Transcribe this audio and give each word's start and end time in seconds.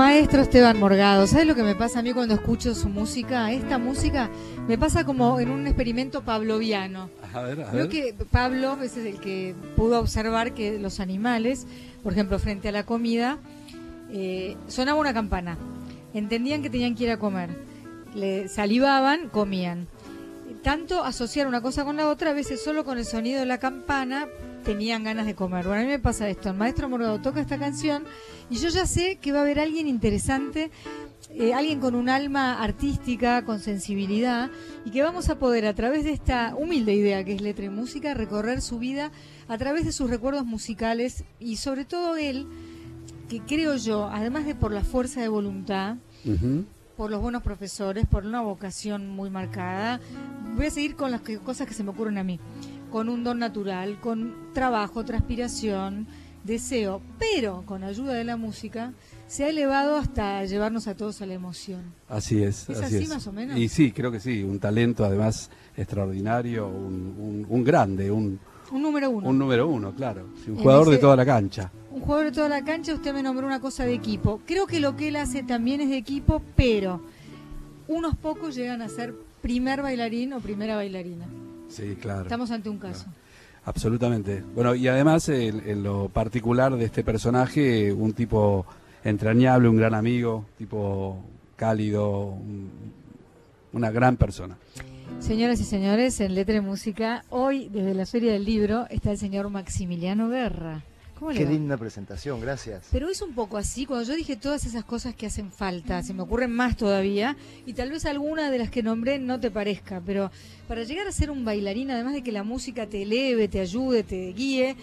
Maestro 0.00 0.40
Esteban 0.40 0.80
Morgado, 0.80 1.26
¿sabes 1.26 1.46
lo 1.46 1.54
que 1.54 1.62
me 1.62 1.74
pasa 1.74 1.98
a 1.98 2.02
mí 2.02 2.14
cuando 2.14 2.32
escucho 2.32 2.74
su 2.74 2.88
música? 2.88 3.52
Esta 3.52 3.76
música 3.76 4.30
me 4.66 4.78
pasa 4.78 5.04
como 5.04 5.38
en 5.40 5.50
un 5.50 5.66
experimento 5.66 6.22
pavloviano. 6.22 7.10
A 7.34 7.42
ver, 7.42 7.60
a 7.60 7.70
Creo 7.70 7.86
ver. 7.86 7.88
que 7.90 8.14
Pablo 8.30 8.78
es 8.82 8.96
el 8.96 9.20
que 9.20 9.54
pudo 9.76 10.00
observar 10.00 10.54
que 10.54 10.78
los 10.78 11.00
animales, 11.00 11.66
por 12.02 12.14
ejemplo, 12.14 12.38
frente 12.38 12.70
a 12.70 12.72
la 12.72 12.86
comida, 12.86 13.36
eh, 14.10 14.56
sonaba 14.68 14.98
una 14.98 15.12
campana. 15.12 15.58
Entendían 16.14 16.62
que 16.62 16.70
tenían 16.70 16.94
que 16.94 17.04
ir 17.04 17.10
a 17.10 17.18
comer. 17.18 17.50
Le 18.14 18.48
salivaban, 18.48 19.28
comían. 19.28 19.86
Tanto 20.62 21.04
asociar 21.04 21.46
una 21.46 21.60
cosa 21.60 21.84
con 21.84 21.98
la 21.98 22.08
otra, 22.08 22.30
a 22.30 22.32
veces 22.32 22.64
solo 22.64 22.86
con 22.86 22.96
el 22.96 23.04
sonido 23.04 23.38
de 23.38 23.44
la 23.44 23.58
campana 23.58 24.28
tenían 24.64 25.04
ganas 25.04 25.26
de 25.26 25.34
comer. 25.34 25.66
Bueno, 25.66 25.80
a 25.80 25.84
mí 25.84 25.88
me 25.90 25.98
pasa 25.98 26.28
esto. 26.28 26.50
El 26.50 26.56
maestro 26.56 26.88
Morgado 26.88 27.20
toca 27.20 27.40
esta 27.40 27.58
canción 27.58 28.04
y 28.50 28.56
yo 28.56 28.68
ya 28.68 28.86
sé 28.86 29.16
que 29.20 29.32
va 29.32 29.38
a 29.38 29.42
haber 29.42 29.58
alguien 29.60 29.86
interesante, 29.88 30.70
eh, 31.30 31.54
alguien 31.54 31.80
con 31.80 31.94
un 31.94 32.08
alma 32.08 32.62
artística, 32.62 33.44
con 33.44 33.60
sensibilidad, 33.60 34.50
y 34.84 34.90
que 34.90 35.02
vamos 35.02 35.28
a 35.28 35.38
poder 35.38 35.66
a 35.66 35.74
través 35.74 36.04
de 36.04 36.12
esta 36.12 36.54
humilde 36.56 36.94
idea 36.94 37.24
que 37.24 37.34
es 37.34 37.40
letra 37.40 37.64
y 37.64 37.68
música 37.68 38.14
recorrer 38.14 38.60
su 38.60 38.78
vida 38.78 39.10
a 39.48 39.58
través 39.58 39.84
de 39.84 39.92
sus 39.92 40.10
recuerdos 40.10 40.44
musicales 40.44 41.24
y 41.38 41.56
sobre 41.56 41.84
todo 41.84 42.16
él, 42.16 42.46
que 43.28 43.40
creo 43.40 43.76
yo, 43.76 44.08
además 44.10 44.44
de 44.44 44.54
por 44.56 44.72
la 44.72 44.82
fuerza 44.82 45.20
de 45.20 45.28
voluntad, 45.28 45.96
por 46.96 47.10
los 47.10 47.20
buenos 47.22 47.42
profesores, 47.42 48.04
por 48.06 48.26
una 48.26 48.42
vocación 48.42 49.08
muy 49.08 49.30
marcada. 49.30 50.00
Voy 50.56 50.66
a 50.66 50.70
seguir 50.70 50.96
con 50.96 51.10
las 51.10 51.22
que- 51.22 51.38
cosas 51.38 51.66
que 51.66 51.72
se 51.74 51.82
me 51.84 51.90
ocurren 51.90 52.18
a 52.18 52.24
mí. 52.24 52.38
Con 52.90 53.08
un 53.08 53.22
don 53.24 53.38
natural, 53.38 54.00
con 54.00 54.34
trabajo, 54.52 55.04
transpiración, 55.04 56.06
deseo, 56.44 57.00
pero 57.18 57.62
con 57.66 57.84
ayuda 57.84 58.14
de 58.14 58.24
la 58.24 58.36
música, 58.36 58.92
se 59.28 59.44
ha 59.44 59.48
elevado 59.48 59.96
hasta 59.96 60.44
llevarnos 60.44 60.88
a 60.88 60.96
todos 60.96 61.22
a 61.22 61.26
la 61.26 61.34
emoción. 61.34 61.82
Así 62.08 62.42
es. 62.42 62.68
¿Es 62.68 62.78
así 62.78 62.96
así 62.96 63.04
es. 63.04 63.08
más 63.08 63.26
o 63.26 63.32
menos? 63.32 63.56
Y 63.56 63.68
sí, 63.68 63.92
creo 63.92 64.10
que 64.10 64.18
sí. 64.20 64.42
Un 64.42 64.58
talento 64.58 65.04
además 65.04 65.50
extraordinario, 65.76 66.66
un, 66.66 67.14
un- 67.18 67.46
un 67.48 67.64
grande, 67.64 68.10
un, 68.10 68.40
Un 68.72 68.82
número 68.82 69.08
uno. 69.10 69.28
un 69.28 69.38
número 69.38 69.68
uno, 69.68 69.92
claro. 69.94 70.26
Sí, 70.44 70.50
un 70.50 70.56
En 70.56 70.62
jugador 70.62 70.90
de 70.90 70.98
toda 70.98 71.14
la 71.16 71.24
cancha. 71.26 71.70
Un 71.92 72.00
jugador 72.00 72.26
de 72.26 72.32
toda 72.32 72.48
la 72.48 72.64
cancha, 72.64 72.94
usted 72.94 73.12
me 73.14 73.22
nombró 73.22 73.46
una 73.46 73.60
cosa 73.60 73.84
de 73.84 73.94
equipo. 73.94 74.40
Creo 74.46 74.66
que 74.66 74.80
lo 74.80 74.96
que 74.96 75.08
él 75.08 75.16
hace 75.16 75.42
también 75.44 75.80
es 75.80 75.90
de 75.90 75.96
equipo, 75.96 76.42
pero 76.56 77.00
unos 77.88 78.16
pocos 78.16 78.54
llegan 78.56 78.82
a 78.82 78.88
ser 78.88 79.14
primer 79.42 79.82
bailarín 79.82 80.32
o 80.32 80.40
primera 80.40 80.74
bailarina. 80.76 81.26
Sí, 81.70 81.96
claro. 82.00 82.22
Estamos 82.22 82.50
ante 82.50 82.68
un 82.68 82.78
caso. 82.78 83.06
Absolutamente. 83.64 84.42
Bueno, 84.54 84.74
y 84.74 84.88
además 84.88 85.28
en, 85.28 85.62
en 85.68 85.82
lo 85.82 86.08
particular 86.08 86.76
de 86.76 86.84
este 86.84 87.02
personaje, 87.04 87.92
un 87.92 88.12
tipo 88.12 88.66
entrañable, 89.04 89.68
un 89.68 89.76
gran 89.76 89.94
amigo, 89.94 90.44
tipo 90.58 91.18
cálido, 91.56 92.26
un- 92.32 92.70
una 93.72 93.90
gran 93.90 94.16
persona. 94.16 94.56
Señoras 95.20 95.60
y 95.60 95.64
señores, 95.64 96.18
en 96.20 96.34
Letra 96.34 96.56
y 96.56 96.60
Música, 96.60 97.24
hoy 97.30 97.68
desde 97.68 97.94
la 97.94 98.06
Feria 98.06 98.32
del 98.32 98.44
Libro 98.44 98.86
está 98.90 99.10
el 99.12 99.18
señor 99.18 99.48
Maximiliano 99.50 100.28
Guerra. 100.28 100.82
¿Cómo 101.20 101.32
le 101.32 101.38
Qué 101.38 101.44
linda 101.44 101.76
presentación, 101.76 102.40
gracias. 102.40 102.88
Pero 102.90 103.10
es 103.10 103.20
un 103.20 103.34
poco 103.34 103.58
así, 103.58 103.84
cuando 103.84 104.08
yo 104.08 104.16
dije 104.16 104.36
todas 104.36 104.64
esas 104.64 104.84
cosas 104.84 105.14
que 105.14 105.26
hacen 105.26 105.52
falta, 105.52 106.02
se 106.02 106.14
me 106.14 106.22
ocurren 106.22 106.50
más 106.50 106.78
todavía, 106.78 107.36
y 107.66 107.74
tal 107.74 107.90
vez 107.90 108.06
alguna 108.06 108.50
de 108.50 108.56
las 108.56 108.70
que 108.70 108.82
nombré 108.82 109.18
no 109.18 109.38
te 109.38 109.50
parezca, 109.50 110.00
pero 110.00 110.30
para 110.66 110.82
llegar 110.82 111.06
a 111.06 111.12
ser 111.12 111.30
un 111.30 111.44
bailarín, 111.44 111.90
además 111.90 112.14
de 112.14 112.22
que 112.22 112.32
la 112.32 112.42
música 112.42 112.86
te 112.86 113.02
eleve, 113.02 113.48
te 113.48 113.60
ayude, 113.60 114.02
te 114.02 114.32
guíe, 114.32 114.76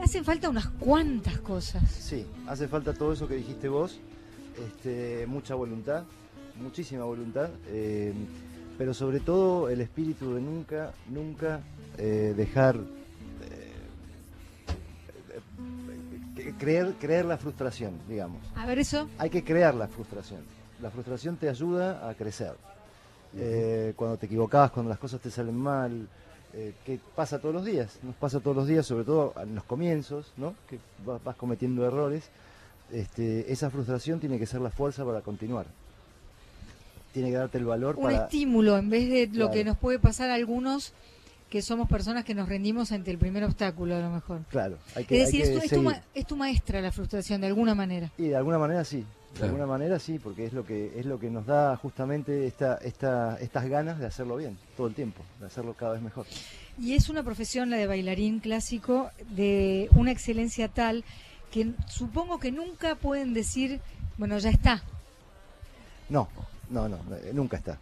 hacen 0.00 0.24
falta 0.24 0.48
unas 0.48 0.66
cuantas 0.66 1.38
cosas. 1.38 1.88
Sí, 1.88 2.26
hace 2.48 2.66
falta 2.66 2.92
todo 2.92 3.12
eso 3.12 3.28
que 3.28 3.36
dijiste 3.36 3.68
vos, 3.68 4.00
este, 4.66 5.28
mucha 5.28 5.54
voluntad, 5.54 6.02
muchísima 6.60 7.04
voluntad, 7.04 7.50
eh, 7.68 8.12
pero 8.76 8.92
sobre 8.92 9.20
todo 9.20 9.68
el 9.68 9.80
espíritu 9.80 10.34
de 10.34 10.40
nunca, 10.40 10.92
nunca 11.08 11.60
eh, 11.98 12.34
dejar 12.36 12.80
creer, 16.54 16.94
creer 17.00 17.24
la 17.24 17.36
frustración, 17.38 17.92
digamos. 18.08 18.40
A 18.54 18.66
ver 18.66 18.78
eso, 18.78 19.08
Hay 19.18 19.30
que 19.30 19.42
crear 19.44 19.74
la 19.74 19.88
frustración. 19.88 20.40
La 20.80 20.90
frustración 20.90 21.36
te 21.36 21.48
ayuda 21.48 22.08
a 22.08 22.14
crecer. 22.14 22.52
Eh, 23.36 23.92
cuando 23.96 24.16
te 24.16 24.26
equivocabas, 24.26 24.70
cuando 24.70 24.88
las 24.90 24.98
cosas 24.98 25.20
te 25.20 25.30
salen 25.30 25.56
mal, 25.56 26.08
eh, 26.54 26.72
que 26.86 26.98
pasa 27.14 27.38
todos 27.38 27.54
los 27.54 27.64
días, 27.64 27.98
nos 28.02 28.14
pasa 28.16 28.40
todos 28.40 28.56
los 28.56 28.66
días, 28.66 28.86
sobre 28.86 29.04
todo 29.04 29.34
en 29.42 29.54
los 29.54 29.64
comienzos, 29.64 30.32
¿no? 30.36 30.54
que 30.68 30.78
vas, 31.04 31.22
vas 31.22 31.36
cometiendo 31.36 31.84
errores, 31.86 32.30
este, 32.90 33.52
esa 33.52 33.68
frustración 33.70 34.18
tiene 34.18 34.38
que 34.38 34.46
ser 34.46 34.60
la 34.62 34.70
fuerza 34.70 35.04
para 35.04 35.20
continuar. 35.20 35.66
Tiene 37.12 37.30
que 37.30 37.36
darte 37.36 37.58
el 37.58 37.64
valor 37.64 37.96
un 37.96 38.04
para... 38.04 38.24
estímulo 38.24 38.76
en 38.78 38.88
vez 38.90 39.08
de 39.08 39.26
lo 39.26 39.32
Claro. 39.46 39.50
que 39.52 39.64
nos 39.64 39.76
puede 39.78 39.98
pasar 39.98 40.30
a 40.30 40.34
algunos 40.34 40.92
que 41.50 41.62
somos 41.62 41.88
personas 41.88 42.24
que 42.24 42.34
nos 42.34 42.48
rendimos 42.48 42.92
ante 42.92 43.10
el 43.10 43.18
primer 43.18 43.42
obstáculo 43.44 43.96
a 43.96 44.00
lo 44.00 44.10
mejor. 44.10 44.42
Claro, 44.50 44.78
hay 44.94 45.04
que, 45.04 45.20
Es 45.22 45.26
decir, 45.26 45.42
hay 45.42 45.48
es 45.48 45.54
tu, 45.54 45.64
es 45.64 45.70
tu 45.70 45.82
ma- 45.82 46.02
es 46.14 46.26
tu 46.26 46.36
maestra 46.36 46.80
la 46.82 46.92
frustración 46.92 47.40
de 47.40 47.46
alguna 47.46 47.74
manera. 47.74 48.10
Y 48.18 48.28
de 48.28 48.36
alguna 48.36 48.58
manera 48.58 48.84
sí, 48.84 48.98
de 48.98 49.04
Claro. 49.34 49.46
alguna 49.46 49.66
manera 49.66 49.98
sí, 49.98 50.18
porque 50.18 50.44
es 50.46 50.52
lo 50.52 50.64
que 50.66 50.92
es 50.98 51.06
lo 51.06 51.18
que 51.18 51.30
nos 51.30 51.46
da 51.46 51.76
justamente 51.76 52.46
esta, 52.46 52.76
esta, 52.78 53.38
estas 53.40 53.66
ganas 53.68 53.98
de 53.98 54.06
hacerlo 54.06 54.36
bien, 54.36 54.58
todo 54.76 54.88
el 54.88 54.94
tiempo, 54.94 55.22
de 55.40 55.46
hacerlo 55.46 55.74
cada 55.74 55.92
vez 55.94 56.02
mejor. 56.02 56.26
Y 56.78 56.94
es 56.94 57.08
una 57.08 57.22
profesión, 57.22 57.70
la 57.70 57.76
de 57.76 57.86
bailarín 57.86 58.40
clásico, 58.40 59.10
de 59.30 59.88
una 59.94 60.10
excelencia 60.12 60.68
tal 60.68 61.02
que 61.50 61.72
supongo 61.88 62.38
que 62.38 62.52
nunca 62.52 62.94
pueden 62.94 63.32
decir, 63.32 63.80
bueno, 64.18 64.38
ya 64.38 64.50
está. 64.50 64.82
No, 66.10 66.28
no, 66.70 66.88
no, 66.88 66.96
eh, 67.16 67.30
nunca 67.32 67.56
está. 67.56 67.78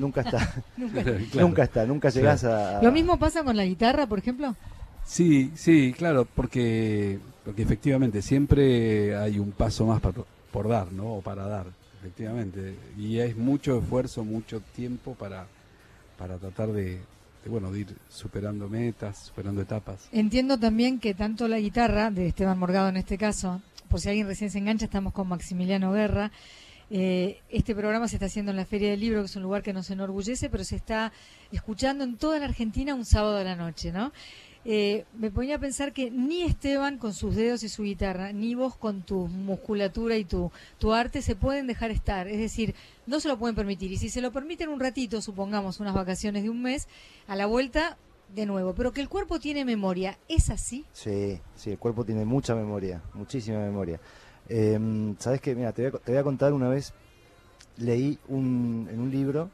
Nunca 0.00 0.22
está. 0.22 0.62
Nunca. 0.76 1.02
Claro. 1.02 1.20
Nunca 1.48 1.62
está, 1.62 1.86
nunca 1.86 2.08
llegás 2.08 2.44
a... 2.44 2.82
Lo 2.82 2.90
mismo 2.90 3.18
pasa 3.18 3.44
con 3.44 3.56
la 3.56 3.64
guitarra, 3.64 4.06
por 4.06 4.18
ejemplo. 4.18 4.56
Sí, 5.04 5.52
sí, 5.54 5.92
claro, 5.96 6.26
porque, 6.34 7.18
porque 7.44 7.62
efectivamente 7.62 8.22
siempre 8.22 9.16
hay 9.16 9.38
un 9.38 9.52
paso 9.52 9.86
más 9.86 10.00
por, 10.00 10.26
por 10.52 10.68
dar, 10.68 10.92
¿no? 10.92 11.14
O 11.14 11.20
para 11.20 11.46
dar, 11.46 11.66
efectivamente. 12.00 12.76
Y 12.96 13.18
es 13.18 13.36
mucho 13.36 13.78
esfuerzo, 13.78 14.24
mucho 14.24 14.60
tiempo 14.74 15.14
para, 15.14 15.46
para 16.18 16.38
tratar 16.38 16.68
de, 16.68 17.00
de, 17.44 17.50
bueno, 17.50 17.72
de 17.72 17.80
ir 17.80 17.96
superando 18.08 18.68
metas, 18.68 19.18
superando 19.26 19.62
etapas. 19.62 20.08
Entiendo 20.12 20.58
también 20.58 20.98
que 20.98 21.14
tanto 21.14 21.48
la 21.48 21.58
guitarra, 21.58 22.10
de 22.10 22.28
Esteban 22.28 22.58
Morgado 22.58 22.88
en 22.88 22.96
este 22.96 23.18
caso, 23.18 23.62
por 23.88 24.00
si 24.00 24.08
alguien 24.08 24.26
recién 24.26 24.50
se 24.50 24.58
engancha, 24.58 24.84
estamos 24.84 25.12
con 25.12 25.28
Maximiliano 25.28 25.92
Guerra. 25.92 26.30
Eh, 26.90 27.40
este 27.48 27.74
programa 27.74 28.08
se 28.08 28.16
está 28.16 28.26
haciendo 28.26 28.50
en 28.50 28.56
la 28.56 28.64
Feria 28.64 28.90
del 28.90 29.00
Libro, 29.00 29.20
que 29.20 29.26
es 29.26 29.36
un 29.36 29.42
lugar 29.42 29.62
que 29.62 29.72
nos 29.72 29.90
enorgullece, 29.90 30.50
pero 30.50 30.64
se 30.64 30.76
está 30.76 31.12
escuchando 31.52 32.02
en 32.02 32.16
toda 32.16 32.38
la 32.40 32.46
Argentina 32.46 32.94
un 32.94 33.04
sábado 33.04 33.36
a 33.36 33.44
la 33.44 33.54
noche, 33.54 33.92
¿no? 33.92 34.12
Eh, 34.64 35.06
me 35.16 35.30
ponía 35.30 35.56
a 35.56 35.58
pensar 35.58 35.92
que 35.92 36.10
ni 36.10 36.42
Esteban 36.42 36.98
con 36.98 37.14
sus 37.14 37.34
dedos 37.34 37.62
y 37.62 37.70
su 37.70 37.84
guitarra, 37.84 38.32
ni 38.32 38.54
vos 38.54 38.76
con 38.76 39.02
tu 39.02 39.26
musculatura 39.26 40.16
y 40.16 40.24
tu, 40.24 40.52
tu 40.78 40.92
arte 40.92 41.22
se 41.22 41.34
pueden 41.34 41.66
dejar 41.66 41.90
estar. 41.90 42.28
Es 42.28 42.38
decir, 42.38 42.74
no 43.06 43.20
se 43.20 43.28
lo 43.28 43.38
pueden 43.38 43.56
permitir. 43.56 43.90
Y 43.92 43.96
si 43.96 44.10
se 44.10 44.20
lo 44.20 44.32
permiten 44.32 44.68
un 44.68 44.80
ratito, 44.80 45.22
supongamos 45.22 45.80
unas 45.80 45.94
vacaciones 45.94 46.42
de 46.42 46.50
un 46.50 46.60
mes, 46.60 46.88
a 47.26 47.36
la 47.36 47.46
vuelta, 47.46 47.96
de 48.34 48.46
nuevo. 48.46 48.74
Pero 48.74 48.92
que 48.92 49.00
el 49.00 49.08
cuerpo 49.08 49.40
tiene 49.40 49.64
memoria, 49.64 50.18
¿es 50.28 50.50
así? 50.50 50.84
Sí, 50.92 51.40
sí, 51.54 51.70
el 51.70 51.78
cuerpo 51.78 52.04
tiene 52.04 52.24
mucha 52.24 52.54
memoria, 52.54 53.02
muchísima 53.14 53.58
memoria. 53.60 54.00
Eh, 54.50 55.14
Sabes 55.18 55.40
que, 55.40 55.54
mira, 55.54 55.72
te 55.72 55.88
voy, 55.88 55.92
a, 55.96 56.04
te 56.04 56.12
voy 56.12 56.20
a 56.20 56.24
contar 56.24 56.52
una 56.52 56.68
vez, 56.68 56.92
leí 57.78 58.18
un, 58.28 58.88
en 58.92 59.00
un 59.00 59.10
libro... 59.10 59.48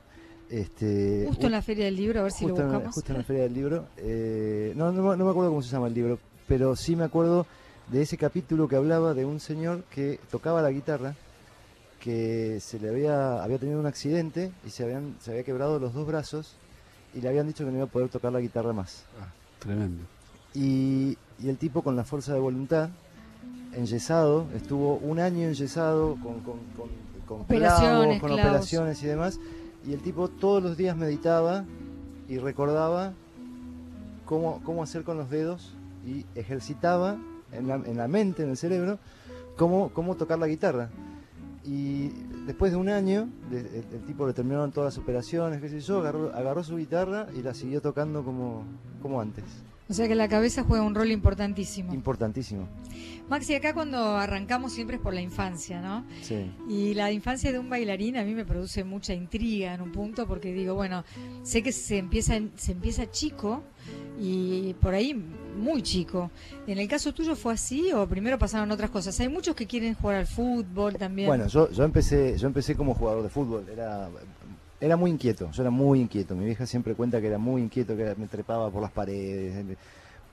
Este, 0.49 1.25
Justo 1.27 1.41
un- 1.43 1.47
en 1.47 1.53
la 1.53 1.63
Feria 1.63 1.85
del 1.87 1.97
Libro, 1.97 2.21
a 2.21 2.23
ver 2.25 2.33
si 2.33 2.47
lo 2.47 2.57
en- 2.57 2.63
buscamos. 2.63 2.95
justo 2.95 3.13
en 3.13 3.19
la 3.19 3.25
feria 3.25 3.43
del 3.43 3.53
libro. 3.55 3.87
eh, 3.97 4.73
no, 4.77 4.93
no, 4.93 5.03
me- 5.03 5.17
no 5.17 5.25
me 5.25 5.31
acuerdo 5.31 5.51
cómo 5.51 5.61
se 5.63 5.69
llama 5.71 5.89
el 5.89 5.95
libro, 5.95 6.19
pero 6.47 6.77
sí 6.77 6.95
me 6.95 7.03
acuerdo 7.05 7.47
de 7.91 8.03
ese 8.03 8.17
capítulo 8.17 8.69
que 8.69 8.77
hablaba 8.77 9.13
de 9.13 9.25
un 9.25 9.41
señor 9.41 9.83
que 9.91 10.21
tocaba 10.31 10.63
la 10.63 10.71
guitarra, 10.71 11.15
que 12.01 12.59
se 12.61 12.79
le 12.79 12.91
había, 12.91 13.43
había 13.43 13.59
tenido 13.59 13.81
un 13.81 13.87
accidente 13.87 14.53
y 14.65 14.71
se, 14.71 14.85
habían, 14.85 15.17
se 15.21 15.33
había 15.33 15.43
quebrado 15.43 15.79
los 15.81 15.93
dos 15.95 16.07
brazos 16.07 16.55
y 17.15 17.21
le 17.21 17.29
habían 17.29 17.49
dicho 17.49 17.65
que 17.65 17.71
no 17.73 17.79
iba 17.79 17.87
a 17.87 17.91
poder 17.91 18.09
tocar 18.09 18.33
la 18.33 18.41
guitarra 18.41 18.73
más. 18.73 19.03
Ah, 19.21 19.27
tremendo. 19.59 20.05
Y, 20.55 21.17
y 21.43 21.49
el 21.49 21.57
tipo 21.59 21.83
con 21.83 21.97
la 21.97 22.05
fuerza 22.05 22.33
de 22.35 22.39
voluntad, 22.41 22.91
enyesado, 23.77 24.47
estuvo 24.55 24.97
un 24.97 25.19
año 25.21 25.47
enyesado 25.49 26.17
con, 26.23 26.41
con, 26.41 26.59
con, 26.77 26.89
con 27.27 27.41
Operaciones, 27.43 27.89
clavos, 27.91 28.21
con 28.21 28.29
clavos. 28.31 28.45
operaciones 28.45 29.03
y 29.03 29.07
demás. 29.07 29.41
Y 29.87 29.93
el 29.93 30.01
tipo 30.01 30.29
todos 30.29 30.63
los 30.63 30.77
días 30.77 30.97
meditaba 30.97 31.65
y 32.29 32.39
recordaba 32.39 33.13
cómo, 34.25 34.61
cómo 34.65 34.83
hacer 34.83 35.05
con 35.05 35.17
los 35.19 35.31
dedos 35.31 35.75
y 36.07 36.25
ejercitaba 36.35 37.17
en 37.53 37.69
la, 37.69 37.75
en 37.77 37.97
la 37.97 38.09
mente, 38.09 38.43
en 38.43 38.51
el 38.51 38.57
cerebro, 38.57 38.99
cómo, 39.57 39.91
cómo 39.93 40.17
tocar 40.17 40.39
la 40.39 40.47
guitarra. 40.49 40.89
Y 41.65 42.09
después 42.47 42.71
de 42.73 42.79
un 42.79 42.89
año, 42.89 43.29
de- 43.51 43.59
el, 43.61 43.85
el 43.93 44.05
tipo 44.07 44.27
le 44.27 44.33
terminaron 44.33 44.71
todas 44.73 44.95
las 44.97 45.03
operaciones, 45.03 45.61
qué 45.61 45.69
sé 45.69 45.81
yo, 45.81 45.99
agarró, 46.01 46.33
agarró 46.35 46.63
su 46.65 46.77
guitarra 46.77 47.27
y 47.37 47.43
la 47.43 47.55
siguió 47.55 47.81
tocando 47.81 48.25
como, 48.25 48.63
como 49.03 49.21
antes. 49.21 49.45
O 49.89 49.95
sea 49.95 50.09
que 50.09 50.15
la 50.15 50.29
cabeza 50.29 50.65
juega 50.65 50.85
un 50.85 50.95
rol 50.95 51.11
importantísimo. 51.13 51.95
Importantísimo. 51.95 52.69
Maxi, 53.29 53.55
acá 53.55 53.75
cuando 53.75 54.17
arrancamos 54.17 54.73
siempre 54.73 54.97
es 54.97 55.03
por 55.03 55.15
la 55.15 55.21
infancia, 55.21 55.81
¿no? 55.81 56.05
Sí. 56.23 56.51
Y 56.69 56.95
la 56.95 57.11
infancia 57.11 57.51
de 57.51 57.59
un 57.59 57.69
bailarín 57.69 58.17
a 58.17 58.25
mí 58.25 58.35
me 58.35 58.45
produce 58.45 58.85
mucha 58.85 59.15
intriga 59.15 59.75
en 59.75 59.81
un 59.81 59.93
punto 59.93 60.27
porque 60.27 60.53
digo, 60.53 60.75
bueno, 60.75 61.05
sé 61.43 61.63
que 61.63 61.73
se 61.73 61.99
empieza 61.99 62.35
se 62.57 62.73
empieza 62.73 63.11
chico 63.11 63.63
y 64.19 64.75
por 64.75 64.95
ahí 64.95 65.15
muy 65.15 65.83
chico. 65.83 66.31
¿En 66.67 66.79
el 66.79 66.89
caso 66.89 67.13
tuyo 67.13 67.35
fue 67.35 67.55
así 67.55 67.93
o 67.93 68.07
primero 68.09 68.39
pasaron 68.39 68.71
otras 68.71 68.91
cosas? 68.91 69.19
Hay 69.21 69.29
muchos 69.29 69.55
que 69.57 69.67
quieren 69.67 69.95
jugar 69.95 70.17
al 70.17 70.27
fútbol 70.27 70.95
también. 70.95 71.29
Bueno, 71.29 71.47
yo, 71.49 71.71
yo 71.71 71.85
empecé 71.85 72.39
yo 72.39 72.47
empecé 72.47 72.77
como 72.77 72.95
jugador 72.95 73.23
de 73.23 73.29
fútbol, 73.29 73.67
era 73.69 74.09
era 74.81 74.97
muy 74.97 75.11
inquieto, 75.11 75.51
yo 75.51 75.63
era 75.63 75.71
muy 75.71 76.01
inquieto. 76.01 76.35
Mi 76.35 76.45
vieja 76.45 76.67
siempre 76.67 76.95
cuenta 76.95 77.21
que 77.21 77.29
era 77.29 77.39
muy 77.39 77.63
inquieto, 77.63 77.97
que 77.97 78.15
me 78.17 78.27
trepaba 78.27 78.71
por 78.71 78.83
las 78.83 78.93
paredes, 78.93 79.65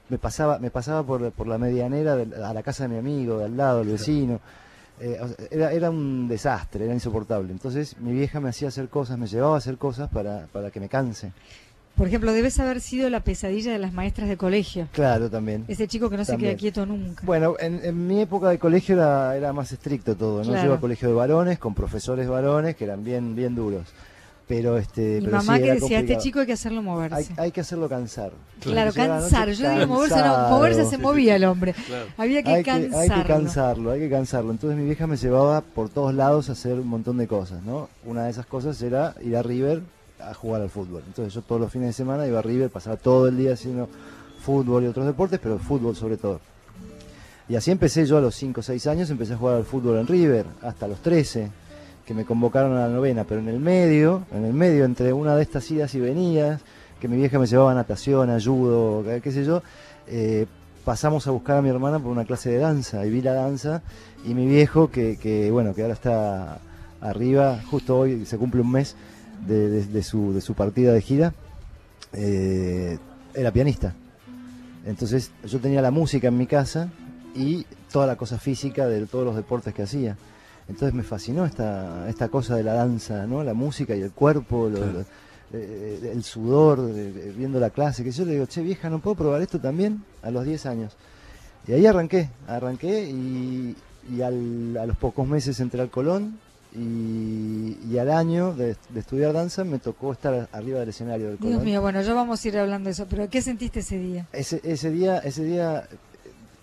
me 0.09 0.17
pasaba 0.17 0.59
me 0.59 0.69
pasaba 0.69 1.03
por, 1.03 1.31
por 1.31 1.47
la 1.47 1.57
medianera 1.57 2.13
a 2.13 2.53
la 2.53 2.63
casa 2.63 2.83
de 2.83 2.89
mi 2.89 2.97
amigo, 2.97 3.39
de 3.39 3.45
al 3.45 3.57
lado, 3.57 3.81
el 3.81 3.89
vecino. 3.89 4.39
Eh, 4.99 5.19
era, 5.49 5.71
era 5.71 5.89
un 5.89 6.27
desastre, 6.27 6.85
era 6.85 6.93
insoportable. 6.93 7.51
Entonces 7.51 7.97
mi 7.99 8.13
vieja 8.13 8.39
me 8.39 8.49
hacía 8.49 8.67
hacer 8.67 8.89
cosas, 8.89 9.17
me 9.17 9.27
llevaba 9.27 9.55
a 9.55 9.57
hacer 9.57 9.77
cosas 9.77 10.09
para, 10.09 10.47
para 10.47 10.71
que 10.71 10.79
me 10.79 10.89
canse. 10.89 11.31
Por 11.95 12.07
ejemplo, 12.07 12.33
debes 12.33 12.59
haber 12.59 12.81
sido 12.81 13.07
la 13.11 13.19
pesadilla 13.19 13.71
de 13.71 13.77
las 13.77 13.93
maestras 13.93 14.27
de 14.27 14.35
colegio. 14.35 14.87
Claro, 14.93 15.29
también. 15.29 15.63
Ese 15.67 15.87
chico 15.87 16.09
que 16.09 16.17
no 16.17 16.25
se 16.25 16.37
queda 16.37 16.55
quieto 16.55 16.87
nunca. 16.87 17.23
Bueno, 17.23 17.55
en, 17.59 18.07
mi 18.07 18.21
época 18.21 18.49
de 18.49 18.57
colegio 18.57 18.95
era, 18.95 19.37
era 19.37 19.53
más 19.53 19.71
estricto 19.71 20.15
todo, 20.15 20.43
¿no? 20.43 20.55
Yo 20.55 20.65
iba 20.65 20.75
a 20.75 20.79
colegio 20.79 21.07
de 21.07 21.13
varones, 21.13 21.59
con 21.59 21.75
profesores 21.75 22.27
varones 22.27 22.75
que 22.75 22.85
eran 22.85 23.03
bien, 23.03 23.35
bien 23.35 23.53
duros. 23.53 23.93
Pero 24.47 24.77
este. 24.77 25.19
Mi 25.21 25.25
pero 25.25 25.37
mamá 25.37 25.57
que 25.59 25.73
decía, 25.73 25.99
este 25.99 26.17
chico 26.17 26.41
hay 26.41 26.45
que 26.45 26.53
hacerlo 26.53 26.81
moverse. 26.81 27.33
Hay, 27.37 27.51
que 27.51 27.61
hacerlo 27.61 27.87
cansar. 27.87 28.33
Claro, 28.59 28.91
cansar. 28.93 29.49
Yo 29.51 29.71
digo 29.71 29.87
moverse, 29.87 30.21
no, 30.21 30.49
moverse 30.49 30.85
se 30.85 30.97
movía 30.97 31.37
el 31.37 31.45
hombre. 31.45 31.73
Había 32.17 32.43
que 32.43 32.49
hay 32.49 32.63
cansarlo. 32.63 32.99
hay 32.99 33.09
que 33.09 33.27
cansarlo, 33.27 33.91
hay 33.91 33.99
que 34.01 34.09
cansarlo. 34.09 34.51
Entonces 34.51 34.77
mi 34.77 34.85
vieja 34.85 35.07
me 35.07 35.15
llevaba 35.15 35.61
por 35.61 35.89
todos 35.89 36.13
lados 36.13 36.49
a 36.49 36.53
hacer 36.53 36.73
un 36.79 36.87
montón 36.87 37.17
de 37.17 37.27
cosas, 37.27 37.63
¿no? 37.63 37.89
Una 38.05 38.25
de 38.25 38.31
esas 38.31 38.45
cosas 38.45 38.81
era 38.81 39.15
ir 39.21 39.37
a 39.37 39.43
River 39.43 39.81
a 40.19 40.33
jugar 40.33 40.61
al 40.61 40.69
fútbol. 40.69 41.03
Entonces 41.07 41.33
yo 41.33 41.41
todos 41.41 41.61
los 41.61 41.71
fines 41.71 41.87
de 41.87 41.93
semana 41.93 42.27
iba 42.27 42.39
a 42.39 42.41
River, 42.41 42.69
pasaba 42.69 42.97
todo 42.97 43.27
el 43.27 43.37
día 43.37 43.53
haciendo 43.53 43.87
fútbol 44.43 44.83
y 44.83 44.87
otros 44.87 45.05
deportes, 45.05 45.39
pero 45.41 45.57
fútbol 45.57 45.95
sobre 45.95 46.17
todo. 46.17 46.39
Y 47.49 47.55
así 47.55 47.71
empecé 47.71 48.05
yo 48.05 48.17
a 48.17 48.21
los 48.21 48.35
5 48.35 48.59
o 48.59 48.63
6 48.63 48.87
años, 48.87 49.09
empecé 49.09 49.33
a 49.33 49.37
jugar 49.37 49.55
al 49.57 49.65
fútbol 49.65 49.97
en 49.97 50.07
River, 50.07 50.45
hasta 50.61 50.87
los 50.87 50.99
13, 50.99 51.49
que 52.05 52.13
me 52.13 52.25
convocaron 52.25 52.75
a 52.77 52.88
la 52.88 52.94
novena, 52.94 53.23
pero 53.23 53.39
en 53.39 53.47
el 53.47 53.59
medio, 53.59 54.23
en 54.33 54.45
el 54.45 54.53
medio, 54.53 54.85
entre 54.85 55.13
una 55.13 55.35
de 55.35 55.44
estas 55.44 55.69
idas 55.71 55.94
y 55.95 56.00
venidas, 56.00 56.61
que 57.00 57.07
mi 57.07 57.17
vieja 57.17 57.39
me 57.39 57.47
llevaba 57.47 57.71
a 57.71 57.75
natación, 57.75 58.29
ayudo, 58.29 59.03
qué 59.21 59.31
sé 59.31 59.45
yo, 59.45 59.61
eh, 60.07 60.45
pasamos 60.85 61.27
a 61.27 61.31
buscar 61.31 61.57
a 61.57 61.61
mi 61.61 61.69
hermana 61.69 62.00
por 62.00 62.11
una 62.11 62.25
clase 62.25 62.50
de 62.50 62.57
danza, 62.57 63.05
y 63.05 63.09
vi 63.09 63.21
la 63.21 63.33
danza, 63.33 63.81
y 64.25 64.33
mi 64.33 64.45
viejo, 64.45 64.89
que, 64.89 65.17
que 65.17 65.51
bueno, 65.51 65.73
que 65.73 65.81
ahora 65.81 65.94
está 65.94 66.59
arriba, 67.01 67.59
justo 67.69 67.97
hoy 67.97 68.25
se 68.25 68.38
cumple 68.38 68.61
un 68.61 68.71
mes, 68.71 68.95
de, 69.47 70.03
su, 70.03 70.33
de 70.33 70.41
su 70.41 70.53
partida 70.53 70.94
de 70.94 71.01
gira, 71.01 71.33
eh, 72.13 72.97
era 73.33 73.51
pianista. 73.51 73.94
Entonces 74.85 75.31
yo 75.45 75.59
tenía 75.59 75.81
la 75.81 75.91
música 75.91 76.27
en 76.27 76.38
mi 76.38 76.47
casa 76.47 76.89
y 77.35 77.65
toda 77.91 78.07
la 78.07 78.15
cosa 78.15 78.38
física 78.38 78.88
de 78.88 79.05
todos 79.05 79.25
los 79.25 79.35
deportes 79.35 79.73
que 79.73 79.83
hacía. 79.83 80.17
Entonces 80.68 80.94
me 80.94 81.04
fascinó 81.04 81.45
esta, 81.45 82.10
esta 82.10 82.30
cosa 82.30 82.56
de 82.56 82.63
la 82.63 82.74
danza, 82.74 83.27
¿no? 83.27 83.44
La 83.44 83.54
música 83.54 83.95
y 83.95 84.01
el 84.01 84.12
cuerpo, 84.12 84.69
eh, 85.54 86.12
el 86.12 86.24
sudor, 86.24 86.94
viendo 87.36 87.60
la 87.60 87.69
clase, 87.69 88.04
que 88.04 88.12
yo 88.12 88.25
le 88.25 88.33
digo, 88.33 88.45
che 88.45 88.62
vieja, 88.62 88.89
¿no 88.89 89.00
puedo 89.00 89.15
probar 89.15 89.42
esto 89.42 89.60
también? 89.60 90.04
A 90.21 90.31
los 90.31 90.45
10 90.45 90.65
años. 90.65 90.94
Y 91.68 91.74
ahí 91.74 91.86
arranqué, 91.86 92.30
arranqué 92.48 93.10
y, 93.10 93.75
y 94.12 94.21
a 94.21 94.31
los 94.31 94.98
pocos 94.98 95.27
meses 95.27 95.60
entré 95.60 95.81
al 95.81 95.89
Colón 95.89 96.39
y, 96.75 97.98
al 97.98 98.10
año 98.10 98.54
de, 98.54 98.75
estudiar 98.95 99.33
danza 99.33 99.63
me 99.63 99.80
tocó 99.80 100.12
estar 100.12 100.50
arriba 100.51 100.80
del 100.80 100.89
escenario 100.89 101.27
del 101.27 101.38
Dios 101.38 101.63
mío, 101.63 101.81
bueno, 101.81 102.01
ya 102.01 102.13
vamos 102.13 102.44
a 102.44 102.48
ir 102.48 102.57
hablando 102.57 102.88
de 102.88 102.94
eso, 102.94 103.06
pero 103.07 103.30
¿qué 103.30 103.42
sentiste 103.42 103.81
ese 103.81 103.98
día? 104.00 104.27
Ese, 104.33 104.60
ese 104.63 104.89
día, 104.89 105.19
ese 105.19 105.44
día 105.44 105.88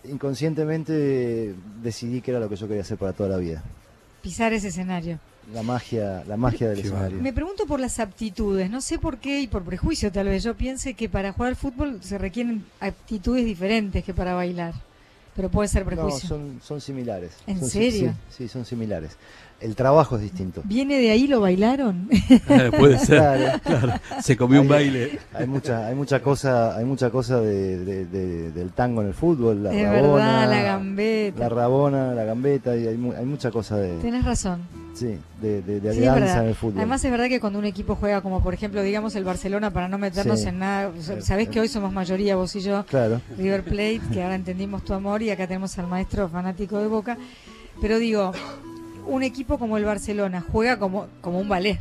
inconscientemente 0.03 1.55
decidí 1.81 2.21
que 2.21 2.31
era 2.31 2.39
lo 2.39 2.49
que 2.49 2.57
yo 2.57 2.67
quería 2.67 2.81
hacer 2.81 2.97
para 2.97 3.13
toda 3.13 3.29
la 3.29 3.37
vida. 3.37 3.63
Pisar 4.21 4.53
ese 4.53 4.67
escenario. 4.69 5.19
La 5.53 5.63
magia, 5.63 6.23
la 6.27 6.37
magia 6.37 6.69
del 6.69 6.79
escenario. 6.79 7.21
Me 7.21 7.33
pregunto 7.33 7.65
por 7.65 7.79
las 7.79 7.99
aptitudes, 7.99 8.69
no 8.69 8.79
sé 8.79 8.99
por 8.99 9.17
qué 9.17 9.41
y 9.41 9.47
por 9.47 9.63
prejuicio 9.63 10.11
tal 10.11 10.27
vez 10.27 10.43
yo 10.43 10.55
piense 10.55 10.93
que 10.93 11.09
para 11.09 11.33
jugar 11.33 11.49
al 11.49 11.55
fútbol 11.55 11.99
se 12.03 12.17
requieren 12.17 12.63
aptitudes 12.79 13.45
diferentes 13.45 14.03
que 14.03 14.13
para 14.13 14.33
bailar. 14.33 14.73
Pero 15.35 15.49
puede 15.49 15.69
ser 15.69 15.85
prejuicio. 15.85 16.29
No, 16.29 16.35
son, 16.35 16.59
son 16.61 16.81
similares. 16.81 17.31
¿En 17.47 17.65
serio? 17.65 18.13
sí, 18.29 18.47
son 18.47 18.65
similares 18.65 19.17
el 19.61 19.75
trabajo 19.75 20.15
es 20.15 20.21
distinto. 20.21 20.61
¿Viene 20.65 20.97
de 20.97 21.11
ahí 21.11 21.27
lo 21.27 21.39
bailaron? 21.39 22.09
Puede 22.77 22.99
ser. 22.99 23.61
Claro, 23.61 23.93
Se 24.21 24.35
comió 24.35 24.61
un 24.61 24.67
baile. 24.67 25.19
Hay 25.33 25.47
mucha, 25.47 25.87
hay 25.87 25.95
mucha 25.95 26.21
cosa, 26.21 26.75
hay 26.75 26.85
mucha 26.85 27.09
cosa 27.09 27.39
de, 27.39 28.05
del 28.05 28.71
tango 28.71 29.01
en 29.01 29.07
el 29.07 29.13
fútbol, 29.13 29.63
la 29.63 29.73
es 29.73 29.83
rabona, 29.83 30.25
verdad, 30.25 30.49
la 30.49 30.61
gambeta. 30.63 31.39
La 31.39 31.49
rabona, 31.49 32.13
la 32.13 32.23
gambeta, 32.23 32.75
y 32.75 32.87
hay, 32.87 33.13
hay 33.17 33.25
mucha 33.25 33.51
cosa 33.51 33.77
de. 33.77 33.99
Tienes 33.99 34.25
razón. 34.25 34.61
Sí, 34.93 35.17
de, 35.41 35.61
de, 35.61 35.89
alianza 35.89 36.41
en 36.41 36.49
el 36.49 36.55
fútbol. 36.55 36.77
Además 36.77 37.03
es 37.03 37.11
verdad 37.11 37.27
que 37.27 37.39
cuando 37.39 37.59
un 37.59 37.65
equipo 37.65 37.95
juega 37.95 38.21
como 38.21 38.43
por 38.43 38.53
ejemplo 38.53 38.81
digamos 38.81 39.15
el 39.15 39.23
Barcelona 39.23 39.71
para 39.71 39.87
no 39.87 39.97
meternos 39.97 40.43
en 40.45 40.59
nada, 40.59 40.91
sabés 41.21 41.47
que 41.49 41.59
hoy 41.59 41.69
somos 41.69 41.93
mayoría 41.93 42.35
vos 42.35 42.55
y 42.55 42.59
yo, 42.59 42.85
claro. 42.85 43.21
River 43.37 43.63
Plate, 43.63 44.01
que 44.11 44.21
ahora 44.21 44.35
entendimos 44.35 44.83
tu 44.83 44.93
amor 44.93 45.21
y 45.21 45.29
acá 45.29 45.47
tenemos 45.47 45.77
al 45.79 45.87
maestro 45.87 46.27
fanático 46.27 46.77
de 46.77 46.87
Boca, 46.87 47.17
pero 47.81 47.99
digo, 47.99 48.33
un 49.07 49.23
equipo 49.23 49.57
como 49.57 49.77
el 49.77 49.85
Barcelona 49.85 50.43
juega 50.51 50.77
como, 50.77 51.07
como 51.21 51.39
un 51.39 51.49
ballet. 51.49 51.79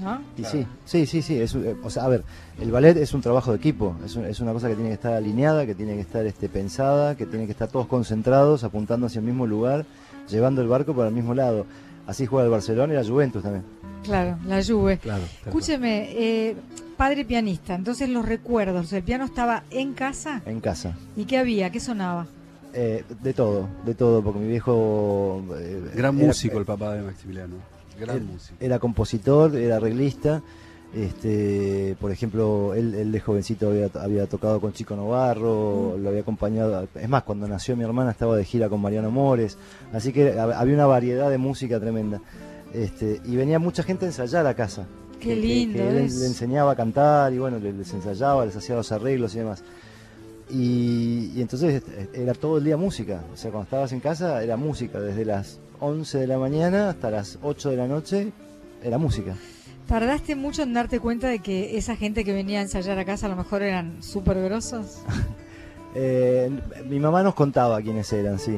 ¿No? 0.00 0.22
Y 0.36 0.44
sí, 0.44 0.64
sí, 0.84 1.06
sí, 1.06 1.22
sí. 1.22 1.40
Eh, 1.40 1.76
o 1.82 1.90
sea, 1.90 2.04
a 2.04 2.08
ver, 2.08 2.22
el 2.60 2.70
ballet 2.70 2.96
es 2.96 3.14
un 3.14 3.20
trabajo 3.20 3.50
de 3.50 3.56
equipo, 3.56 3.96
es, 4.04 4.14
es, 4.14 4.38
una 4.38 4.52
cosa 4.52 4.68
que 4.68 4.74
tiene 4.74 4.90
que 4.90 4.94
estar 4.94 5.12
alineada, 5.12 5.66
que 5.66 5.74
tiene 5.74 5.94
que 5.94 6.02
estar 6.02 6.24
este, 6.24 6.48
pensada, 6.48 7.16
que 7.16 7.26
tiene 7.26 7.46
que 7.46 7.52
estar 7.52 7.68
todos 7.68 7.88
concentrados, 7.88 8.62
apuntando 8.62 9.06
hacia 9.06 9.18
el 9.18 9.24
mismo 9.24 9.44
lugar, 9.44 9.86
llevando 10.28 10.62
el 10.62 10.68
barco 10.68 10.94
para 10.94 11.08
el 11.08 11.14
mismo 11.14 11.34
lado. 11.34 11.66
Así 12.06 12.26
juega 12.26 12.44
el 12.44 12.50
Barcelona 12.50 12.94
y 12.94 12.96
la 12.96 13.04
Juventus 13.04 13.42
también. 13.42 13.64
Claro, 14.04 14.38
la 14.46 14.62
Juve. 14.64 14.98
Claro, 14.98 15.24
Escúcheme, 15.44 16.10
eh, 16.12 16.56
padre 16.96 17.24
pianista, 17.24 17.74
entonces 17.74 18.08
los 18.08 18.24
recuerdos, 18.24 18.92
¿el 18.92 19.02
piano 19.02 19.24
estaba 19.24 19.64
en 19.70 19.94
casa? 19.94 20.42
En 20.46 20.60
casa. 20.60 20.96
¿Y 21.16 21.24
qué 21.24 21.38
había? 21.38 21.70
¿Qué 21.70 21.80
sonaba? 21.80 22.26
Eh, 22.74 23.04
de 23.22 23.32
todo, 23.32 23.68
de 23.84 23.94
todo, 23.94 24.22
porque 24.22 24.38
mi 24.40 24.48
viejo... 24.48 25.42
Eh, 25.58 25.90
Gran 25.94 26.14
músico 26.14 26.58
el 26.58 26.64
papá 26.64 26.94
de 26.94 27.02
Maximiliano. 27.02 27.56
Gran 27.98 28.26
músico. 28.26 28.56
Era 28.60 28.78
compositor, 28.78 29.56
era 29.56 29.76
arreglista. 29.76 30.42
Este, 30.94 31.96
por 32.00 32.10
ejemplo, 32.10 32.72
él, 32.74 33.12
de 33.12 33.20
jovencito 33.20 33.70
había, 33.94 34.26
tocado 34.26 34.58
con 34.60 34.72
Chico 34.72 34.96
Novarro, 34.96 35.94
mm. 35.96 36.02
lo 36.02 36.08
había 36.08 36.22
acompañado. 36.22 36.88
Es 36.94 37.08
más, 37.08 37.24
cuando 37.24 37.46
nació 37.46 37.76
mi 37.76 37.84
hermana 37.84 38.12
estaba 38.12 38.36
de 38.36 38.44
gira 38.44 38.68
con 38.68 38.80
Mariano 38.80 39.10
Mores. 39.10 39.58
Así 39.92 40.12
que 40.12 40.38
había 40.38 40.74
una 40.74 40.86
variedad 40.86 41.30
de 41.30 41.38
música 41.38 41.78
tremenda. 41.78 42.20
Este, 42.72 43.20
y 43.24 43.36
venía 43.36 43.58
mucha 43.58 43.82
gente 43.82 44.04
a 44.04 44.08
ensayar 44.08 44.46
a 44.46 44.54
casa. 44.54 44.86
Qué 45.20 45.34
lindo. 45.34 45.82
él 45.82 45.96
le 45.96 46.26
enseñaba 46.26 46.72
a 46.72 46.76
cantar 46.76 47.32
y 47.32 47.38
bueno, 47.38 47.58
les 47.58 47.92
ensayaba, 47.92 48.46
les 48.46 48.56
hacía 48.56 48.76
los 48.76 48.92
arreglos 48.92 49.34
y 49.34 49.38
demás. 49.38 49.64
Y, 50.50 51.40
entonces 51.40 51.82
eh, 51.88 52.08
era 52.14 52.34
todo 52.34 52.58
el 52.58 52.64
día 52.64 52.76
música. 52.76 53.22
O 53.32 53.36
sea, 53.36 53.50
cuando 53.50 53.64
estabas 53.64 53.92
en 53.92 54.00
casa 54.00 54.42
era 54.42 54.56
música, 54.56 55.00
desde 55.00 55.24
las 55.24 55.60
11 55.80 56.18
de 56.18 56.26
la 56.26 56.38
mañana 56.38 56.90
hasta 56.90 57.10
las 57.10 57.38
8 57.42 57.70
de 57.70 57.76
la 57.76 57.86
noche 57.86 58.32
era 58.82 58.98
música. 58.98 59.34
¿Tardaste 59.86 60.36
mucho 60.36 60.62
en 60.62 60.74
darte 60.74 61.00
cuenta 61.00 61.28
de 61.28 61.38
que 61.38 61.78
esa 61.78 61.96
gente 61.96 62.24
que 62.24 62.32
venía 62.32 62.58
a 62.58 62.62
ensayar 62.62 62.98
a 62.98 63.04
casa 63.04 63.26
a 63.26 63.28
lo 63.30 63.36
mejor 63.36 63.62
eran 63.62 64.02
súper 64.02 64.42
grosos? 64.42 64.98
Eh, 65.94 66.50
mi 66.86 67.00
mamá 67.00 67.22
nos 67.22 67.34
contaba 67.34 67.80
quiénes 67.80 68.12
eran, 68.12 68.38
sí. 68.38 68.56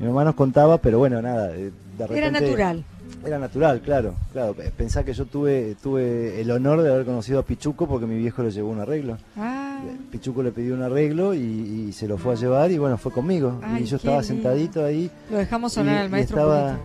Mi 0.00 0.06
mamá 0.06 0.24
nos 0.24 0.34
contaba, 0.34 0.78
pero 0.78 0.98
bueno, 0.98 1.20
nada. 1.20 1.54
Eh, 1.54 1.70
era 2.10 2.30
natural. 2.30 2.82
Era 3.24 3.38
natural, 3.38 3.80
claro, 3.80 4.14
claro. 4.32 4.54
Pensá 4.76 5.04
que 5.04 5.12
yo 5.12 5.26
tuve, 5.26 5.76
tuve 5.82 6.40
el 6.40 6.50
honor 6.50 6.82
de 6.82 6.92
haber 6.92 7.04
conocido 7.04 7.38
a 7.40 7.42
Pichuco 7.44 7.86
porque 7.86 8.06
mi 8.06 8.16
viejo 8.16 8.42
le 8.42 8.50
llevó 8.50 8.70
un 8.70 8.80
arreglo. 8.80 9.16
Ah. 9.36 9.80
Pichuco 10.10 10.42
le 10.42 10.50
pidió 10.50 10.74
un 10.74 10.82
arreglo 10.82 11.34
y, 11.34 11.92
se 11.92 12.08
lo 12.08 12.18
fue 12.18 12.32
a 12.32 12.36
llevar 12.36 12.70
y 12.70 12.78
bueno, 12.78 12.98
fue 12.98 13.12
conmigo. 13.12 13.60
y 13.78 13.84
yo 13.84 13.96
estaba 13.96 14.22
sentadito 14.22 14.84
ahí. 14.84 15.10
Lo 15.30 15.38
dejamos 15.38 15.72
sonar 15.72 15.98
al 15.98 16.10
maestro. 16.10 16.36
estaba, 16.36 16.78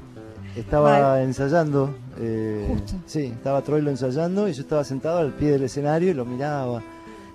estaba 0.55 1.21
ensayando. 1.23 1.95
Eh, 2.19 2.75
sí, 3.05 3.25
estaba 3.25 3.61
Troilo 3.61 3.89
ensayando 3.89 4.47
y 4.47 4.53
yo 4.53 4.61
estaba 4.61 4.83
sentado 4.83 5.19
al 5.19 5.33
pie 5.33 5.51
del 5.51 5.63
escenario 5.63 6.11
y 6.11 6.13
lo 6.13 6.25
miraba. 6.25 6.81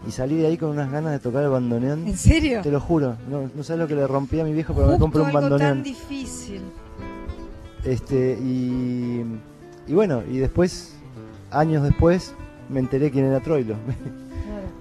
Y 0.07 0.11
salí 0.11 0.37
de 0.37 0.49
ahí 0.49 0.57
con 0.57 0.71
unas 0.71 0.91
ganas 0.91 1.13
de 1.13 1.19
tocar 1.21 1.45
el 1.45 1.51
bandoneón. 1.51 2.07
¿En 2.07 2.17
serio? 2.17 2.61
Te 2.63 2.71
lo 2.71 2.81
juro. 2.81 3.17
No, 3.31 3.49
no 3.55 3.63
sabes 3.63 3.81
lo 3.81 3.87
que 3.87 3.95
le 3.95 4.07
rompí 4.07 4.41
a 4.41 4.45
mi 4.45 4.53
viejo, 4.53 4.75
pero 4.75 4.89
me 4.89 4.99
compré 4.99 5.23
un 5.23 5.33
bandoneón. 5.33 5.61
tan 5.61 5.83
difícil. 5.83 6.63
Este, 7.85 8.39
y, 8.41 9.25
y 9.87 9.93
bueno, 9.95 10.23
y 10.31 10.39
después, 10.39 10.95
años 11.51 11.83
después, 11.83 12.35
me 12.69 12.81
enteré 12.81 13.11
quién 13.11 13.27
era 13.27 13.41
Troilo. 13.41 13.77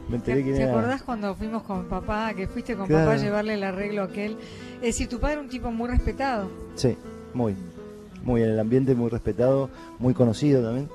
Me 0.09 0.17
enteré 0.17 0.43
¿Te, 0.43 0.53
te 0.53 0.63
acordás 0.65 1.03
cuando 1.03 1.33
fuimos 1.35 1.63
con 1.63 1.85
papá, 1.85 2.33
que 2.33 2.45
fuiste 2.45 2.75
con 2.75 2.85
Claro. 2.85 3.05
papá 3.05 3.15
a 3.17 3.23
llevarle 3.23 3.53
el 3.53 3.63
arreglo 3.63 4.01
a 4.01 4.05
aquel? 4.05 4.35
Es 4.75 4.81
decir, 4.81 5.07
tu 5.07 5.21
padre 5.21 5.33
era 5.35 5.41
un 5.43 5.47
tipo 5.47 5.71
muy 5.71 5.87
respetado. 5.89 6.49
Sí, 6.75 6.97
muy. 7.33 7.55
Muy 8.21 8.43
en 8.43 8.49
el 8.49 8.59
ambiente, 8.59 8.93
muy 8.93 9.09
respetado, 9.09 9.69
muy 9.99 10.13
conocido 10.13 10.61
también. 10.63 10.89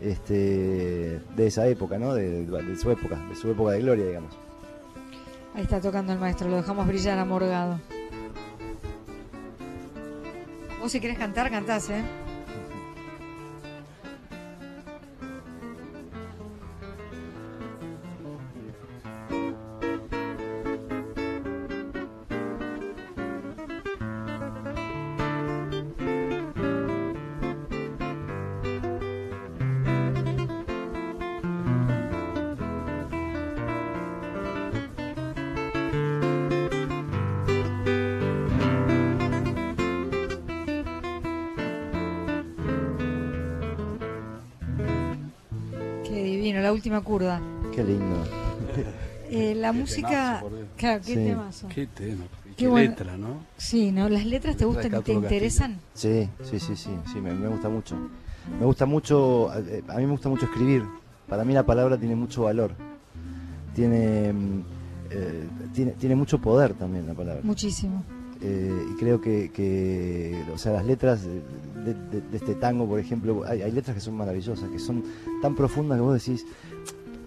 Este, 0.00 1.20
de 1.36 1.46
esa 1.46 1.68
época, 1.68 1.98
¿no? 1.98 2.14
De, 2.14 2.46
de 2.46 2.76
su 2.76 2.90
época, 2.90 3.16
de 3.28 3.36
su 3.36 3.48
época 3.48 3.72
de 3.72 3.80
gloria, 3.80 4.06
digamos. 4.06 4.36
Ahí 5.54 5.62
está 5.62 5.80
tocando 5.80 6.12
el 6.12 6.18
maestro, 6.18 6.48
lo 6.48 6.56
dejamos 6.56 6.84
brillar 6.88 7.16
amorgado. 7.18 7.78
Si 10.88 11.00
querés 11.00 11.18
cantar, 11.18 11.50
cantás, 11.50 11.90
¿eh? 11.90 12.02
Curda. 47.02 47.40
Qué 47.74 47.84
lindo. 47.84 48.16
Eh, 49.30 49.54
la 49.54 49.72
Qué 49.72 49.78
música... 49.80 50.08
temazo. 50.42 50.66
Claro, 50.78 51.00
qué 51.04 51.12
Sí. 51.12 51.14
temazo. 51.16 51.68
Qué 51.68 51.86
tema, 51.86 52.24
y 52.46 52.48
Qué 52.48 52.54
qué, 52.56 52.68
bueno. 52.68 52.90
letra, 52.92 53.16
¿no? 53.18 53.28
Sí, 53.58 53.92
¿no? 53.92 54.08
¿Las 54.08 54.24
letras 54.24 54.56
te 54.56 54.64
gustan, 54.64 54.84
te 54.84 54.88
Cátulo 54.90 55.20
Castillo. 55.20 55.36
interesan? 55.36 55.78
Sí, 55.92 56.30
sí, 56.44 56.58
sí, 56.58 56.74
sí, 56.76 56.90
sí, 57.12 57.20
me, 57.20 57.34
me 57.34 57.46
gusta 57.48 57.68
mucho. 57.68 57.94
Me 58.58 58.64
gusta 58.64 58.86
mucho, 58.86 59.50
eh, 59.54 59.84
a 59.86 59.96
mí 59.98 60.06
me 60.06 60.12
gusta 60.12 60.30
mucho 60.30 60.46
escribir. 60.46 60.82
Para 61.28 61.44
mí 61.44 61.52
la 61.52 61.66
palabra 61.66 61.98
tiene 61.98 62.16
mucho 62.16 62.44
valor. 62.44 62.70
Tiene, 63.74 64.32
mm, 64.32 64.60
eh, 65.10 65.48
tiene, 65.74 65.90
tiene 65.92 66.14
mucho 66.16 66.38
poder 66.38 66.72
también 66.72 67.06
la 67.06 67.12
palabra. 67.12 67.40
Muchísimo. 67.44 68.02
Eh, 68.40 68.86
y 68.92 68.96
creo 68.98 69.20
que, 69.20 69.50
que, 69.52 70.44
o 70.54 70.58
sea, 70.58 70.72
las 70.74 70.86
letras 70.86 71.22
de, 71.24 71.94
de- 71.94 72.20
de 72.20 72.36
este 72.36 72.54
tango, 72.54 72.86
por 72.86 73.00
ejemplo, 73.00 73.42
hay, 73.46 73.62
hay 73.62 73.72
letras 73.72 73.94
que 73.94 74.00
son 74.00 74.14
maravillosas, 74.16 74.68
que 74.70 74.78
son 74.78 75.02
tan 75.42 75.54
profundas 75.56 75.98
que 75.98 76.02
vos 76.02 76.14
decís, 76.14 76.46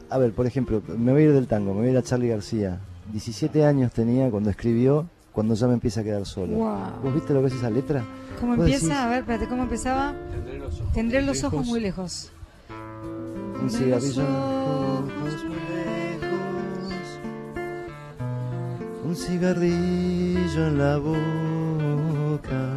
a 0.10 0.18
ver, 0.18 0.32
por 0.34 0.46
ejemplo, 0.46 0.82
me 0.98 1.12
voy 1.12 1.24
a 1.24 1.26
ir 1.26 1.34
del 1.34 1.48
tango, 1.48 1.74
me 1.74 1.80
voy 1.82 1.90
a 1.90 1.92
ir 1.92 1.98
a 1.98 2.02
Charlie 2.04 2.30
García. 2.30 2.80
17 3.12 3.66
años 3.66 3.92
tenía 3.92 4.30
cuando 4.30 4.50
escribió, 4.50 5.06
cuando 5.34 5.54
ya 5.56 5.68
me 5.68 5.74
empieza 5.74 6.00
a 6.02 6.04
quedar 6.04 6.26
solo. 6.26 6.56
Wow. 6.56 6.78
¿Vos 7.04 7.14
viste 7.14 7.34
lo 7.34 7.42
que 7.42 7.48
es 7.48 7.54
esa 7.56 7.70
letra? 7.70 8.06
¿Cómo 8.40 8.54
empieza? 8.56 8.86
decís- 8.88 8.98
A 8.98 9.08
ver, 9.10 9.20
espérate, 9.20 9.48
¿cómo 9.50 9.64
empezaba? 9.64 10.14
Tendré 10.32 10.60
los 10.60 10.80
ojos, 10.80 10.94
Tendré 10.94 11.22
los 11.24 11.44
ojos 11.44 11.54
lejos. 11.60 11.68
muy 11.70 11.80
lejos. 11.82 12.32
Un 13.62 13.70
cigarrillo 13.70 14.24
ojos 14.24 15.44
muy 15.46 15.56
lejos. 15.56 17.20
Un 19.04 19.16
cigarrillo 19.16 20.31
en 20.58 20.78
la 20.78 20.98
boca. 20.98 22.74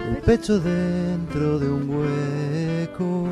El 0.00 0.16
pecho 0.22 0.58
dentro 0.58 1.58
de 1.58 1.70
un 1.70 1.88
hueco. 1.88 3.28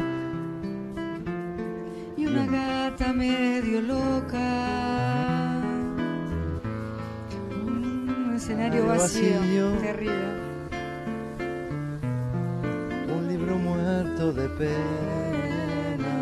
Y 2.16 2.26
una 2.26 2.46
gata 2.46 3.12
medio 3.12 3.80
loca. 3.80 5.60
Un 7.66 8.34
escenario 8.36 8.86
vacío. 8.86 9.40
Vacío. 9.40 9.70
Terrible. 9.80 10.26
Un 13.16 13.28
libro 13.28 13.56
muerto 13.56 14.32
de 14.32 14.48
pena. 14.50 16.14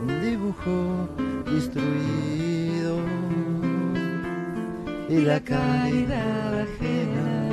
Un 0.00 0.20
dibujo 0.22 1.08
destruido. 1.44 2.53
Y 5.06 5.20
la 5.20 5.38
caridad 5.38 6.60
ajena. 6.62 7.48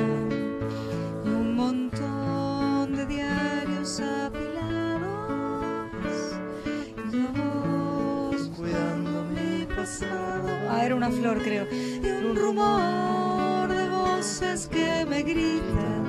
Un 1.24 1.54
montón 1.54 2.96
de 2.96 3.04
diarios 3.06 4.00
apilados. 4.00 5.02
Y 7.12 7.16
la 7.16 7.30
voz 7.30 8.48
Cuidando 8.56 9.24
mi 9.24 9.66
pasado. 9.66 10.48
Ah, 10.70 10.86
era 10.86 10.94
una 10.94 11.10
flor, 11.10 11.42
creo. 11.42 11.66
Y 11.70 12.06
un 12.06 12.36
rumor 12.36 13.68
de 13.68 13.88
voces 13.90 14.66
que 14.68 15.04
me 15.04 15.22
gritan. 15.22 16.04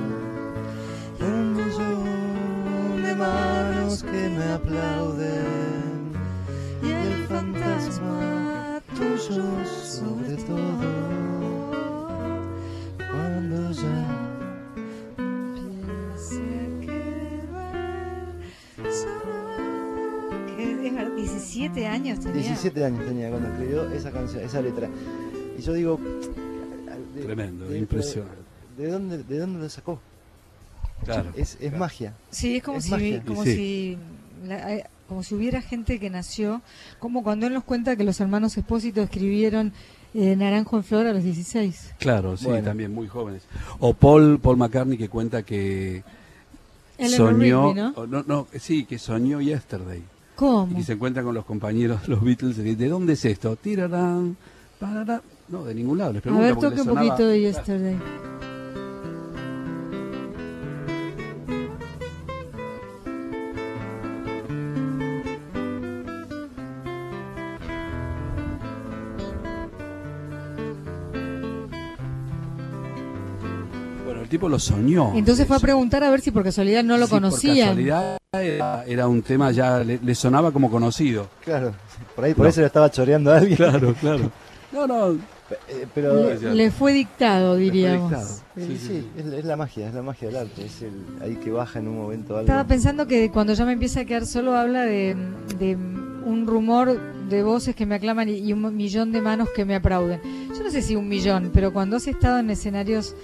Y 1.19 1.23
un 1.23 1.55
millón 1.57 3.03
de 3.03 3.15
manos 3.15 4.01
que 4.01 4.29
me 4.29 4.45
aplauden. 4.53 6.13
Y 6.81 6.89
el 6.91 7.27
fantasma 7.27 8.81
tuyo 8.95 9.43
sobre 9.83 10.37
todo. 10.37 10.92
17 21.69 21.87
años 21.87 22.19
tenía. 22.19 22.41
17 22.41 22.85
años 22.85 23.05
tenía 23.05 23.29
cuando 23.29 23.47
escribió 23.49 23.89
esa 23.91 24.11
canción, 24.11 24.43
esa 24.43 24.61
letra. 24.61 24.89
Y 25.57 25.61
yo 25.61 25.73
digo. 25.73 25.99
de- 27.15 27.21
Tremendo, 27.23 27.65
de- 27.67 27.77
impresionante. 27.77 28.37
¿De 28.77 28.87
dónde, 28.87 29.23
de 29.23 29.37
dónde 29.39 29.59
lo 29.59 29.69
sacó? 29.69 29.99
Claro. 31.05 31.31
Es, 31.35 31.53
es 31.53 31.57
claro. 31.69 31.77
magia. 31.77 32.13
Sí, 32.31 32.57
es 32.57 32.63
como 32.63 32.77
Es 32.79 32.85
si, 32.85 32.91
magia. 32.91 33.23
como 33.25 33.43
sí. 33.43 33.55
si, 33.55 33.97
la- 34.47 34.73
eh, 34.75 34.85
como 35.07 35.21
si 35.21 35.35
hubiera 35.35 35.61
gente 35.61 35.99
que 35.99 36.09
nació, 36.09 36.61
como 36.99 37.23
cuando 37.23 37.45
él 37.47 37.53
nos 37.53 37.63
cuenta 37.65 37.95
que 37.95 38.03
los 38.03 38.19
hermanos 38.19 38.57
Espósito 38.57 39.01
escribieron 39.01 39.73
eh, 40.15 40.35
Naranjo 40.35 40.77
en 40.77 40.83
Flor 40.83 41.05
a 41.07 41.13
los 41.13 41.23
16. 41.23 41.93
Claro, 41.99 42.35
sí, 42.37 42.45
Bueno. 42.45 42.63
también 42.63 42.91
muy 42.93 43.07
jóvenes. 43.07 43.43
O 43.79 43.93
Paul, 43.93 44.39
Paul 44.39 44.57
McCartney 44.57 44.97
que 44.97 45.09
cuenta 45.09 45.43
que 45.43 46.03
Eleanor 46.97 47.31
soñó, 47.33 47.67
Rigby, 47.67 47.81
¿no? 47.81 47.89
o 47.95 48.07
no, 48.07 48.23
no, 48.25 48.47
sí, 48.59 48.85
que 48.85 48.97
soñó 48.97 49.41
Yesterday. 49.41 50.03
Y 50.33 50.35
¿Cómo? 50.35 50.75
que 50.75 50.83
se 50.83 50.93
encuentra 50.93 51.23
con 51.23 51.33
los 51.35 51.45
compañeros, 51.45 52.07
los 52.07 52.21
Beatles, 52.23 52.57
y 52.57 52.63
dice, 52.63 52.75
¿de 52.75 52.87
dónde 52.89 53.13
es 53.13 53.23
esto? 53.25 53.55
Tirarán, 53.55 54.35
parará. 54.79 55.21
No, 55.49 55.63
de 55.63 55.75
ningún 55.75 55.97
lado. 55.99 56.13
Les 56.13 56.19
A 56.21 56.23
pregunta 56.23 56.45
ver, 56.47 56.55
toque 56.55 56.81
un 56.81 56.85
sonaba- 56.87 57.07
poquito 57.09 57.27
de 57.27 57.39
Yesterday. 57.41 57.97
Tipo 74.33 74.49
lo 74.49 74.59
soñó. 74.59 75.13
Entonces 75.15 75.47
fue 75.47 75.57
a 75.57 75.59
preguntar 75.59 76.03
a 76.03 76.09
ver 76.09 76.21
si 76.21 76.31
por 76.31 76.43
casualidad 76.43 76.83
no 76.83 76.97
lo 76.97 77.05
Sí, 77.05 77.11
por 77.11 77.21
conocían. 77.21 77.67
casualidad 77.69 78.17
era, 78.33 78.83
era 78.85 79.07
un 79.07 79.21
tema 79.21 79.51
ya, 79.51 79.79
le, 79.83 79.99
le 80.03 80.15
sonaba 80.15 80.51
como 80.51 80.69
conocido. 80.69 81.27
Claro. 81.43 81.73
Por 82.15 82.25
ahí, 82.25 82.33
por 82.33 82.43
No. 82.45 82.49
eso 82.49 82.61
le 82.61 82.67
estaba 82.67 82.89
choreando 82.91 83.31
a 83.31 83.37
alguien. 83.37 83.55
Claro, 83.57 83.93
claro. 84.01 84.31
No, 84.71 84.87
no, 84.87 85.11
Eh, 85.69 85.85
pero. 85.93 86.33
Le, 86.33 86.55
le 86.55 86.71
fue 86.71 86.93
dictado, 86.93 87.55
diríamos. 87.55 88.09
dictado. 88.09 88.29
eh, 88.55 88.65
Sí, 88.67 88.77
sí, 88.77 88.87
sí, 88.87 89.07
Es, 89.17 89.25
la- 89.25 89.37
es 89.37 89.45
la 89.45 89.55
magia, 89.55 89.87
es 89.87 89.93
la 89.93 90.01
magia 90.01 90.27
del 90.29 90.37
arte. 90.37 90.65
Es 90.65 90.81
el, 90.81 90.93
ahí 91.21 91.35
que 91.35 91.51
baja 91.51 91.77
en 91.79 91.87
un 91.89 91.97
momento 91.97 92.33
algo. 92.33 92.41
Estaba 92.41 92.65
pensando 92.65 93.05
que 93.05 93.29
cuando 93.29 93.53
ya 93.53 93.65
me 93.65 93.73
empieza 93.73 93.99
a 93.99 94.05
quedar 94.05 94.25
solo 94.25 94.55
habla 94.55 94.81
de, 94.83 95.15
de 95.59 95.75
un 95.75 96.47
rumor 96.47 96.97
de 97.29 97.43
voces 97.43 97.75
que 97.75 97.85
me 97.85 97.95
aclaman 97.95 98.29
y, 98.29 98.33
y 98.39 98.51
un 98.53 98.75
millón 98.75 99.11
de 99.11 99.21
manos 99.21 99.47
que 99.55 99.63
me 99.65 99.75
aplauden. 99.75 100.19
Yo 100.57 100.63
no 100.63 100.71
sé 100.71 100.81
si 100.81 100.95
un 100.95 101.07
millón, 101.07 101.51
pero 101.53 101.71
cuando 101.71 101.97
has 101.97 102.07
estado 102.07 102.39
en 102.39 102.49
escenarios 102.49 103.15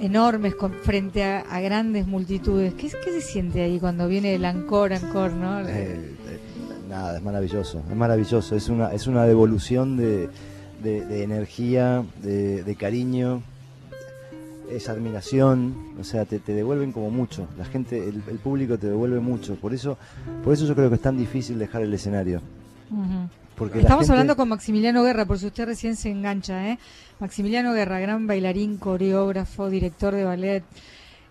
enormes 0.00 0.54
con, 0.54 0.72
frente 0.72 1.22
a, 1.24 1.40
a 1.40 1.60
grandes 1.60 2.06
multitudes, 2.06 2.74
¿qué, 2.74 2.88
¿qué 2.88 3.10
se 3.12 3.20
siente 3.20 3.62
ahí 3.62 3.78
cuando 3.78 4.08
viene 4.08 4.34
el 4.34 4.44
ancor, 4.44 4.92
ancor, 4.92 5.32
no? 5.32 5.60
Eh, 5.60 5.64
eh, 5.68 6.38
nada, 6.88 7.16
es 7.18 7.22
maravilloso, 7.22 7.82
es 7.88 7.96
maravilloso, 7.96 8.56
es 8.56 8.68
una, 8.68 8.92
es 8.92 9.06
una 9.06 9.24
devolución 9.24 9.96
de, 9.96 10.28
de- 10.82 11.04
de 11.06 11.22
energía, 11.22 12.04
de, 12.22 12.64
de 12.64 12.74
cariño, 12.76 13.42
es 14.70 14.88
admiración, 14.88 15.74
o 16.00 16.04
sea, 16.04 16.24
te, 16.24 16.38
te 16.38 16.52
devuelven 16.54 16.92
como 16.92 17.10
mucho, 17.10 17.46
la 17.58 17.64
gente, 17.66 18.08
el, 18.08 18.22
el 18.28 18.38
público 18.38 18.78
te 18.78 18.86
devuelve 18.88 19.20
mucho, 19.20 19.54
por 19.56 19.74
eso, 19.74 19.98
por 20.42 20.54
eso 20.54 20.64
yo 20.66 20.74
creo 20.74 20.88
que 20.88 20.96
es 20.96 21.02
tan 21.02 21.16
difícil 21.18 21.58
dejar 21.58 21.82
el 21.82 21.92
escenario. 21.94 22.40
Porque 23.62 23.78
Estamos 23.80 24.02
gente- 24.02 24.12
hablando 24.12 24.36
con 24.36 24.48
Maximiliano 24.48 25.02
Guerra, 25.04 25.24
por 25.24 25.38
si 25.38 25.46
usted 25.46 25.66
recién 25.66 25.96
se 25.96 26.10
engancha. 26.10 26.68
¿eh? 26.68 26.78
Maximiliano 27.20 27.72
Guerra, 27.72 28.00
gran 28.00 28.26
bailarín, 28.26 28.76
coreógrafo, 28.76 29.70
director 29.70 30.14
de 30.14 30.24
ballet, 30.24 30.64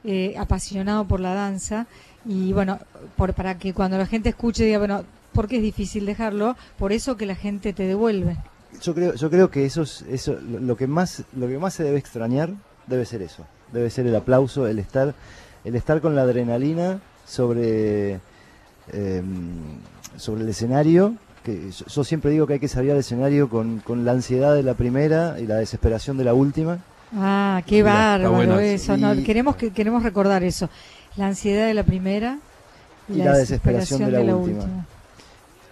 eh, 0.04 0.36
apasionado 0.38 1.06
por 1.06 1.20
la 1.20 1.34
danza. 1.34 1.88
Y 2.26 2.54
bueno, 2.54 2.80
por, 3.18 3.34
para 3.34 3.58
que 3.58 3.74
cuando 3.74 3.98
la 3.98 4.06
gente 4.06 4.30
escuche 4.30 4.64
diga, 4.64 4.78
bueno, 4.78 5.04
porque 5.34 5.58
es 5.58 5.62
difícil 5.64 6.06
dejarlo, 6.06 6.56
por 6.78 6.92
eso 6.94 7.18
que 7.18 7.26
la 7.26 7.36
gente 7.36 7.74
te 7.74 7.84
devuelve. 7.88 8.38
Yo 8.82 8.94
creo, 8.94 9.14
yo 9.16 9.30
creo 9.30 9.50
que 9.52 9.66
eso 9.66 9.82
es, 9.82 10.04
eso, 10.10 10.34
lo, 10.34 10.60
lo 10.60 10.76
que 10.78 10.88
más, 10.88 11.24
lo 11.36 11.48
que 11.48 11.58
más 11.58 11.74
se 11.74 11.84
debe 11.84 11.98
extrañar 11.98 12.52
debe 12.88 13.06
ser 13.06 13.22
eso, 13.22 13.46
debe 13.74 13.90
ser 13.90 14.08
el 14.08 14.16
aplauso, 14.16 14.68
el 14.68 14.80
estar, 14.80 15.14
el 15.66 15.76
estar 15.76 16.00
con 16.02 16.16
la 16.16 16.22
adrenalina 16.22 17.00
sobre, 17.26 18.20
eh, 18.94 19.22
sobre 20.18 20.44
el 20.44 20.50
escenario. 20.50 21.16
Que 21.44 21.72
yo, 21.72 21.86
yo 21.86 22.04
siempre 22.04 22.32
digo 22.32 22.46
que 22.48 22.54
hay 22.54 22.60
que 22.60 22.68
salir 22.68 22.92
al 22.92 22.98
escenario 22.98 23.50
con, 23.50 23.80
con 23.80 24.06
la 24.06 24.12
ansiedad 24.12 24.54
de 24.56 24.64
la 24.64 24.74
primera 24.76 25.40
y 25.40 25.48
la 25.48 25.56
desesperación 25.56 26.18
de 26.18 26.24
la 26.24 26.34
última. 26.34 26.80
Ah, 27.16 27.62
qué 27.66 27.84
bárbaro 27.84 28.32
bueno 28.34 28.60
eso. 28.60 28.96
no, 28.96 29.14
Y- 29.16 29.24
queremos 29.24 29.56
que 29.56 29.72
queremos 29.72 30.04
recordar 30.04 30.44
eso. 30.44 30.70
La 31.18 31.28
ansiedad 31.28 31.66
de 31.68 31.74
la 31.74 31.84
primera 31.84 32.38
Y 33.10 33.16
la 33.18 33.38
desesperación 33.38 34.06
de 34.06 34.12
la 34.12 34.36
última. 34.36 34.60
última. 34.64 34.86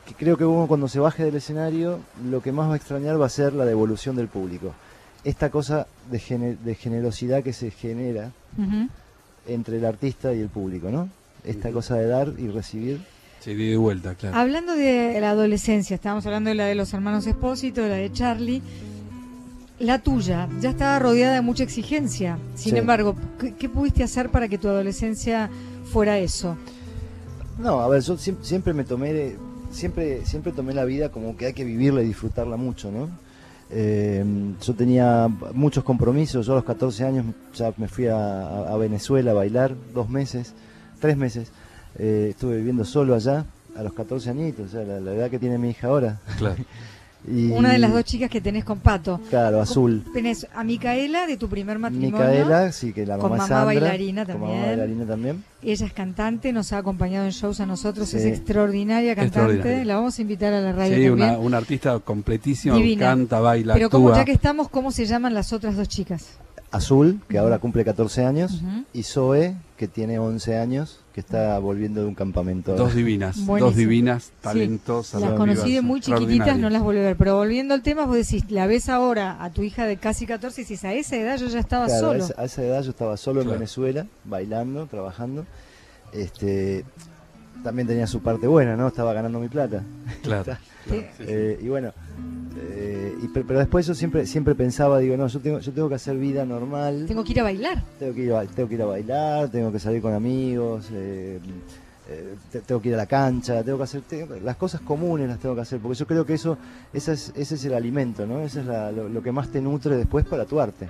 Que 0.05 0.13
creo 0.15 0.38
que 0.38 0.43
uno 0.45 0.67
cuando 0.67 0.88
se 0.88 0.99
baje 0.99 1.23
del 1.23 1.35
escenario, 1.35 1.99
lo 2.29 2.41
que 2.41 2.51
más 2.51 2.67
va 2.67 2.73
a 2.73 2.77
extrañar 2.77 3.21
va 3.21 3.27
a 3.27 3.29
ser 3.29 3.53
la 3.53 3.63
devolución 3.65 4.15
del 4.15 4.27
público. 4.27 4.73
Esta 5.23 5.49
cosa 5.51 5.85
de, 6.09 6.17
gene- 6.19 6.57
de 6.63 6.75
generosidad 6.75 7.43
que 7.43 7.53
se 7.53 7.69
genera 7.71 8.31
entre 9.47 9.77
el 9.77 9.85
artista 9.85 10.33
y 10.33 10.39
el 10.41 10.49
público, 10.49 10.89
¿no? 10.89 11.09
Esta 11.45 11.71
cosa 11.71 11.95
de 11.95 12.07
dar 12.07 12.33
y 12.38 12.47
recibir. 12.49 13.01
Sí, 13.39 13.53
de 13.53 13.77
vuelta, 13.77 14.15
claro. 14.15 14.38
Hablando 14.38 14.75
de 14.75 15.17
la 15.22 15.31
adolescencia, 15.31 15.96
estábamos 15.96 16.25
hablando 16.25 16.50
de 16.50 16.55
la 16.55 16.65
de 16.65 16.75
los 16.75 16.93
hermanos 16.93 17.25
Espósito, 17.25 17.81
de 17.81 17.89
la 17.89 17.96
de 17.96 18.12
Charlie. 18.12 18.62
La 19.79 20.00
tuya 20.00 20.50
ya 20.60 20.72
estaba 20.72 21.00
rodeada 21.00 21.36
de 21.36 21.41
mucha 21.41 21.63
exigencia. 21.63 22.38
Sin 22.55 22.74
Sí. 22.74 22.77
embargo, 22.77 23.15
¿qué, 23.39 23.53
qué 23.55 23.69
pudiste 23.69 24.03
hacer 24.03 24.29
para 24.29 24.50
que 24.50 24.58
tu 24.58 24.67
adolescencia 24.67 25.50
fuera 25.86 26.17
eso? 26.17 26.58
No, 27.58 27.79
a 27.79 27.88
ver, 27.88 28.01
yo 28.01 28.15
siem- 28.17 28.41
siempre 28.41 28.74
me 28.74 28.84
tomé, 28.84 29.36
siempre, 29.72 30.25
siempre 30.25 30.51
tomé 30.51 30.74
la 30.74 30.84
vida 30.84 31.10
como 31.10 31.38
que 31.38 31.46
hay 31.46 31.53
que 31.53 31.63
vivirla 31.63 32.01
y 32.01 32.08
disfrutarla 32.08 32.58
mucho, 32.58 32.91
¿no? 32.91 33.10
Eh, 33.72 34.25
yo 34.62 34.74
tenía 34.74 35.29
muchos 35.53 35.84
compromisos, 35.86 36.46
yo 36.46 36.53
a 36.53 36.55
los 36.58 36.65
14 36.65 37.05
años 37.05 37.25
ya 37.55 37.72
me 37.77 37.88
fui 37.88 38.08
a, 38.08 38.48
a 38.67 38.75
Venezuela 38.77 39.31
a 39.31 39.36
bailar 39.36 39.75
dos 39.93 40.10
meses, 40.10 40.53
tres 41.00 41.15
meses, 41.15 41.51
Eh, 41.98 42.27
estuve 42.31 42.58
viviendo 42.58 42.86
solo 42.86 43.15
allá 43.15 43.46
a 43.75 43.84
los 43.84 43.93
14 43.93 44.29
añitos, 44.29 44.67
o 44.67 44.69
sea, 44.69 44.84
la, 44.84 45.00
la 45.00 45.13
edad 45.13 45.29
que 45.29 45.39
tiene 45.39 45.58
mi 45.58 45.69
hija 45.72 45.88
ahora. 45.88 46.19
Claro. 46.38 46.55
Y, 47.27 47.51
Una 47.51 47.74
de 47.74 47.79
las 47.79 47.91
dos 47.91 48.05
chicas 48.05 48.29
que 48.29 48.39
tenés 48.39 48.63
con 48.63 48.79
Pato. 48.79 49.19
Claro, 49.29 49.60
azul. 49.60 50.05
Tenés 50.13 50.48
a 50.55 50.63
Micaela 50.63 51.27
de 51.27 51.36
tu 51.36 51.50
primer 51.50 51.77
matrimonio. 51.77 52.17
Micaela, 52.17 52.72
sí, 52.72 52.93
que 52.93 53.05
la 53.05 53.17
mamá 53.17 53.25
es 53.27 53.31
mamá 53.31 53.48
Sandra, 53.48 53.65
bailarina 53.65 54.25
con 54.25 54.36
mamá 54.36 54.46
también. 54.53 54.67
bailarina 54.69 55.05
también. 55.05 55.43
Ella 55.62 55.86
es 55.86 55.91
cantante, 55.91 56.53
nos 56.53 56.72
ha 56.72 56.77
acompañado 56.77 57.25
en 57.25 57.31
shows 57.31 57.60
a 57.60 57.65
nosotros, 57.65 58.08
Sí. 58.08 58.15
es 58.19 58.25
extraordinaria 58.25 59.15
cantante. 59.15 59.38
Extraordinaria. 59.55 59.84
La 59.86 59.96
vamos 59.96 60.17
a 60.17 60.22
invitar 60.22 60.53
a 60.53 60.62
la 60.62 60.72
radio 60.72 60.96
Sí, 60.96 61.03
también. 61.08 61.29
una, 61.31 61.38
una 61.39 61.58
artista 61.58 62.00
completísima, 62.00 62.75
Divina. 62.77 63.08
canta, 63.08 63.41
baila, 63.41 63.74
Pero 63.74 63.89
como 63.89 64.15
ya 64.15 64.24
que 64.24 64.31
estamos, 64.31 64.69
¿cómo 64.69 64.89
se 64.93 65.05
llaman 65.05 65.34
las 65.34 65.51
otras 65.51 65.75
dos 65.75 65.89
chicas? 65.89 66.38
Azul, 66.71 67.19
que 67.27 67.38
ahora 67.39 67.57
cumple 67.59 67.83
14 67.83 68.23
años, 68.25 68.61
y 68.93 69.03
Zoe, 69.03 69.55
que 69.75 69.88
tiene 69.88 70.19
11 70.19 70.57
años, 70.57 70.99
que 71.13 71.19
está 71.19 71.57
volviendo 71.57 72.01
de 72.01 72.07
un 72.07 72.13
campamento. 72.13 72.75
Dos 72.75 72.93
divinas, 72.93 73.38
Buenísimo. 73.45 73.59
dos 73.59 73.75
divinas, 73.75 74.23
Sí, 74.25 74.31
talentosas. 74.41 75.19
Las 75.21 75.33
conocí 75.33 75.73
de 75.73 75.81
muy 75.81 75.99
chiquititas, 75.99 76.59
no 76.59 76.69
las 76.69 76.83
volví 76.83 76.99
a 76.99 77.03
ver. 77.03 77.17
Pero 77.17 77.38
volviendo 77.38 77.73
al 77.73 77.81
tema, 77.81 78.05
vos 78.05 78.15
decís, 78.15 78.49
la 78.51 78.67
ves 78.67 78.88
ahora 78.88 79.43
a 79.43 79.49
tu 79.49 79.63
hija 79.63 79.85
de 79.85 79.97
casi 79.97 80.27
14 80.27 80.61
y 80.61 80.63
decís, 80.65 80.83
a 80.85 80.93
esa 80.93 81.15
edad 81.15 81.38
yo 81.38 81.47
ya 81.47 81.59
estaba 81.59 81.88
Claro, 81.88 82.07
solo. 82.07 82.23
A, 82.23 82.27
esa, 82.27 82.41
a 82.41 82.45
esa 82.45 82.63
edad 82.63 82.83
yo 82.83 82.91
estaba 82.91 83.17
solo 83.17 83.41
en. 83.41 83.49
Venezuela, 83.49 84.05
bailando, 84.25 84.85
trabajando. 84.85 85.45
Este, 86.13 86.85
también 87.63 87.87
tenía 87.87 88.07
su 88.07 88.21
parte 88.21 88.47
buena, 88.47 88.75
¿no? 88.75 88.87
Estaba 88.87 89.13
ganando 89.13 89.39
mi 89.39 89.47
plata. 89.49 89.83
Claro. 90.23 90.43
claro, 90.43 90.59
Sí. 90.89 90.95
sí, 90.95 91.05
sí. 91.17 91.23
Eh, 91.27 91.59
y 91.61 91.67
bueno, 91.67 91.91
eh, 92.57 93.13
y 93.21 93.27
pe- 93.27 93.43
pero 93.43 93.59
después 93.59 93.85
yo 93.85 93.93
siempre 93.93 94.25
siempre 94.25 94.55
pensaba, 94.55 94.99
digo, 94.99 95.15
no, 95.17 95.27
yo 95.27 95.39
tengo, 95.39 95.59
yo 95.59 95.71
tengo 95.71 95.89
que 95.89 95.95
hacer 95.95 96.17
vida 96.17 96.45
normal. 96.45 97.05
Tengo 97.07 97.24
que 97.24 97.31
ir 97.31 97.39
a 97.39 97.43
bailar. 97.43 97.83
Tengo 98.00 98.13
que 98.15 98.22
ir 98.22 98.33
a, 98.33 98.45
tengo 98.45 98.69
que 98.69 98.75
ir 98.75 98.81
a 98.81 98.85
bailar, 98.85 99.50
tengo 99.50 99.72
que 99.72 99.79
salir 99.79 100.01
con 100.01 100.13
amigos, 100.13 100.87
eh, 100.93 101.39
eh, 102.09 102.35
te- 102.51 102.61
tengo 102.61 102.81
que 102.81 102.89
ir 102.89 102.95
a 102.95 102.98
la 102.98 103.05
cancha, 103.05 103.61
tengo 103.63 103.77
que 103.77 103.83
hacer 103.83 104.01
tengo- 104.01 104.35
las 104.43 104.55
cosas 104.55 104.81
comunes 104.81 105.27
las 105.27 105.37
tengo 105.39 105.53
que 105.55 105.61
hacer, 105.61 105.79
porque 105.79 105.98
yo 105.98 106.07
creo 106.07 106.25
que 106.25 106.33
eso 106.33 106.57
ese 106.93 107.13
es, 107.13 107.31
ese 107.35 107.55
es 107.55 107.65
el 107.65 107.74
alimento, 107.74 108.25
¿no? 108.25 108.39
Ese 108.41 108.61
es 108.61 108.65
la- 108.65 108.91
lo, 108.91 109.07
lo 109.09 109.22
que 109.22 109.31
más 109.31 109.50
te 109.50 109.61
nutre 109.61 109.95
después 109.95 110.25
para 110.25 110.45
tu 110.45 110.59
arte, 110.59 110.89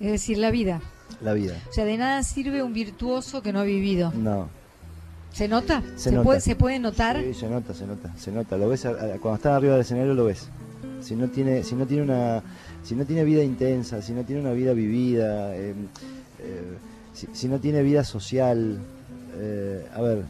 Es 0.00 0.12
decir, 0.12 0.38
la 0.38 0.50
vida. 0.50 0.80
la 1.20 1.34
vida. 1.34 1.54
O 1.68 1.72
sea, 1.72 1.84
de 1.84 1.98
nada 1.98 2.22
sirve 2.22 2.62
un 2.62 2.72
virtuoso 2.72 3.42
que 3.42 3.52
no 3.52 3.58
ha 3.60 3.64
vivido. 3.64 4.12
No. 4.16 4.48
¿Se 5.32 5.48
nota? 5.48 5.82
Se 5.96 6.04
¿Se, 6.04 6.10
nota. 6.12 6.24
Puede, 6.24 6.40
¿Se 6.40 6.56
puede 6.56 6.78
notar? 6.78 7.20
Sí, 7.22 7.34
se 7.34 7.48
nota, 7.48 7.72
se 7.74 7.86
nota, 7.86 8.12
se 8.16 8.32
nota. 8.32 8.56
Lo 8.58 8.68
ves 8.68 8.84
a- 8.86 8.90
a- 8.90 9.18
cuando 9.18 9.36
estás 9.36 9.52
arriba 9.56 9.72
del 9.74 9.82
escenario 9.82 10.14
lo 10.14 10.24
ves. 10.24 10.48
Si 11.00 11.14
no 11.14 11.28
tiene, 11.28 11.62
si 11.62 11.74
no 11.74 11.86
tiene 11.86 12.02
una, 12.02 12.42
si 12.82 12.94
no 12.94 13.04
tiene 13.06 13.24
vida 13.24 13.42
intensa, 13.42 14.02
si 14.02 14.12
no 14.12 14.24
tiene 14.24 14.42
una 14.42 14.52
vida 14.52 14.72
vivida, 14.72 15.56
eh, 15.56 15.74
eh, 16.40 16.62
si, 17.14 17.28
si 17.32 17.48
no 17.48 17.58
tiene 17.58 17.82
vida 17.82 18.04
social, 18.04 18.78
eh, 19.38 19.86
a 19.94 20.02
ver, 20.02 20.22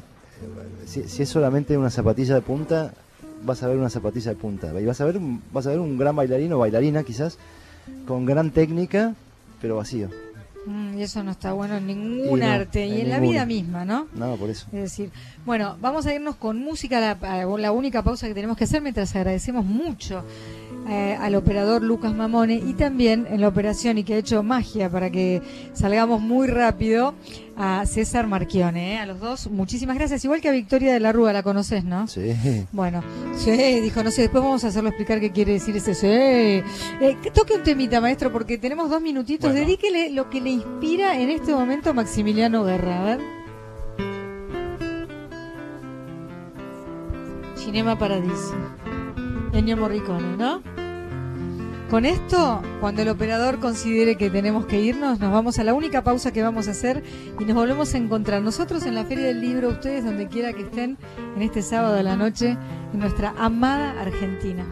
si, 0.87 1.05
si 1.09 1.23
es 1.23 1.29
solamente 1.29 1.77
una 1.77 1.91
zapatilla 1.91 2.35
de 2.37 2.43
punta, 2.43 2.93
vas 3.43 3.63
a 3.63 3.69
ver 3.69 3.79
una 3.79 3.91
zapatilla 3.91 4.31
de 4.31 4.37
punta 4.37 4.79
y 4.81 4.85
vas 4.85 5.01
a 5.01 5.05
ver, 5.07 5.17
un- 5.17 5.43
vas 5.53 5.67
a 5.67 5.71
ver 5.71 5.81
un 5.81 5.99
gran 5.99 6.15
bailarín 6.15 6.53
o 6.53 6.59
bailarina 6.59 7.03
quizás 7.03 7.39
con 8.07 8.25
gran 8.27 8.51
técnica, 8.51 9.15
pero 9.61 9.77
vacío. 9.77 10.09
Mm, 10.67 10.99
y 10.99 11.03
eso 11.03 11.23
no 11.23 11.31
está 11.31 11.53
bueno 11.53 11.77
en 11.77 11.87
ningún 11.87 12.39
Y 12.39 12.41
no, 12.43 12.47
arte 12.51 12.87
y 12.87 13.01
en 13.01 13.09
la 13.09 13.19
vida 13.19 13.47
misma, 13.47 13.85
¿no? 13.85 14.09
No, 14.15 14.37
por 14.37 14.51
eso. 14.51 14.67
Es 14.73 14.83
decir, 14.83 15.11
bueno, 15.47 15.77
vamos 15.81 16.07
a 16.07 16.15
irnos 16.15 16.37
con 16.37 16.59
música, 16.59 17.01
la, 17.01 17.47
la 17.47 17.73
única 17.73 18.03
pausa 18.03 18.29
que 18.29 18.35
tenemos 18.35 18.57
que 18.57 18.65
hacer 18.65 18.83
mientras 18.83 19.15
agradecemos 19.17 19.65
mucho 19.65 20.25
eh, 20.89 21.17
al 21.21 21.35
operador 21.35 21.83
Lucas 21.83 22.15
Mamone 22.15 22.55
y 22.55 22.73
también 22.75 23.27
en 23.31 23.41
la 23.41 23.49
operación 23.49 23.99
y 23.99 24.05
que 24.05 24.15
ha 24.15 24.19
hecho 24.19 24.43
magia 24.43 24.89
para 24.91 25.11
que 25.11 25.41
salgamos 25.73 26.21
muy 26.21 26.47
rápido 26.49 27.15
a 27.57 27.85
César 27.87 28.27
Marchione. 28.27 28.95
eh, 28.95 28.99
A 28.99 29.07
los 29.07 29.21
dos, 29.21 29.51
muchísimas 29.51 29.97
gracias. 29.97 30.25
Igual 30.25 30.41
que 30.41 30.49
a 30.49 30.53
Victoria 30.53 30.93
de 30.93 31.01
la 31.01 31.13
Rúa, 31.13 31.33
la 31.33 31.43
conoces, 31.43 31.85
¿no? 31.85 32.07
Sí. 32.09 32.33
Bueno, 32.73 33.03
sí, 33.37 33.51
dijo, 33.81 34.03
no 34.03 34.11
sé, 34.11 34.23
después 34.23 34.43
vamos 34.43 34.65
a 34.65 34.69
hacerlo 34.69 34.89
explicar 34.89 35.21
qué 35.21 35.31
quiere 35.31 35.53
decir 35.53 35.77
ese 35.77 35.95
sí. 35.95 36.07
Eh, 36.07 36.65
que 37.23 37.31
toque 37.31 37.55
un 37.55 37.63
temita, 37.63 38.01
maestro, 38.01 38.33
porque 38.33 38.59
tenemos 38.59 38.89
dos 38.91 39.03
minutitos. 39.03 39.51
Bueno. 39.51 39.67
Dedíquele 39.67 40.11
lo 40.11 40.31
que 40.31 40.41
le 40.41 40.51
inspira 40.51 41.21
en 41.21 41.31
este 41.31 41.53
momento 41.53 41.91
a 41.91 41.93
Maximiliano 41.93 42.65
Guerra. 42.65 43.03
A 43.03 43.05
ver. 43.05 43.21
Cinema 47.57 47.97
Paradiso. 47.99 48.55
Ennio 49.53 49.77
Morricone, 49.77 50.37
¿no? 50.37 50.63
Con 51.91 52.05
esto, 52.05 52.63
cuando 52.81 53.03
el 53.03 53.09
operador 53.09 53.59
considere 53.59 54.17
que 54.17 54.31
tenemos 54.31 54.67
que 54.67 54.81
irnos, 54.81 55.19
nos 55.19 55.33
vamos 55.33 55.59
a 55.59 55.65
la 55.65 55.75
única 55.75 56.05
pausa 56.05 56.33
que 56.33 56.41
vamos 56.41 56.69
a 56.69 56.71
hacer 56.71 57.03
y 57.39 57.45
nos 57.45 57.57
volvemos 57.57 57.93
a 57.95 57.99
encontrar 57.99 58.43
nosotros 58.43 58.87
en 58.87 58.95
la 58.95 59.05
Feria 59.05 59.27
del 59.27 59.41
Libro, 59.41 59.71
ustedes 59.71 60.05
donde 60.05 60.29
quiera 60.29 60.53
que 60.53 60.63
estén, 60.63 60.99
en 61.35 61.43
este 61.43 61.63
sábado 61.63 61.99
a 61.99 62.03
la 62.05 62.15
noche, 62.15 62.57
en 62.93 63.01
nuestra 63.01 63.35
amada 63.37 64.01
Argentina. 64.01 64.65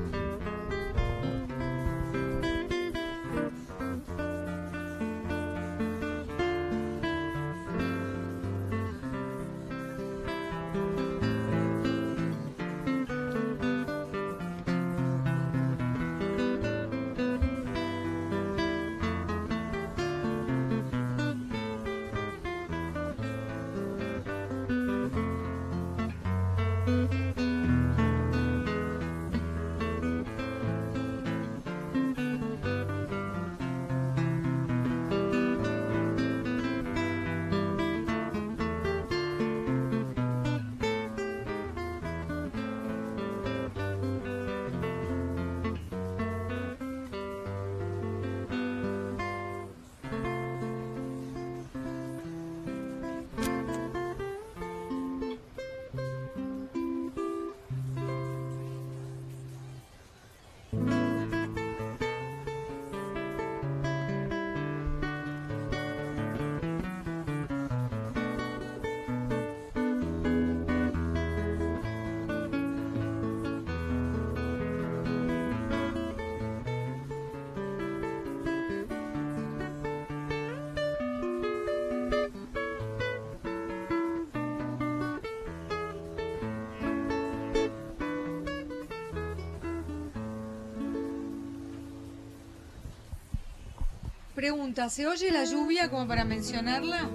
Pregunta, 94.39 94.89
¿se 94.89 95.05
oye 95.05 95.33
la 95.33 95.43
lluvia 95.43 95.91
como 95.91 96.07
para 96.07 96.25
mencionarla? 96.25 97.11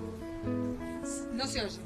No 1.31 1.47
se 1.47 1.61
oye. 1.61 1.79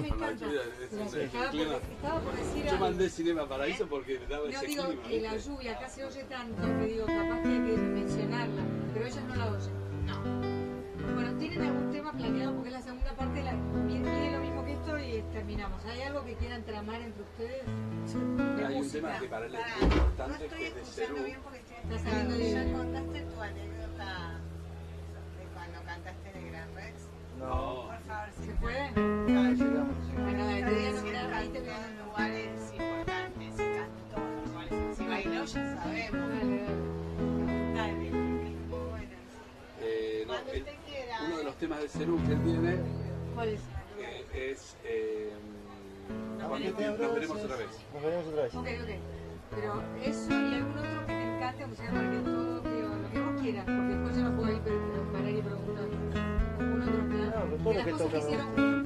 Me 0.00 0.06
encanta. 0.06 0.46
estaba, 0.46 2.20
por, 2.20 2.36
decir 2.36 2.64
Yo 2.70 2.78
mandé 2.78 3.10
Cinema 3.10 3.48
Paraíso 3.48 3.88
porque 3.88 4.20
daba 4.28 4.44
No 4.44 4.50
ese 4.50 4.66
digo 4.68 4.84
clima. 4.86 5.02
que 5.02 5.20
la 5.20 5.34
¿viste? 5.34 5.50
lluvia 5.50 5.72
acá 5.72 5.88
se 5.88 6.04
oye 6.04 6.22
tanto 6.28 6.62
que 6.62 6.86
digo, 6.86 7.06
capaz 7.06 7.42
que 7.42 7.48
hay 7.48 7.60
que 7.60 7.76
mencionarla, 7.76 8.62
pero 8.94 9.06
ellas 9.06 9.24
no 9.24 9.34
la 9.34 9.46
oyen. 9.50 10.06
No. 10.06 11.14
Bueno, 11.14 11.38
¿tienen 11.40 11.62
algún 11.62 11.90
tema 11.90 12.12
planeado? 12.12 12.54
Porque 12.54 12.68
es 12.68 12.74
la 12.74 12.82
segunda 12.82 13.16
parte, 13.16 13.42
la, 13.42 13.52
mide 13.52 14.30
lo 14.30 14.38
mismo 14.38 14.64
que 14.64 14.72
esto 14.74 14.96
y 14.96 15.22
terminamos. 15.32 15.84
¿Hay 15.86 16.02
algo 16.02 16.24
que 16.24 16.36
quieran 16.36 16.62
tramar 16.64 17.00
entre 17.02 17.22
ustedes? 17.24 17.64
Tema 19.00 19.18
que 19.20 19.28
para 19.28 19.46
él 19.46 19.54
es 19.54 19.60
muy 19.60 19.80
no 19.80 19.94
importante 19.94 20.44
estoy 20.44 20.58
que 20.60 20.66
es 20.66 20.96
de 20.96 21.22
bien 21.24 21.40
porque 21.42 21.58
estoy 21.58 21.76
escuchando. 21.76 22.10
saliendo 22.10 22.34
de- 22.36 22.52
Ya 22.52 22.72
contaste 22.78 23.20
tu 23.22 23.40
anécdota 23.40 24.40
de 25.38 25.44
cuando 25.54 25.78
cantaste 25.84 26.30
en 26.30 26.36
el 26.36 26.50
Gran 26.52 26.74
Rex. 26.74 26.94
No. 27.38 27.86
Por 27.86 27.98
favor, 28.00 28.28
si 28.38 28.46
¿Se 28.46 28.52
puede? 28.54 28.90
No 28.92 29.52
llegamos. 29.52 29.96
Bueno, 30.14 30.44
dale, 30.46 30.62
te 30.62 30.70
voy 30.74 30.84
a 30.84 30.90
Si 30.90 30.96
nombrar, 30.96 31.34
ahí 31.34 31.48
te 31.48 31.60
voy 31.60 31.68
a 31.68 31.72
cantó 31.72 31.88
en 31.88 31.98
lugares 32.06 32.72
importantes, 32.72 33.54
si 33.56 33.62
cantó 33.62 34.16
en 34.20 34.44
lugares, 34.52 34.96
si 34.96 35.06
bailó, 35.06 35.44
ya 35.44 35.46
sabemos. 35.46 36.20
Dale. 37.74 38.10
Eh, 39.82 40.24
no, 40.26 40.32
Cuando 40.34 40.52
usted 40.52 40.74
quiera. 40.86 41.16
uno 41.26 41.38
de 41.38 41.44
los 41.44 41.56
temas 41.56 41.80
de 41.80 41.88
Cerú 41.88 42.16
que 42.26 42.32
él 42.32 42.42
tiene 42.44 42.78
¿Cuál 43.34 43.48
es? 43.48 43.60
eh, 43.98 44.26
es 44.52 44.76
eh, 44.84 45.32
Nos 46.38 46.60
nos 46.60 47.14
veremos 47.14 47.36
otra 47.44 47.56
vez. 47.56 47.68
Nos 47.94 48.02
veremos 48.02 48.26
otra 48.28 48.42
vez. 48.42 48.54
Ok, 48.54 48.66
ok. 48.82 48.90
Pero 49.50 49.82
eso 50.02 50.30
y 50.30 50.54
algún 50.54 50.78
otro 50.78 51.00
que 51.00 51.12
te 51.12 51.22
encante, 51.22 51.64
o 51.64 51.74
sea, 51.74 51.90
todo, 51.90 52.62
lo 52.96 53.10
que 53.10 53.20
vos 53.20 53.40
quieras, 53.42 53.64
porque 53.64 53.94
después 53.94 54.16
yo 54.16 54.22
no 54.24 54.36
puedo 54.36 54.52
ir 54.52 54.60
pero, 54.64 54.76
pero 54.92 55.12
parar 55.12 55.30
y 55.30 55.42
preguntar. 55.42 55.84
Algún 56.60 56.82
otro 56.82 57.08
plan. 57.08 57.30
No, 57.30 57.64
todo 57.64 57.74
lo 57.74 57.84
que 57.84 57.92
toca- 57.92 58.79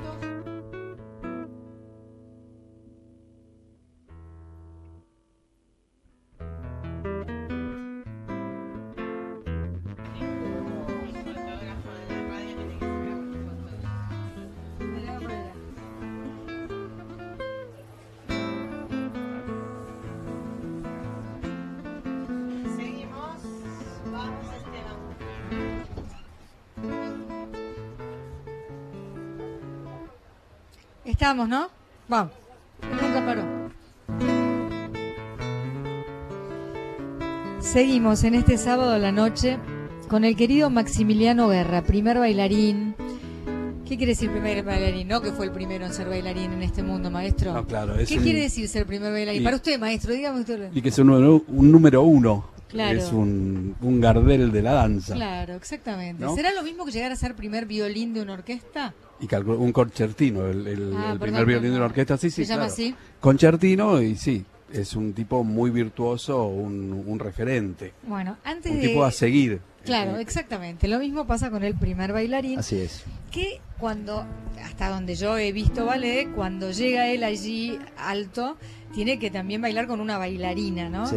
Estamos, 31.15 31.49
¿no? 31.49 31.69
Vamos. 32.09 32.33
Nunca 33.01 33.25
paró. 33.25 33.43
Seguimos 37.61 38.25
en 38.25 38.35
este 38.35 38.59
sábado 38.59 38.91
a 38.93 38.99
la 38.99 39.13
noche 39.13 39.59
con 40.09 40.25
el 40.25 40.35
querido 40.35 40.71
Maximiliano 40.71 41.49
Guerra, 41.49 41.83
primer 41.83 42.19
bailarín. 42.19 42.97
¿Qué 43.87 43.97
quiere 43.97 44.07
decir 44.13 44.29
primer 44.33 44.65
bailarín? 44.65 45.07
No 45.07 45.21
que 45.23 45.31
fue 45.31 45.47
el 45.47 45.53
primero 45.53 45.87
en 45.87 45.95
ser 45.95 46.09
bailarín 46.09 46.53
en 46.53 46.63
este 46.65 46.83
mundo, 46.83 47.13
maestro. 47.13 47.53
No, 47.53 47.65
claro, 47.65 47.95
es 47.95 48.09
¿Qué 48.09 48.17
quiere 48.19 48.41
decir 48.41 48.69
ser 48.69 48.85
primer 48.85 49.13
bailarín? 49.13 49.41
Y- 49.41 49.45
Para 49.45 49.55
usted, 49.57 49.79
maestro, 49.79 50.13
dígame 50.15 50.41
usted. 50.41 50.71
Y 50.75 50.83
que 50.83 50.89
es 50.89 50.99
un 50.99 51.07
número, 51.07 51.45
un 51.47 51.71
número 51.71 52.03
uno. 52.03 52.53
Claro. 52.69 52.99
Es 52.99 53.13
un, 53.13 53.77
un 53.81 54.01
Gardel 54.01 54.51
de 54.51 54.63
la 54.63 54.73
danza. 54.73 55.15
Claro, 55.15 55.55
exactamente. 55.55 56.25
¿No? 56.25 56.35
¿Será 56.35 56.53
lo 56.53 56.65
mismo 56.65 56.85
que 56.85 56.91
llegar 56.91 57.13
a 57.13 57.17
ser 57.17 57.37
primer 57.37 57.67
violín 57.67 58.13
de 58.15 58.21
una 58.23 58.33
orquesta? 58.33 58.95
Y 59.21 59.27
calculo- 59.27 59.59
un 59.59 59.73
concertino, 59.73 60.47
el, 60.47 60.67
el- 60.67 60.95
Ah, 60.97 61.13
el 61.13 61.19
primer 61.19 61.47
violín 61.47 61.71
de 61.71 61.77
una 61.77 61.87
orquesta. 61.87 62.17
Sí, 62.17 62.31
sí, 62.31 62.45
¿Se 62.45 62.51
llama 62.51 62.63
claro. 62.67 62.73
así? 62.73 62.95
Concertino, 63.21 64.03
y 64.03 64.17
sí, 64.17 64.45
es 64.73 64.95
un 64.97 65.13
tipo 65.15 65.45
muy 65.45 65.71
virtuoso, 65.71 66.45
un, 66.47 67.05
un 67.07 67.19
referente. 67.19 67.93
Bueno, 68.07 68.37
antes 68.45 68.73
Un 68.73 68.81
de... 68.81 68.89
tipo 68.89 69.05
a 69.05 69.11
seguir. 69.11 69.61
Claro, 69.85 70.17
Eh, 70.17 70.23
exactamente. 70.23 70.89
Lo 70.89 70.99
mismo 70.99 71.27
pasa 71.27 71.51
con 71.51 71.63
el 71.63 71.75
primer 71.75 72.13
bailarín. 72.13 72.59
Así 72.59 72.77
es. 72.81 73.05
que 73.31 73.61
cuando, 73.79 74.25
hasta 74.65 74.89
donde 74.89 75.15
yo 75.15 75.37
he 75.39 75.53
visto 75.53 75.85
ballet, 75.87 76.29
cuando 76.35 76.71
llega 76.71 77.09
él 77.09 77.23
allí 77.25 77.79
alto, 77.99 78.57
tiene 78.95 79.19
que 79.19 79.31
también 79.31 79.61
bailar 79.61 79.87
con 79.87 80.01
una 80.01 80.17
bailarina, 80.19 80.89
¿no? 80.89 81.07
Sí. 81.07 81.17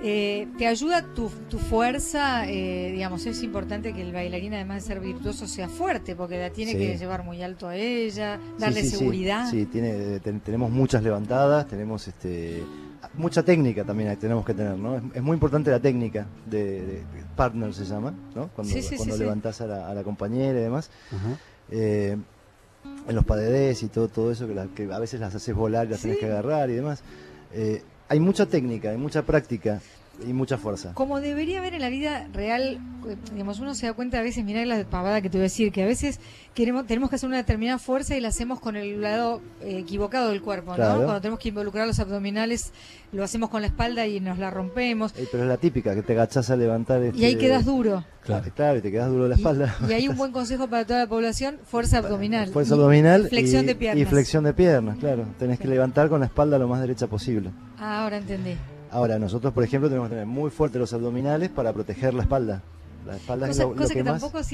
Eh, 0.00 0.46
¿Te 0.56 0.66
ayuda 0.68 1.02
tu, 1.14 1.28
tu 1.50 1.58
fuerza? 1.58 2.48
Eh, 2.48 2.92
digamos, 2.92 3.26
es 3.26 3.42
importante 3.42 3.92
que 3.92 4.02
el 4.02 4.12
bailarín, 4.12 4.54
además 4.54 4.82
de 4.84 4.88
ser 4.94 5.00
virtuoso, 5.00 5.48
sea 5.48 5.68
fuerte, 5.68 6.14
porque 6.14 6.38
la 6.38 6.50
tiene 6.50 6.72
Sí. 6.72 6.78
que 6.78 6.96
llevar 6.98 7.24
muy 7.24 7.42
alto 7.42 7.66
a 7.66 7.74
ella, 7.76 8.38
darle 8.58 8.82
Sí, 8.82 8.86
sí, 8.86 8.90
sí. 8.92 8.98
seguridad. 8.98 9.50
Sí, 9.50 9.66
tiene, 9.66 10.20
ten- 10.20 10.38
tenemos 10.40 10.70
muchas 10.70 11.02
levantadas, 11.02 11.66
tenemos 11.66 12.06
este 12.06 12.62
mucha 13.14 13.42
técnica 13.42 13.84
también 13.84 14.14
tenemos 14.18 14.44
que 14.44 14.54
tener, 14.54 14.76
¿no? 14.76 14.96
Es, 14.96 15.02
es 15.14 15.22
muy 15.22 15.34
importante 15.34 15.70
la 15.70 15.80
técnica 15.80 16.26
de, 16.46 16.62
de- 16.82 17.02
partner 17.36 17.72
se 17.74 17.84
llama, 17.84 18.12
¿no? 18.34 18.48
Cuando, 18.48 18.72
Sí, 18.72 18.82
sí, 18.82 18.90
sí, 18.90 18.96
cuando 18.96 19.14
sí. 19.16 19.20
levantás 19.22 19.60
a 19.60 19.66
la, 19.66 19.88
a 19.88 19.94
la 19.94 20.02
compañera 20.04 20.58
y 20.58 20.62
demás. 20.62 20.90
Ajá. 21.10 21.36
Eh, 21.70 22.16
en 23.08 23.14
los 23.14 23.24
padedés 23.24 23.82
y 23.82 23.88
todo, 23.88 24.08
todo 24.08 24.30
eso 24.30 24.46
que, 24.46 24.54
la- 24.54 24.66
que 24.66 24.92
a 24.92 24.98
veces 25.00 25.18
las 25.20 25.34
haces 25.34 25.54
volar 25.56 25.86
y 25.86 25.90
las 25.90 26.02
tenés 26.02 26.18
que 26.18 26.26
agarrar 26.26 26.70
y 26.70 26.74
demás. 26.74 27.02
Hay 28.08 28.20
mucha 28.20 28.46
técnica, 28.46 28.90
hay 28.90 28.96
mucha 28.96 29.22
práctica 29.22 29.80
y 30.26 30.32
mucha 30.32 30.58
fuerza. 30.58 30.92
Como 30.94 31.20
debería 31.20 31.58
haber 31.58 31.74
en 31.74 31.80
la 31.80 31.88
vida 31.90 32.26
real, 32.32 32.78
eh, 33.08 33.16
digamos, 33.32 33.60
uno 33.60 33.74
se 33.74 33.86
da 33.86 33.92
cuenta 33.92 34.18
a 34.18 34.22
veces, 34.22 34.44
mirá 34.44 34.64
la 34.66 34.82
pavada 34.84 35.20
que 35.20 35.30
te 35.30 35.38
voy 35.38 35.42
a 35.42 35.44
decir, 35.44 35.70
que 35.72 35.82
a 35.82 35.86
veces 35.86 36.20
queremos, 36.54 36.86
tenemos 36.86 37.08
que 37.10 37.16
hacer 37.16 37.28
una 37.28 37.36
determinada 37.36 37.78
fuerza 37.78 38.16
y 38.16 38.20
la 38.20 38.28
hacemos 38.28 38.60
con 38.60 38.76
el 38.76 39.00
lado 39.00 39.40
eh, 39.62 39.78
equivocado 39.78 40.30
del 40.30 40.42
cuerpo, 40.42 40.74
Claro. 40.74 40.94
¿no? 40.98 41.04
Cuando 41.04 41.20
tenemos 41.20 41.38
que 41.40 41.50
involucrar 41.50 41.86
los 41.86 41.98
abdominales, 42.00 42.72
lo 43.12 43.22
hacemos 43.24 43.48
con 43.50 43.60
la 43.60 43.68
espalda 43.68 44.06
y 44.06 44.18
nos 44.20 44.38
la 44.38 44.50
rompemos. 44.50 45.12
Eh, 45.16 45.26
pero 45.30 45.44
es 45.44 45.48
la 45.48 45.56
típica, 45.56 45.94
que 45.94 46.02
te 46.02 46.12
agachás 46.14 46.50
a 46.50 46.56
levantar. 46.56 47.00
Y 47.14 47.24
ahí 47.24 47.32
este, 47.32 47.38
quedas 47.46 47.64
duro. 47.64 48.04
Claro, 48.24 48.44
claro, 48.54 48.78
y 48.78 48.82
te 48.82 48.90
quedas 48.90 49.08
duro 49.08 49.22
de 49.24 49.28
la 49.30 49.34
espalda. 49.36 49.74
Y, 49.86 49.90
y 49.90 49.94
hay 49.94 50.08
un 50.08 50.16
buen 50.16 50.32
consejo 50.32 50.68
para 50.68 50.84
toda 50.84 50.98
la 51.00 51.06
población, 51.06 51.58
fuerza 51.64 51.98
abdominal. 51.98 52.48
Fuerza 52.50 52.74
Y 52.74 52.78
abdominal 52.78 53.28
Flexión 53.28 53.64
y, 53.64 53.68
de 53.68 53.74
piernas. 53.74 54.02
y 54.02 54.04
flexión 54.04 54.44
de 54.44 54.52
piernas, 54.52 54.98
claro. 54.98 55.24
Tenés 55.38 55.58
que 55.58 55.68
levantar 55.68 56.08
con 56.08 56.20
la 56.20 56.26
espalda 56.26 56.58
lo 56.58 56.68
más 56.68 56.80
derecha 56.80 57.06
posible. 57.06 57.50
Ah, 57.78 58.02
ahora 58.02 58.18
entendí. 58.18 58.56
Ahora, 58.90 59.18
nosotros, 59.18 59.52
por 59.52 59.64
ejemplo, 59.64 59.88
tenemos 59.88 60.08
que 60.08 60.14
tener 60.14 60.26
muy 60.26 60.50
fuertes 60.50 60.80
los 60.80 60.92
abdominales 60.92 61.50
para 61.50 61.72
proteger 61.72 62.14
la 62.14 62.22
espalda. 62.22 62.62
La 63.06 63.16
espalda 63.16 63.46
Cosa, 63.46 63.62
es 63.62 63.68
lo, 63.68 63.74
lo 63.74 63.80
cosa 63.82 63.94
que, 63.94 63.98
que, 64.00 64.04
más... 64.04 64.20
tampoco, 64.20 64.44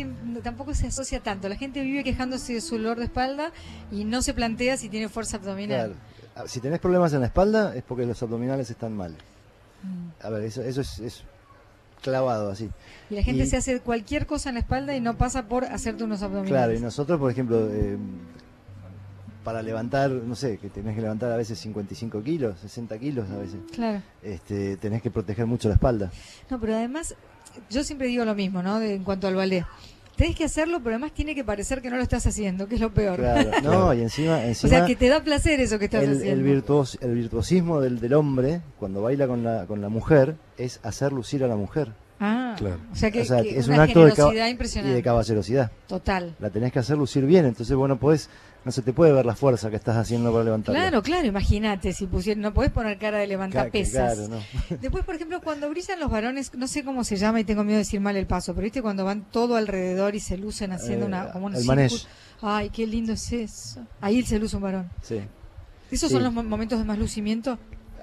tampoco 0.43 0.75
se 0.75 0.87
asocia 0.89 1.21
tanto. 1.21 1.49
La 1.49 1.57
gente 1.57 1.81
vive 1.83 2.05
quejándose 2.05 2.55
de 2.55 2.61
su 2.61 2.77
dolor 2.77 2.99
de 2.99 3.05
espalda 3.05 3.51
y 3.91 4.05
no 4.05 4.23
se 4.23 4.35
plantea 4.35 4.77
si 4.77 4.89
tiene 4.89 5.09
fuerza 5.09 5.39
abdominal. 5.39 5.93
Claro. 5.93 5.95
Ah, 6.37 6.45
Si 6.47 6.61
tenés 6.61 6.79
problemas 6.81 7.13
en 7.15 7.21
la 7.21 7.27
espalda 7.27 7.75
es 7.75 7.83
porque 7.83 8.07
los 8.07 8.23
abdominales 8.23 8.71
están 8.71 8.97
mal. 8.97 9.13
Mm. 9.83 10.25
A 10.27 10.31
ver, 10.31 10.43
eso, 10.45 10.63
eso 10.63 10.81
es, 10.83 10.99
es 11.01 11.23
clavado 12.03 12.51
así. 12.51 12.71
Y 13.11 13.15
la 13.15 13.23
gente 13.23 13.45
Y- 13.45 13.47
se 13.47 13.57
hace 13.57 13.81
cualquier 13.81 14.27
cosa 14.27 14.51
en 14.51 14.57
la 14.57 14.61
espalda 14.61 14.95
y 14.97 15.01
no 15.01 15.17
pasa 15.17 15.47
por 15.49 15.65
hacerte 15.65 16.05
unos 16.05 16.23
abdominales. 16.23 16.51
Claro, 16.53 16.75
y 16.75 16.81
nosotros, 16.81 17.19
por 17.19 17.31
ejemplo, 17.31 17.69
eh, 17.71 17.97
para 19.45 19.63
levantar, 19.63 20.11
no 20.11 20.35
sé, 20.35 20.59
que 20.59 20.71
tenés 20.71 20.95
que 20.97 21.03
levantar 21.03 21.31
a 21.31 21.37
veces 21.37 21.59
55 21.59 22.23
kilos, 22.23 22.59
60 22.61 22.99
kilos 22.99 23.31
a 23.31 23.37
veces, 23.39 23.59
Claro. 23.73 24.03
este, 24.23 24.77
tenés 24.79 25.03
que 25.03 25.11
proteger 25.11 25.47
mucho 25.47 25.69
la 25.69 25.75
espalda. 25.75 26.11
No, 26.51 26.59
pero 26.59 26.75
además, 26.75 27.15
yo 27.71 27.85
siempre 27.85 28.09
digo 28.09 28.25
lo 28.25 28.35
mismo, 28.35 28.63
¿no? 28.63 28.81
De- 28.81 28.95
en 28.95 29.05
cuanto 29.05 29.29
al 29.29 29.35
ballet. 29.37 29.65
Tenés 30.17 30.37
que 30.37 30.45
hacerlo, 30.45 30.79
pero 30.79 30.91
además 30.95 31.13
tiene 31.13 31.35
que 31.35 31.43
parecer 31.43 31.83
que 31.83 31.91
no 31.91 31.97
lo 31.97 32.03
estás 32.03 32.25
haciendo, 32.27 32.69
que 32.69 32.77
es 32.77 32.81
lo 32.81 32.95
peor. 32.95 33.17
Claro, 33.17 33.51
no, 33.65 33.93
y 33.95 34.01
encima, 34.01 34.37
o 34.37 34.39
encima 34.39 34.71
sea, 34.71 34.87
que 34.87 34.95
te 34.95 35.09
da 35.09 35.21
placer 35.25 35.61
eso 35.61 35.77
que 35.79 35.87
estás 35.87 36.05
el, 36.05 36.17
haciendo. 36.19 36.33
el, 36.33 36.43
virtuos- 36.63 36.99
el 37.01 37.15
virtuosismo 37.17 37.81
del, 37.81 37.99
del 38.01 38.15
hombre, 38.15 38.61
cuando 38.79 39.03
baila 39.03 39.27
con 39.27 39.43
la, 39.43 39.67
con 39.67 39.81
la 39.81 39.89
mujer, 39.89 40.37
es 40.57 40.79
hacer 40.85 41.13
lucir 41.13 41.43
a 41.43 41.49
la 41.49 41.57
mujer. 41.57 41.93
Ah, 42.21 42.55
Claro. 42.57 42.79
o 42.93 42.95
sea 42.95 43.11
que, 43.11 43.23
O 43.23 43.25
sea, 43.25 43.43
que 43.43 43.59
es 43.59 43.67
una 43.67 43.79
un 43.79 43.83
acto 43.83 44.05
de, 44.05 44.13
generosidad 44.13 44.47
y 44.47 44.51
impresionante. 44.51 44.95
de 44.95 45.03
caballerosidad. 45.03 45.73
Total. 45.89 46.37
La 46.39 46.49
tenés 46.51 46.73
que 46.73 46.79
hacer 46.79 46.97
lucir 46.97 47.27
bien, 47.27 47.45
entonces 47.45 47.75
bueno, 47.75 47.99
podés, 47.99 48.31
no 48.65 48.73
se 48.73 48.83
te 48.83 48.93
puede 48.93 49.13
ver 49.13 49.27
la 49.27 49.35
fuerza 49.37 49.69
que 49.71 49.77
estás 49.77 49.97
haciendo 49.97 50.33
para 50.33 50.45
levantarla. 50.45 50.81
Claro, 50.81 51.03
claro, 51.03 51.27
imagínate, 51.27 51.93
si 51.93 52.09
no 52.37 52.55
podés 52.55 52.71
poner 52.71 52.99
cara 52.99 53.19
de 53.19 53.25
Ca- 53.25 53.29
levantar 53.29 53.65
que- 53.71 53.81
pesas. 53.81 54.15
claro, 54.17 54.29
no. 54.29 54.77
Después, 54.81 55.05
por 55.05 55.15
ejemplo, 55.15 55.41
cuando 55.43 55.69
brillan 55.69 56.01
los 56.01 56.11
varones, 56.11 56.53
no 56.55 56.67
sé 56.67 56.83
cómo 56.85 57.05
se 57.05 57.17
llama 57.17 57.41
y 57.41 57.45
tengo 57.45 57.63
miedo 57.65 57.77
de 57.77 57.85
decir 57.85 58.01
mal 58.01 58.17
el 58.17 58.27
paso, 58.27 58.55
pero 58.55 58.65
viste 58.65 58.81
cuando 58.83 59.05
van 59.05 59.25
todo 59.31 59.57
alrededor 59.57 60.15
y 60.15 60.21
se 60.21 60.37
lucen 60.39 60.73
haciendo 60.73 61.05
Eh, 61.05 61.09
una, 61.09 61.31
como 61.33 61.47
un. 61.47 61.55
Ay, 62.43 62.71
qué 62.71 62.87
lindo 62.87 63.13
es 63.13 63.33
eso. 63.33 63.81
Ahí 64.01 64.23
se 64.23 64.39
luce 64.39 64.57
un 64.57 64.63
varón. 64.63 64.91
Sí. 65.03 65.21
¿Esos 65.91 66.09
Sí. 66.09 66.15
son 66.15 66.25
los 66.25 66.33
mo- 66.33 66.43
momentos 66.43 66.79
de 66.79 66.85
más 66.85 66.99
lucimiento? 66.99 67.59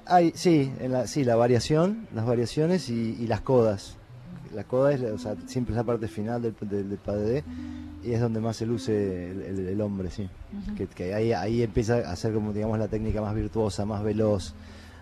Hay, 0.06 0.32
sí, 0.34 0.72
en 0.80 0.92
la, 0.92 1.06
sí, 1.06 1.22
la 1.24 1.36
variación, 1.36 2.08
las 2.14 2.26
variaciones 2.26 2.88
y, 2.88 3.16
y 3.20 3.26
las 3.26 3.40
codas. 3.42 3.96
La 4.54 4.64
coda 4.64 4.92
es, 4.92 5.00
la- 5.00 5.12
o 5.12 5.18
sea, 5.18 5.34
siempre 5.46 5.72
es 5.72 5.76
la 5.76 5.84
parte 5.84 6.08
final 6.08 6.42
del, 6.42 6.54
del, 6.60 6.88
del 6.90 7.44
y 8.04 8.12
es 8.12 8.20
donde 8.20 8.40
más 8.40 8.56
se 8.56 8.66
luce 8.66 9.30
el, 9.30 9.42
el- 9.42 9.68
el 9.68 9.80
hombre, 9.80 10.10
sí. 10.10 10.28
Ujú. 10.66 10.74
Que, 10.74 10.86
que 10.86 11.14
ahí, 11.14 11.32
ahí 11.32 11.62
empieza 11.62 11.96
a 11.98 12.12
hacer 12.12 12.32
como, 12.34 12.52
digamos, 12.52 12.78
la 12.78 12.88
técnica 12.88 13.20
más 13.22 13.34
virtuosa, 13.34 13.84
más 13.86 14.02
veloz, 14.02 14.54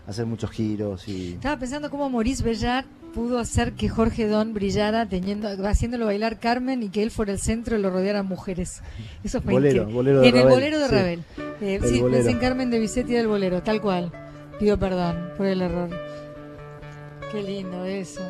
hacer 0.06 0.26
muchos 0.26 0.50
giros 0.50 1.06
y 1.08 1.32
Estaba 1.34 1.58
pensando 1.58 1.90
cómo 1.90 2.08
Maurice 2.10 2.42
Bellar 2.42 2.84
pudo 3.14 3.38
hacer 3.40 3.72
que 3.72 3.88
Jorge 3.88 4.28
Don 4.28 4.54
brillara 4.54 5.06
teniendo, 5.06 5.48
haciéndolo 5.66 6.06
bailar 6.06 6.38
Carmen 6.38 6.82
y 6.82 6.88
que 6.90 7.02
él 7.02 7.10
fuera 7.10 7.32
el 7.32 7.38
centro 7.40 7.76
y 7.76 7.82
lo 7.82 7.90
rodearan 7.90 8.26
mujeres. 8.26 8.82
Eso 9.24 9.40
fue 9.42 9.52
Bolero, 9.54 9.86
bolero 9.88 10.20
de 10.20 10.28
En 10.28 10.36
el 10.36 10.42
Ravel, 10.42 10.54
bolero 10.54 10.78
de 10.78 10.88
sí. 10.88 10.94
Ravel. 10.94 11.24
Eh, 11.60 11.74
El 11.82 11.88
sí, 11.88 12.00
bolero. 12.00 12.18
pensé 12.18 12.30
en 12.30 12.38
Carmen 12.38 12.70
de 12.70 12.78
Bisetti 12.78 13.12
del 13.14 13.26
bolero, 13.26 13.62
tal 13.62 13.80
cual. 13.80 14.12
Pido 14.60 14.78
perdón 14.78 15.16
por 15.36 15.46
el 15.46 15.60
error. 15.62 15.90
Qué 17.32 17.42
lindo 17.42 17.84
eso. 17.84 18.20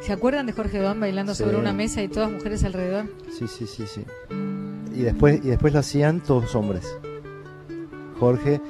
¿Se 0.00 0.12
acuerdan 0.12 0.46
de 0.46 0.52
Jorge 0.52 0.78
Don 0.78 1.00
bailando 1.00 1.34
Sí. 1.34 1.42
sobre 1.44 1.56
una 1.56 1.72
mesa 1.72 2.02
y 2.02 2.08
todas 2.08 2.30
mujeres 2.30 2.64
alrededor? 2.64 3.06
sí, 3.36 3.46
sí, 3.48 3.66
sí, 3.66 3.84
sí. 3.86 4.04
Y 4.94 5.02
después 5.02 5.36
y 5.44 5.48
después 5.48 5.72
lo 5.72 5.80
hacían 5.80 6.20
todos 6.20 6.54
hombres. 6.54 6.84
Jorge, 8.18 8.60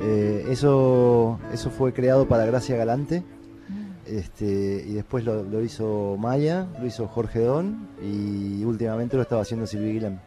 eh, 0.00 0.46
eso 0.50 1.38
eso 1.52 1.70
fue 1.70 1.92
creado 1.92 2.26
para 2.26 2.44
Gracia 2.46 2.76
Galante. 2.76 3.22
Este, 4.06 4.84
y 4.88 4.94
después 4.94 5.22
lo, 5.24 5.42
lo 5.42 5.62
hizo 5.62 6.16
Maya, 6.18 6.66
lo 6.80 6.86
hizo 6.86 7.06
Jorge 7.06 7.40
Don 7.40 7.88
y 8.02 8.64
últimamente 8.64 9.16
lo 9.16 9.22
estaba 9.22 9.42
haciendo 9.42 9.66
Silvia 9.66 9.92
Guillem. 9.92 10.18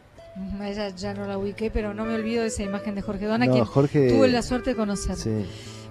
Ella 0.62 0.90
ya 0.90 1.12
no 1.14 1.26
la 1.26 1.36
ubiqué, 1.36 1.68
pero 1.70 1.92
no 1.92 2.04
me 2.04 2.14
olvido 2.14 2.42
de 2.42 2.48
esa 2.48 2.62
imagen 2.62 2.94
de 2.94 3.02
Jorge 3.02 3.26
Don, 3.26 3.42
a 3.42 3.46
No, 3.46 3.52
quien 3.52 3.64
Jorge, 3.64 4.08
tuve 4.12 4.28
la 4.28 4.42
suerte 4.42 4.70
de 4.70 4.76
conocer. 4.76 5.16
Sí, 5.16 5.44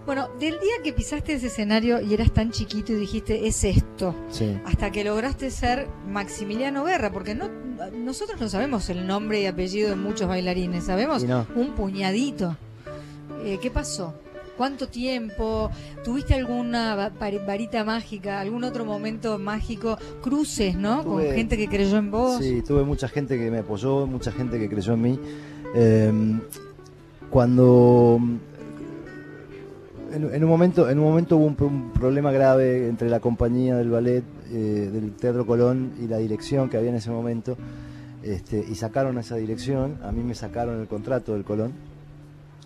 Bueno, 0.05 0.29
del 0.39 0.59
día 0.59 0.73
que 0.83 0.93
pisaste 0.93 1.33
ese 1.33 1.47
escenario 1.47 2.01
y 2.01 2.13
eras 2.13 2.31
tan 2.33 2.51
chiquito 2.51 2.91
y 2.93 2.95
dijiste, 2.95 3.47
es 3.47 3.63
esto, 3.63 4.15
sí. 4.31 4.57
hasta 4.65 4.91
que 4.91 5.03
lograste 5.03 5.51
ser 5.51 5.87
Maximiliano 6.07 6.83
Guerra, 6.83 7.11
porque 7.11 7.35
no 7.35 7.49
nosotros 7.89 8.39
no 8.39 8.49
sabemos 8.49 8.89
el 8.89 9.07
nombre 9.07 9.41
y 9.41 9.45
apellido 9.45 9.89
de 9.89 9.95
muchos 9.95 10.27
bailarines, 10.27 10.85
sabemos 10.85 11.23
no. 11.23 11.47
un 11.55 11.73
puñadito. 11.73 12.55
Eh, 13.43 13.57
¿Qué 13.61 13.71
pasó? 13.71 14.13
¿Cuánto 14.57 14.87
tiempo? 14.87 15.71
¿Tuviste 16.03 16.35
alguna 16.35 17.11
varita 17.19 17.83
mágica, 17.83 18.39
algún 18.39 18.63
otro 18.63 18.85
momento 18.85 19.39
mágico? 19.39 19.97
Cruces, 20.21 20.75
¿no? 20.75 21.03
Con 21.03 21.23
gente 21.23 21.57
que 21.57 21.67
creyó 21.67 21.97
en 21.97 22.11
vos. 22.11 22.37
Sí, 22.37 22.61
tuve 22.61 22.83
mucha 22.83 23.07
gente 23.07 23.39
que 23.39 23.49
me 23.49 23.59
apoyó, 23.59 24.05
mucha 24.05 24.31
gente 24.31 24.59
que 24.59 24.69
creyó 24.69 24.93
en 24.93 25.01
mí. 25.01 25.19
Eh, 25.73 26.11
cuando 27.31 28.19
en, 30.13 30.33
en 30.33 30.43
un 30.43 30.49
momento, 30.49 30.89
en 30.89 30.99
un 30.99 31.05
momento 31.05 31.37
hubo 31.37 31.45
un, 31.45 31.55
pro- 31.55 31.67
un 31.67 31.91
problema 31.91 32.31
grave 32.31 32.87
entre 32.87 33.09
la 33.09 33.19
compañía 33.19 33.75
del 33.77 33.89
ballet, 33.89 34.23
eh, 34.51 34.89
del 34.91 35.13
Teatro 35.13 35.45
Colón 35.45 35.93
y 36.01 36.07
la 36.07 36.17
dirección 36.17 36.69
que 36.69 36.77
había 36.77 36.89
en 36.89 36.95
ese 36.97 37.09
momento, 37.11 37.57
este, 38.23 38.63
y 38.69 38.75
sacaron 38.75 39.17
a 39.17 39.21
esa 39.21 39.35
dirección. 39.37 39.97
A 40.03 40.11
mí 40.11 40.23
me 40.23 40.35
sacaron 40.35 40.79
el 40.81 40.87
contrato 40.87 41.33
del 41.33 41.43
Colón. 41.43 41.73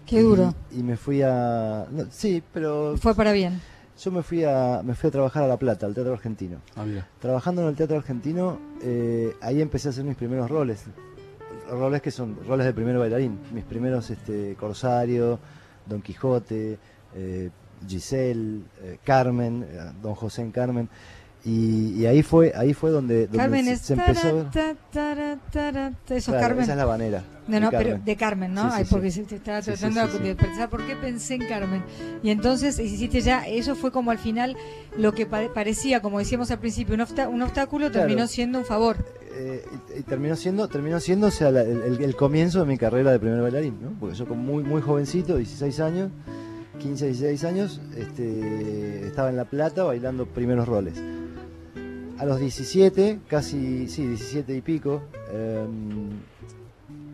Qué 0.06 0.22
duro. 0.22 0.54
Y, 0.72 0.80
y 0.80 0.84
me 0.84 0.98
fui 0.98 1.22
a, 1.24 1.88
no, 1.92 2.06
sí, 2.12 2.44
pero 2.54 2.96
Fue 2.98 3.16
para 3.16 3.32
bien. 3.32 3.60
yo 4.00 4.12
me 4.12 4.22
fui 4.22 4.44
a, 4.44 4.82
me 4.84 4.94
fui 4.94 5.08
a 5.08 5.12
trabajar 5.12 5.44
a 5.44 5.48
La 5.48 5.58
Plata, 5.58 5.86
al 5.88 5.94
Teatro 5.96 6.14
Argentino. 6.14 6.58
Ah, 6.76 6.86
mira. 6.86 7.08
Trabajando 7.20 7.64
en 7.64 7.70
el 7.70 7.76
teatro 7.76 7.98
argentino, 7.98 8.60
eh, 8.84 9.34
ahí 9.42 9.62
empecé 9.62 9.88
a 9.88 9.92
hacer 9.92 10.04
mis 10.04 10.16
primeros 10.16 10.50
roles. 10.50 10.84
Roles 11.72 12.04
que 12.04 12.12
son 12.12 12.38
roles 12.48 12.68
de 12.68 12.74
primer 12.74 12.96
bailarín. 13.00 13.40
Mis 13.52 13.64
primeros, 13.64 14.12
este, 14.12 14.56
Corsario, 14.60 15.40
Don 15.88 16.02
Quijote, 16.04 16.78
eh, 17.16 17.50
Giselle, 17.88 18.62
eh, 18.84 18.98
Carmen, 19.04 19.66
eh, 19.70 19.92
Don 20.02 20.16
José 20.16 20.42
en 20.42 20.52
Carmen. 20.52 20.90
Y, 21.48 21.94
y 22.02 22.06
ahí 22.08 22.24
fue 22.24 22.54
ahí 22.56 22.74
fue 22.74 22.90
donde, 22.90 23.28
donde 23.28 23.38
Carmen 23.38 23.66
se, 23.66 23.76
se 23.78 23.94
empezó 23.94 24.50
tara, 24.92 25.38
Eso 26.10 26.16
es 26.16 26.26
Claro, 26.26 26.40
Carmen. 26.42 26.64
Esa 26.64 26.72
es 26.72 26.78
la 26.80 26.86
banera. 26.86 27.24
No, 27.48 27.54
de 27.54 27.60
no, 27.62 27.70
pero 27.70 27.84
Carmen. 27.84 28.06
de 28.06 28.16
Carmen, 28.16 28.54
¿no? 28.56 28.62
Sí, 28.64 28.68
sí, 28.70 28.74
Ay, 28.78 28.86
sí. 28.86 28.90
porque 28.92 29.12
se 29.12 29.24
te 29.26 29.36
estaba 29.36 29.62
Sí, 29.62 29.72
sí, 29.74 29.78
tratando 29.78 30.12
sí, 30.12 30.18
sí. 30.18 30.24
de 30.24 30.36
pensar 30.36 30.70
por 30.72 30.84
qué 30.88 30.96
pensé 30.96 31.36
en 31.36 31.48
Carmen. 31.48 31.84
Y 32.24 32.32
entonces 32.32 32.80
hiciste 32.80 33.22
ya, 33.22 33.46
eso 33.46 33.76
fue 33.76 33.92
como 33.92 34.10
al 34.10 34.18
final 34.18 34.58
lo 34.98 35.14
que 35.14 35.28
pa- 35.28 35.54
parecía, 35.54 36.02
como 36.02 36.18
decíamos 36.18 36.50
al 36.50 36.58
principio, 36.58 36.96
un, 36.96 37.02
un 37.36 37.42
obstáculo 37.44 37.92
Claro. 37.92 38.08
terminó 38.08 38.26
siendo 38.26 38.58
un 38.58 38.66
favor. 38.66 38.98
Eh, 39.38 39.64
y, 39.96 40.00
y 40.00 40.02
terminó 40.04 40.36
siendo 40.36 40.68
terminó 40.68 41.00
siendo 41.00 41.28
o 41.28 41.32
sea, 41.32 41.52
la- 41.52 41.62
el, 41.62 41.82
el- 41.84 42.02
el 42.04 42.16
comienzo 42.16 42.62
de 42.62 42.66
mi 42.66 42.78
carrera 42.80 43.12
de 43.12 43.20
primer 43.20 43.42
bailarín 43.42 43.78
¿no? 43.82 43.90
porque 44.00 44.16
yo 44.16 44.26
como 44.26 44.42
muy 44.42 44.64
muy 44.64 44.82
jovencito 44.82 45.36
16 45.36 45.80
años 45.82 46.10
15 46.80 47.06
16 47.08 47.44
años 47.46 47.82
este, 47.98 49.08
estaba 49.08 49.30
en 49.30 49.38
La 49.38 49.46
Plata 49.46 49.84
bailando 49.84 50.26
primeros 50.26 50.68
roles 50.68 51.02
a 52.18 52.26
los 52.26 52.40
17 52.40 53.20
casi 53.28 53.88
sí 53.88 54.08
17 54.08 54.56
y 54.56 54.62
pico 54.62 55.02
eh, 55.32 55.66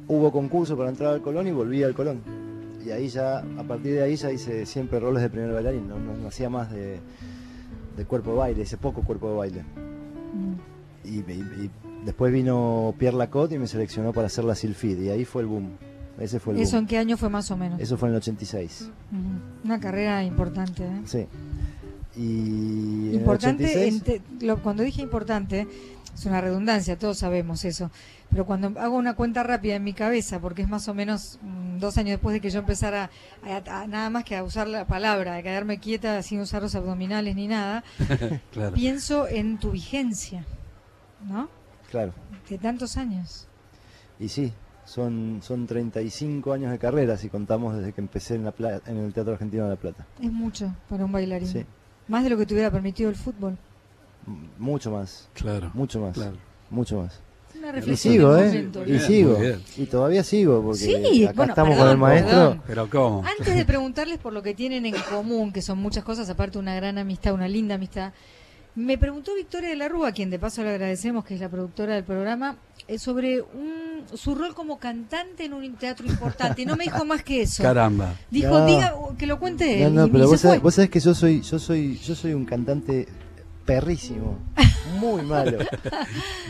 hubo 0.08 0.32
concurso 0.32 0.78
para 0.78 0.89
entrar 0.89 1.13
al 1.13 1.21
Colón 1.21 1.47
y 1.47 1.52
volví 1.52 1.84
al 1.84 1.93
Colón 1.93 2.21
y 2.86 2.89
ahí 2.91 3.08
ya 3.10 3.39
a 3.39 3.63
partir 3.63 3.93
de 3.93 4.04
ahí 4.04 4.15
ya 4.15 4.32
hice 4.32 4.65
siempre 4.65 5.00
roles 5.00 5.21
de 5.21 5.30
primer 5.30 5.52
bailarín 5.54 5.88
no, 5.88 6.00
no- 6.00 6.15
no 6.17 6.28
hacía 6.28 6.50
más 6.50 6.71
de, 6.71 7.00
de 7.97 8.06
cuerpo 8.06 8.32
de 8.32 8.38
baile 8.38 8.62
hice 8.63 8.78
poco 8.78 9.02
cuerpo 9.04 9.30
de 9.30 9.36
baile 9.38 9.63
Mm. 10.34 10.54
y, 11.04 11.17
y- 11.19 11.65
y 11.65 11.71
después 12.06 12.32
vino 12.32 12.95
Pierre 12.97 13.17
Lacotte 13.17 13.52
y 13.56 13.60
me 13.60 13.67
seleccionó 13.67 14.13
para 14.13 14.28
hacer 14.28 14.45
la 14.45 14.56
Silfid 14.56 14.97
y 14.97 15.10
ahí 15.10 15.26
fue 15.26 15.41
el 15.41 15.50
boom. 15.50 15.71
Ese 16.19 16.39
fue 16.39 16.54
el 16.54 16.60
¿Eso 16.62 16.74
boom. 16.74 16.84
en 16.84 16.88
qué 16.88 16.97
año 16.97 17.17
fue 17.17 17.30
más 17.30 17.50
o 17.52 17.58
menos? 17.58 17.80
Eso 17.80 17.97
fue 17.97 18.10
en 18.10 18.13
el 18.15 18.17
86. 18.19 18.89
Ujú. 19.12 19.21
Una 19.65 19.80
carrera 19.80 20.24
importante. 20.24 20.84
¿eh? 20.86 21.02
Sí. 21.06 21.28
Y 22.15 22.21
en 22.21 23.10
el 23.10 23.15
Importante, 23.15 23.63
86, 23.65 23.93
en 23.93 24.02
te- 24.39 24.45
lo- 24.45 24.62
cuando 24.62 24.84
dije 24.84 25.02
importante, 25.02 25.67
es 26.13 26.26
una 26.26 26.41
redundancia, 26.41 26.97
todos 27.00 27.17
sabemos 27.19 27.63
eso. 27.63 27.89
Pero 28.30 28.45
cuando 28.45 28.78
hago 28.80 28.97
una 28.97 29.13
cuenta 29.15 29.43
rápida 29.43 29.76
en 29.76 29.84
mi 29.84 29.93
cabeza, 29.93 30.39
porque 30.39 30.62
es 30.62 30.69
más 30.69 30.88
o 30.89 30.93
menos 30.93 31.39
mm, 31.41 31.80
dos 31.80 31.97
años 31.97 32.12
después 32.12 32.34
de 32.34 32.41
que 32.41 32.50
yo 32.50 32.60
empezara 32.60 33.10
a, 33.43 33.82
a- 33.82 33.88
nada 33.88 34.10
más 34.10 34.24
que 34.26 34.36
a 34.36 34.43
usar 34.43 34.67
la 34.67 34.86
palabra, 34.86 35.36
a 35.38 35.41
quedarme 35.41 35.80
quieta 35.80 36.21
sin 36.21 36.41
usar 36.41 36.62
los 36.62 36.76
abdominales 36.76 37.36
ni 37.36 37.47
nada, 37.47 37.84
Claro. 38.52 38.74
pienso 38.76 39.28
en 39.28 39.58
tu 39.58 39.71
vigencia, 39.71 40.45
¿no? 41.28 41.50
claro. 41.89 42.13
De 42.50 42.58
tantos 42.58 42.97
años. 42.97 43.47
Y 44.19 44.28
sí, 44.28 44.52
son, 44.92 45.40
son 45.42 45.66
35 45.68 46.52
años 46.54 46.72
de 46.72 46.78
carrera 46.80 47.16
si 47.18 47.30
contamos 47.30 47.76
desde 47.78 47.94
que 47.94 48.02
empecé 48.02 48.36
en, 48.36 48.44
la 48.46 48.52
Pla- 48.52 48.82
en 48.86 48.98
el 48.98 49.14
Teatro 49.14 49.34
Argentino 49.34 49.64
de 49.64 49.70
La 49.70 49.76
Plata. 49.78 50.06
Es 50.22 50.32
mucho 50.32 50.74
para 50.90 51.06
un 51.06 51.12
bailarín. 51.12 51.48
Sí, 51.48 51.66
Más 52.08 52.24
de 52.24 52.30
lo 52.30 52.38
que 52.38 52.46
te 52.46 52.54
hubiera 52.54 52.70
permitido 52.72 53.10
el 53.10 53.16
fútbol. 53.16 53.58
m- 54.28 54.50
mucho 54.58 54.92
más, 54.92 55.30
Claro. 55.34 55.72
mucho 55.74 56.00
más, 56.02 56.14
Claro. 56.14 56.36
mucho 56.70 57.02
más. 57.02 57.20
Una 57.58 57.70
Y 57.70 57.72
reflexión 57.74 58.14
sigo, 58.14 58.38
¿eh? 58.38 58.70
Y 58.88 59.00
sigo. 59.00 59.38
Y 59.78 59.86
todavía 59.86 60.24
sigo, 60.24 60.62
porque 60.64 60.80
Sí, 60.80 61.24
acá 61.26 61.34
bueno, 61.36 61.52
estamos 61.54 61.72
perdón, 61.76 61.86
con 61.86 61.92
el 61.92 61.98
maestro. 61.98 62.30
perdón. 62.38 62.62
Pero 62.68 62.90
¿cómo? 62.90 63.24
Antes 63.40 63.56
de 63.56 63.66
preguntarles 63.66 64.18
por 64.20 64.34
lo 64.34 64.42
que 64.42 64.54
tienen 64.54 64.86
en 64.86 64.96
común, 65.10 65.52
que 65.54 65.62
son 65.62 65.78
muchas 65.78 66.04
cosas, 66.04 66.30
aparte 66.30 66.58
una 66.60 66.76
gran 66.76 66.98
amistad, 66.98 67.34
una 67.34 67.48
linda 67.48 67.76
amistad, 67.76 68.14
me 68.76 68.98
preguntó 68.98 69.36
Victoria 69.36 69.70
de 69.70 69.76
la 69.76 69.90
Rúa, 69.90 70.10
a 70.10 70.12
quien 70.12 70.30
de 70.30 70.40
paso 70.40 70.64
le 70.64 70.70
agradecemos, 70.70 71.26
que 71.26 71.36
es 71.36 71.42
la 71.42 71.50
productora 71.50 71.96
del 71.96 72.04
programa, 72.04 72.56
eh, 72.88 72.98
sobre 72.98 73.42
un, 73.42 74.04
su 74.16 74.34
rol 74.36 74.54
como 74.56 74.80
cantante 74.80 75.46
en 75.46 75.54
un 75.54 75.76
teatro 75.76 76.06
importante. 76.08 76.62
Y 76.62 76.66
no 76.66 76.76
me 76.76 76.86
dijo 76.86 77.04
más 77.06 77.24
que 77.24 77.42
eso. 77.42 77.62
Caramba. 77.64 78.16
Dijo, 78.30 78.60
No. 78.60 78.66
diga 78.66 78.94
que 79.18 79.28
lo 79.28 79.40
cuente 79.40 79.80
No, 79.82 79.88
él. 79.88 79.94
no, 79.96 80.08
y- 80.08 80.10
pero 80.12 80.24
y 80.24 80.28
vos 80.28 80.40
sabés, 80.42 80.62
vos 80.62 80.74
sabés 80.76 80.90
que 80.90 81.00
yo 81.00 81.14
soy, 81.14 81.42
yo 81.42 81.60
soy, 81.60 81.98
yo 81.98 82.16
soy 82.16 82.34
un 82.34 82.46
cantante 82.46 83.08
perrísimo, 83.66 84.40
muy 85.00 85.22
malo, 85.24 85.60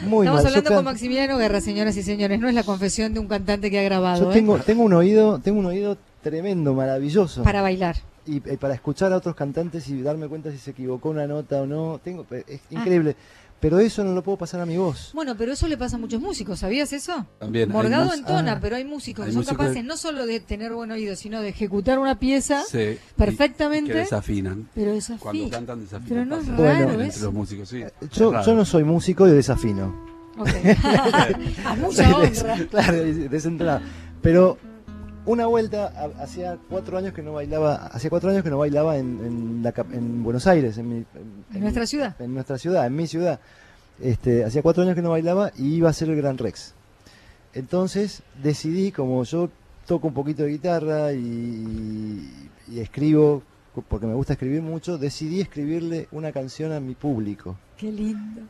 muy 0.03 0.25
Estamos 0.25 0.43
malo. 0.43 0.47
hablando 0.47 0.73
con 0.75 0.85
Maximiliano 0.85 1.37
Guerra, 1.37 1.59
señoras 1.61 1.95
y 1.97 2.03
señores. 2.03 2.39
No 2.39 2.47
es 2.47 2.55
la 2.55 2.63
confesión 2.63 3.13
de 3.13 3.19
un 3.19 3.27
cantante 3.27 3.69
que 3.69 3.79
ha 3.79 3.83
grabado. 3.83 4.23
yo 4.25 4.31
¿eh? 4.31 4.33
tengo, 4.33 4.57
tengo 4.59 4.83
un 4.83 4.93
oído, 4.93 5.39
tengo 5.39 5.59
un 5.59 5.65
oído 5.65 5.97
tremendo, 6.23 6.73
maravilloso, 6.73 7.43
Para 7.43 7.61
bailar. 7.61 7.97
Y, 8.25 8.35
y 8.37 8.57
para 8.57 8.73
escuchar 8.73 9.11
a 9.13 9.17
otros 9.17 9.35
cantantes 9.35 9.87
y 9.89 10.01
darme 10.01 10.27
cuenta 10.27 10.51
si 10.51 10.57
se 10.57 10.71
equivocó 10.71 11.09
una 11.09 11.27
nota 11.27 11.61
o 11.61 11.65
no, 11.65 11.99
tengo, 12.03 12.25
es 12.31 12.59
Ah. 12.61 12.75
increíble. 12.81 13.15
Pero 13.59 13.77
eso 13.77 14.03
no 14.03 14.13
lo 14.13 14.23
puedo 14.23 14.39
pasar 14.39 14.59
a 14.59 14.65
mi 14.65 14.75
voz. 14.75 15.11
Bueno, 15.13 15.35
pero 15.37 15.53
eso 15.53 15.67
le 15.67 15.77
pasa 15.77 15.95
a 15.95 15.99
muchos 15.99 16.19
músicos, 16.19 16.57
¿sabías 16.57 16.91
eso? 16.93 17.27
También. 17.37 17.69
Morgado 17.69 18.05
mus- 18.05 18.15
entona, 18.17 18.53
ah. 18.53 18.59
pero 18.59 18.75
hay 18.75 18.85
músicos 18.85 19.23
que 19.25 19.31
son 19.31 19.41
músicos 19.41 19.57
capaces 19.59 19.83
no 19.85 19.97
solo 19.97 20.25
de 20.25 20.39
tener 20.39 20.73
buen 20.73 20.89
oído, 20.91 21.15
sino 21.15 21.41
de 21.41 21.49
ejecutar 21.49 21.99
una 21.99 22.17
pieza, 22.17 22.63
Sí, 22.67 22.97
perfectamente. 23.15 23.91
Que 23.93 23.99
desafinan. 23.99 24.67
pero 24.73 24.93
Cuando 24.93 24.95
desafío. 25.43 25.49
cantan 25.51 25.81
desafinan. 25.81 26.09
Pero 26.09 26.25
no 26.25 26.39
es 26.39 26.47
raro 26.47 26.91
entre 26.93 27.07
eso. 27.07 27.25
los 27.25 27.33
músicos, 27.35 27.69
sí. 27.69 27.81
Yo, 28.13 28.29
Es 28.29 28.33
raro. 28.33 28.45
yo 28.47 28.55
no 28.55 28.65
soy 28.65 28.83
músico 28.83 29.27
y 29.27 29.31
desafino. 29.31 29.93
Ok. 30.39 30.47
a 31.65 31.75
mucha 31.75 32.17
honra. 32.17 32.57
claro, 32.71 32.97
desentrado. 33.03 33.81
Pero 34.23 34.57
una 35.25 35.45
vuelta, 35.45 35.87
ha- 35.95 36.23
hacía 36.23 36.57
cuatro 36.69 36.97
años 36.97 37.13
que 37.13 37.21
no 37.21 37.33
bailaba, 37.33 37.75
hacía 37.87 38.09
cuatro 38.09 38.29
años 38.31 38.43
que 38.43 38.49
no 38.49 38.57
bailaba 38.57 38.97
en, 38.97 39.19
en, 39.25 39.63
la 39.63 39.73
en 39.93 40.23
Buenos 40.23 40.47
Aires, 40.47 40.77
en, 40.77 40.89
mi- 40.89 40.95
en- 41.15 41.45
En 41.53 41.61
nuestra 41.61 41.85
ciudad. 41.85 42.15
en 42.21 42.33
nuestra 42.33 42.57
ciudad, 42.57 42.85
en 42.87 42.95
mi 42.95 43.07
ciudad. 43.07 43.39
Este, 43.99 44.43
hacía 44.43 44.61
cuatro 44.63 44.81
años 44.83 44.95
que 44.95 45.01
no 45.01 45.11
bailaba 45.11 45.51
y 45.57 45.75
iba 45.75 45.89
a 45.89 45.93
ser 45.93 46.09
el 46.09 46.15
Gran 46.15 46.37
Rex. 46.37 46.73
Entonces 47.53 48.23
decidí, 48.41 48.91
como 48.91 49.23
yo 49.23 49.49
toco 49.85 50.07
un 50.07 50.13
poquito 50.13 50.43
de 50.43 50.49
guitarra 50.49 51.13
y, 51.13 52.27
y 52.69 52.79
escribo, 52.79 53.43
porque 53.89 54.07
me 54.07 54.13
gusta 54.15 54.33
escribir 54.33 54.61
mucho, 54.61 54.97
decidí 54.97 55.41
escribirle 55.41 56.07
una 56.11 56.31
canción 56.31 56.71
a 56.71 56.79
mi 56.79 56.95
público. 56.95 57.57
Qué 57.77 57.91
lindo. 57.91 58.41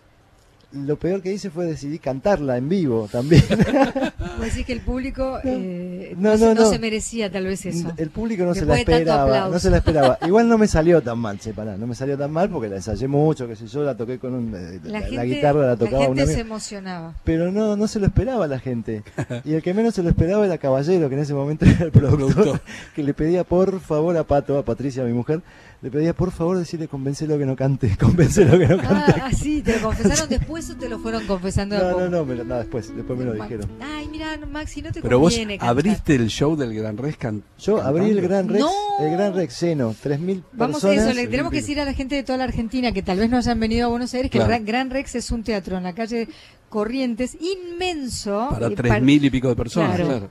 Lo 0.74 0.98
peor 0.98 1.22
que 1.22 1.34
hice 1.34 1.50
fue 1.50 1.66
decidir 1.66 2.00
cantarla 2.00 2.58
en 2.58 2.70
vivo 2.70 3.08
también. 3.12 3.44
Vos 4.38 4.46
decís 4.46 4.66
que 4.66 4.74
el 4.74 4.82
público 4.82 5.40
eh, 5.44 6.16
No, 6.18 6.32
no, 6.32 6.38
se, 6.38 6.46
no, 6.46 6.54
no 6.56 6.62
no. 6.62 6.70
se 6.70 6.80
merecía 6.80 7.32
tal 7.32 7.46
vez 7.46 7.66
eso. 7.66 7.92
El 7.98 8.10
público 8.10 8.44
no 8.44 8.54
se 8.54 8.66
la 8.66 8.80
esperaba, 8.80 9.50
no 9.50 9.60
se 9.60 9.70
la 9.70 9.78
esperaba. 9.78 10.18
Igual 10.26 10.48
no 10.48 10.58
me 10.58 10.68
salió 10.68 11.02
tan 11.02 11.20
mal, 11.20 11.40
separá, 11.40 11.78
no 11.78 11.88
me 11.88 11.96
salió 11.96 12.18
tan 12.18 12.32
mal 12.32 12.50
porque 12.50 12.70
la 12.70 12.78
ensayé 12.78 13.08
mucho, 13.08 13.48
que 13.48 13.56
sé 13.56 13.68
yo, 13.68 13.84
la 13.84 13.96
toqué 13.96 14.20
con 14.20 14.34
un, 14.34 14.56
eh, 14.56 14.80
La, 14.84 14.92
la, 14.92 15.02
gente, 15.02 15.16
la 15.16 15.26
guitarra 15.26 15.68
la 15.68 15.76
tocaba 15.76 16.08
un 16.10 16.18
gente 16.18 16.34
se 16.34 16.40
emocionaba. 16.42 17.16
Pero 17.24 17.52
no, 17.52 17.76
no 17.76 17.88
se 17.88 18.00
lo 18.00 18.06
esperaba 18.06 18.48
la 18.48 18.60
gente. 18.60 19.04
Y 19.44 19.54
el 19.54 19.62
que 19.64 19.74
menos 19.74 19.96
se 19.96 20.04
lo 20.04 20.10
esperaba 20.10 20.46
era 20.46 20.58
Caballero, 20.58 21.10
que 21.10 21.16
en 21.16 21.22
ese 21.22 21.34
momento 21.34 21.66
era 21.66 21.86
el 21.86 21.92
productor, 21.92 22.34
Productor. 22.34 22.62
que 22.96 23.04
le 23.04 23.14
pedía 23.14 23.44
por 23.44 23.80
favor 23.80 24.16
a 24.18 24.24
Pato, 24.24 24.58
a 24.58 24.64
Patricia, 24.64 25.04
mi 25.04 25.14
mujer, 25.14 25.42
le 25.82 25.90
pedía 25.90 26.14
por 26.14 26.32
favor 26.32 26.58
decirle 26.58 26.88
convencelo 26.88 27.38
que 27.38 27.46
no 27.46 27.56
cante, 27.56 27.98
convencelo 28.00 28.60
que 28.60 28.68
no 28.68 28.78
cante. 28.78 29.16
Ah, 29.22 29.32
sí, 29.32 29.62
¿te 29.62 29.80
lo 29.80 29.88
confesaron 29.88 30.30
después 30.30 30.61
o 30.70 30.76
te 30.76 30.88
lo 30.88 31.00
fueron 31.00 31.26
confesando 31.26 31.78
No, 31.78 32.00
no, 32.02 32.10
no, 32.10 32.26
me 32.26 32.36
lo- 32.36 32.44
no, 32.44 32.58
después, 32.58 32.96
después 32.96 33.18
me 33.18 33.26
lo 33.26 33.34
dijeron. 33.34 33.70
Ay, 33.82 34.08
mira, 34.10 34.38
Maxi, 34.46 34.82
no 34.82 34.92
te 34.92 35.02
Pero 35.02 35.20
vos 35.20 35.34
conviene 35.34 35.58
cantar. 35.58 35.70
abriste 35.70 36.16
el 36.16 36.28
show 36.28 36.56
del 36.56 36.74
Gran 36.74 36.98
Rex 36.98 37.18
can- 37.18 37.44
Yo 37.60 37.82
abrí 37.82 38.10
el. 38.12 38.22
Gran 38.22 38.48
Rex, 38.48 38.60
No. 38.60 38.70
el 39.00 39.12
Gran 39.12 39.34
Rex 39.34 39.62
lleno, 39.62 39.96
3.000 40.02 40.44
Vamos 40.54 40.84
a 40.84 40.88
personas. 40.90 41.06
eso, 41.10 41.14
le 41.16 41.28
tenemos 41.28 41.52
que 41.52 41.58
decir 41.62 41.80
a 41.80 41.86
la 41.86 41.94
gente 41.94 42.16
de 42.16 42.24
toda 42.24 42.38
la 42.38 42.44
Argentina 42.46 42.92
que 42.92 43.02
tal 43.02 43.18
vez 43.18 43.30
no 43.30 43.38
hayan 43.38 43.60
venido 43.60 43.88
a 43.88 43.90
Buenos 43.90 44.14
Aires 44.14 44.30
que 44.30 44.38
Claro. 44.38 44.54
el 44.54 44.60
Gran- 44.60 44.66
Gran 44.66 44.90
Rex 44.92 45.16
es 45.16 45.32
un 45.32 45.44
teatro 45.44 45.78
en 45.78 45.84
la 45.84 45.94
calle 45.94 46.28
Corrientes 46.70 47.36
inmenso. 47.42 48.48
Para 48.50 48.68
eh, 48.68 48.76
tres 48.76 49.02
mil 49.02 49.24
y 49.26 49.30
pico 49.30 49.50
de 49.50 49.56
personas, 49.56 49.96
Claro. 49.96 50.08
claro. 50.10 50.30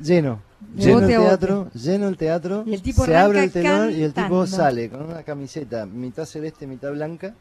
Lleno, 0.00 0.42
De 0.60 0.82
lleno 0.82 0.98
el 0.98 1.02
bote 1.04 1.14
a 1.14 1.18
bote. 1.18 1.28
teatro, 1.28 1.70
lleno 1.74 2.08
el 2.08 2.16
teatro. 2.16 2.64
Y 2.66 2.74
el 2.74 2.82
tipo 2.82 3.04
se 3.04 3.14
arranca 3.14 3.24
abre 3.24 3.44
el 3.44 3.50
telón 3.52 3.90
y 3.92 4.02
el 4.02 4.12
tipo 4.12 4.20
cantando. 4.40 4.46
sale 4.46 4.88
con 4.90 5.02
una 5.06 5.22
camiseta 5.22 5.86
mitad 5.86 6.24
celeste, 6.26 6.66
mitad 6.66 6.90
blanca, 6.92 7.34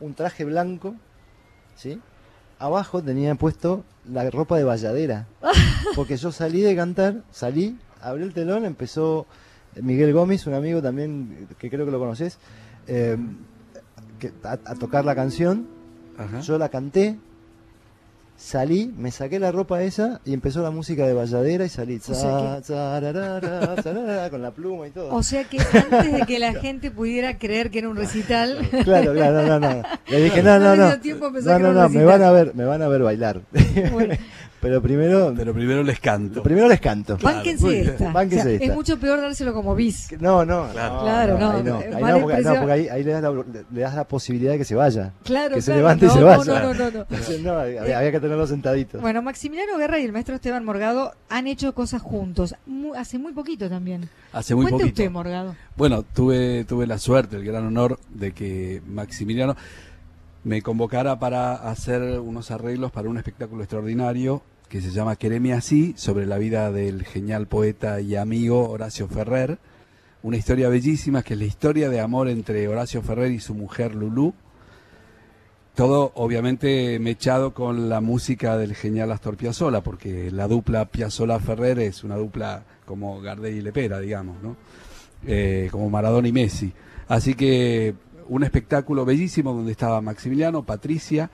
un 0.00 0.14
traje 0.14 0.44
blanco, 0.46 0.94
¿sí? 1.80 1.98
Abajo 2.58 3.02
tenía 3.02 3.34
puesto 3.36 3.84
la 4.10 4.28
ropa 4.30 4.58
de 4.58 4.64
valladera. 4.64 5.26
Porque 5.96 6.16
yo 6.16 6.30
salí 6.30 6.60
de 6.60 6.76
cantar, 6.76 7.22
salí, 7.30 7.78
abrí 8.02 8.22
el 8.22 8.34
telón, 8.34 8.64
empezó 8.64 9.26
Miguel 9.80 10.12
Gómez, 10.12 10.46
un 10.46 10.54
amigo 10.54 10.82
también 10.82 11.48
que 11.58 11.70
creo 11.70 11.86
que 11.86 11.92
lo 11.92 11.98
conoces, 11.98 12.38
eh, 12.86 13.16
a, 14.44 14.52
a 14.52 14.74
tocar 14.74 15.04
la 15.04 15.14
canción. 15.14 15.66
Ajá. 16.18 16.40
Yo 16.40 16.58
la 16.58 16.68
canté, 16.68 17.18
salí, 18.40 18.92
me 18.96 19.10
saqué 19.10 19.38
la 19.38 19.52
ropa 19.52 19.82
esa 19.82 20.20
y 20.24 20.32
empezó 20.32 20.62
la 20.62 20.70
música 20.70 21.06
de 21.06 21.12
Valladera 21.12 21.66
y 21.66 21.68
salí 21.68 22.00
O 22.08 22.14
sea 22.14 22.60
tsararara, 22.62 24.30
con 24.30 24.40
la 24.42 24.50
pluma 24.50 24.88
y 24.88 24.90
todo. 24.90 25.14
O 25.14 25.22
sea 25.22 25.44
que 25.44 25.58
antes 25.58 26.12
de 26.12 26.22
que 26.26 26.38
la 26.38 26.54
gente 26.54 26.90
pudiera 26.90 27.38
creer 27.38 27.70
que 27.70 27.80
era 27.80 27.88
un 27.88 27.96
recital, 27.96 28.58
Claro, 28.84 29.12
claro, 29.12 29.42
no, 29.46 29.60
no, 29.60 29.76
no. 29.76 29.82
Le 30.08 30.22
dije, 30.22 30.42
no, 30.42 30.58
No 30.58 30.74
no, 30.74 30.76
no. 30.76 30.90
No, 30.90 31.00
que 31.00 31.14
no, 31.14 31.88
me 31.90 32.04
van 32.04 32.22
a 32.22 32.30
ver, 32.30 32.54
me 32.54 32.64
van 32.64 32.82
a 32.82 32.88
ver 32.88 33.02
bailar. 33.02 33.42
bueno, 33.92 34.14
Pero 34.60 34.82
primero, 34.82 35.32
Pero 35.34 35.54
primero 35.54 35.82
les 35.82 35.98
canto. 36.00 36.42
primero 36.42 36.68
les 36.68 36.80
canto. 36.80 37.16
bánquense 37.22 37.64
muy 37.64 37.74
bien. 37.76 37.88
esta. 37.88 38.12
Bánquense 38.12 38.40
O 38.40 38.44
sea, 38.44 38.52
esta. 38.52 38.66
Es 38.66 38.74
mucho 38.74 38.98
peor 39.00 39.20
dárselo 39.20 39.54
como 39.54 39.74
bis. 39.74 40.08
No, 40.20 40.44
no, 40.44 40.68
Claro. 40.70 40.94
no, 40.94 41.00
Claro, 41.00 41.38
no, 41.38 41.50
ahí 41.50 41.62
no, 41.62 41.78
ahí 41.78 42.02
mala 42.02 42.12
no, 42.18 42.20
porque, 42.20 42.34
no, 42.34 42.38
impresión. 42.40 42.56
porque 42.58 42.72
ahí, 42.72 42.88
ahí 42.88 43.04
le, 43.04 43.10
das 43.12 43.22
la, 43.22 43.44
le 43.72 43.80
das 43.80 43.94
la 43.94 44.04
posibilidad 44.04 44.52
de 44.52 44.58
que 44.58 44.64
se 44.66 44.74
vaya. 44.74 45.12
Claro, 45.24 45.54
Que 45.54 45.62
se 45.62 45.66
claro. 45.72 45.78
levante 45.80 46.06
y 46.06 46.10
se 46.10 46.22
vaya. 46.22 46.44
No, 46.44 46.60
no, 46.60 46.74
no, 46.74 46.90
no. 46.90 47.00
Entonces, 47.08 47.40
no, 47.42 47.52
había, 47.54 47.80
había 47.98 48.12
que 48.12 48.20
tenerlos 48.20 48.50
sentaditos. 48.50 49.00
Bueno, 49.00 49.22
Maximiliano 49.22 49.78
Guerra 49.78 49.98
y 49.98 50.04
el 50.04 50.12
maestro 50.12 50.34
Esteban 50.34 50.64
Morgado 50.64 51.14
han 51.30 51.46
hecho 51.46 51.74
cosas 51.74 52.02
juntos. 52.02 52.54
Mu- 52.66 52.94
hace 52.94 53.18
muy 53.18 53.32
poquito 53.32 53.68
también. 53.70 54.10
Hace 54.32 54.54
muy 54.54 54.64
Cuente 54.66 54.84
poquito. 54.84 55.02
usted, 55.02 55.10
Morgado. 55.10 55.56
Bueno, 55.76 56.02
tuve, 56.02 56.64
tuve 56.64 56.86
la 56.86 56.98
suerte, 56.98 57.36
el 57.36 57.44
gran 57.44 57.64
honor 57.66 57.98
de 58.10 58.32
que 58.32 58.82
Maximiliano 58.86 59.56
me 60.44 60.62
convocara 60.62 61.18
para 61.18 61.54
hacer 61.54 62.18
unos 62.20 62.50
arreglos 62.50 62.90
para 62.90 63.08
un 63.10 63.18
espectáculo 63.18 63.62
extraordinario 63.62 64.42
que 64.70 64.80
se 64.80 64.92
llama 64.92 65.16
Quereme 65.16 65.52
así, 65.52 65.94
sobre 65.96 66.26
la 66.26 66.38
vida 66.38 66.70
del 66.70 67.02
genial 67.02 67.48
poeta 67.48 68.00
y 68.00 68.14
amigo 68.14 68.70
Horacio 68.70 69.08
Ferrer. 69.08 69.58
Una 70.22 70.36
historia 70.36 70.68
bellísima 70.68 71.24
que 71.24 71.34
es 71.34 71.40
la 71.40 71.46
historia 71.46 71.90
de 71.90 71.98
amor 71.98 72.28
entre 72.28 72.68
Horacio 72.68 73.02
Ferrer 73.02 73.32
y 73.32 73.40
su 73.40 73.52
mujer 73.52 73.96
Lulú. 73.96 74.32
Todo 75.74 76.12
obviamente 76.14 77.00
mechado 77.00 77.52
con 77.52 77.88
la 77.88 78.00
música 78.00 78.56
del 78.56 78.76
genial 78.76 79.10
Astor 79.10 79.36
Piazzolla, 79.36 79.80
porque 79.80 80.30
la 80.30 80.46
dupla 80.46 80.84
Piazzolla-Ferrer 80.88 81.80
es 81.80 82.04
una 82.04 82.14
dupla 82.14 82.62
como 82.86 83.20
Gardel 83.20 83.56
y 83.56 83.62
Lepera, 83.62 83.98
digamos, 83.98 84.40
¿no? 84.40 84.56
Eh, 85.26 85.68
como 85.72 85.90
Maradona 85.90 86.28
y 86.28 86.32
Messi. 86.32 86.72
Así 87.08 87.34
que 87.34 87.94
un 88.28 88.44
espectáculo 88.44 89.04
bellísimo 89.04 89.52
donde 89.52 89.72
estaba 89.72 90.00
Maximiliano, 90.00 90.62
Patricia, 90.62 91.28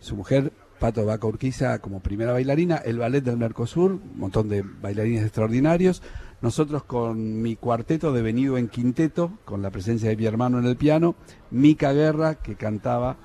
su 0.00 0.16
mujer, 0.16 0.52
Pato 0.84 1.06
Vaca 1.06 1.26
Urquiza 1.26 1.78
como 1.78 2.00
primera 2.00 2.32
bailarina, 2.32 2.76
el 2.76 2.98
ballet 2.98 3.24
del 3.24 3.38
Mercosur, 3.38 3.92
un 3.92 4.18
montón 4.18 4.50
de 4.50 4.60
bailarines 4.60 5.22
extraordinarios, 5.22 6.02
nosotros 6.42 6.84
con 6.84 7.40
mi 7.40 7.56
cuarteto 7.56 8.12
devenido 8.12 8.58
en 8.58 8.68
quinteto, 8.68 9.32
con 9.46 9.62
la 9.62 9.70
presencia 9.70 10.10
de 10.10 10.16
mi 10.18 10.26
hermano 10.26 10.58
en 10.58 10.66
el 10.66 10.76
piano, 10.76 11.14
Mica 11.50 11.94
Guerra, 11.94 12.34
que 12.34 12.56
cantaba, 12.56 13.16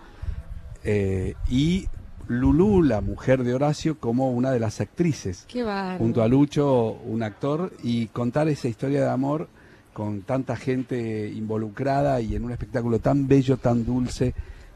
eh, 0.85 1.33
y 1.49 1.87
Lulú, 2.29 2.81
la 2.81 3.01
mujer 3.01 3.43
de 3.43 3.53
Horacio, 3.53 3.99
como 3.99 4.31
una 4.31 4.51
de 4.51 4.61
las 4.61 4.79
actrices. 4.79 5.43
Qué 5.49 5.65
junto 5.97 6.23
a 6.23 6.29
Lucho, 6.29 6.93
un 6.93 7.23
actor, 7.23 7.73
y 7.83 8.07
contar 8.07 8.47
esa 8.47 8.69
historia 8.69 9.01
de 9.01 9.09
amor 9.09 9.49
con 9.91 10.21
tanta 10.21 10.55
gente 10.55 11.27
involucrada 11.27 12.21
y 12.21 12.37
en 12.37 12.45
un 12.45 12.53
espectáculo 12.53 12.99
tan 12.99 13.27
bello, 13.27 13.57
tan 13.57 13.83
dulce, 13.83 14.33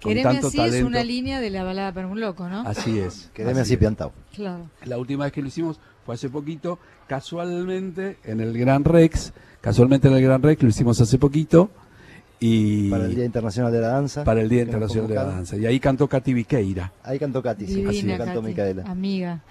Quereme 0.10 0.24
tanto 0.32 0.48
así 0.48 0.58
talento. 0.58 0.78
es 0.78 0.84
una 0.84 1.04
línea 1.04 1.40
de 1.40 1.50
la 1.50 1.64
balada 1.64 1.92
para 1.94 2.08
un 2.08 2.20
loco, 2.20 2.48
¿no? 2.50 2.62
Así 2.68 3.00
es. 3.00 3.30
Quedéme 3.34 3.62
así 3.62 3.78
piantado. 3.78 4.12
Claro. 4.36 4.70
La 4.86 4.98
última 4.98 5.24
vez 5.26 5.34
que 5.34 5.42
lo 5.42 5.48
hicimos 5.48 5.80
fue 6.06 6.16
hace 6.16 6.30
poquito, 6.30 6.80
casualmente 7.08 8.18
en 8.24 8.42
el 8.42 8.58
Gran 8.58 8.84
Rex, 8.84 9.34
casualmente 9.62 10.08
en 10.08 10.16
el 10.16 10.22
Gran 10.24 10.42
Rex 10.44 10.62
lo 10.62 10.70
hicimos 10.70 11.00
hace 11.02 11.18
poquito 11.18 11.70
y 12.40 12.90
Para 12.90 13.06
el 13.06 13.16
Día 13.16 13.24
Internacional 13.26 13.72
de 13.72 13.80
la 13.80 13.88
Danza. 13.88 14.24
para 14.26 14.42
el 14.42 14.50
Día 14.50 14.64
Internacional 14.64 15.08
de 15.08 15.16
la. 15.16 15.24
Danza. 15.24 15.56
Y 15.56 15.66
ahí 15.66 15.80
cantó 15.80 16.08
Katy 16.10 16.34
Viqueira. 16.34 16.92
Ahí 17.04 17.18
cantó 17.18 17.42
Katy, 17.42 17.66
sí, 17.66 17.76
Divina, 17.76 17.90
así 17.92 18.08
cantó 18.18 18.42
Katy, 18.42 18.48
Micaela. 18.48 18.84
amiga. 18.84 19.42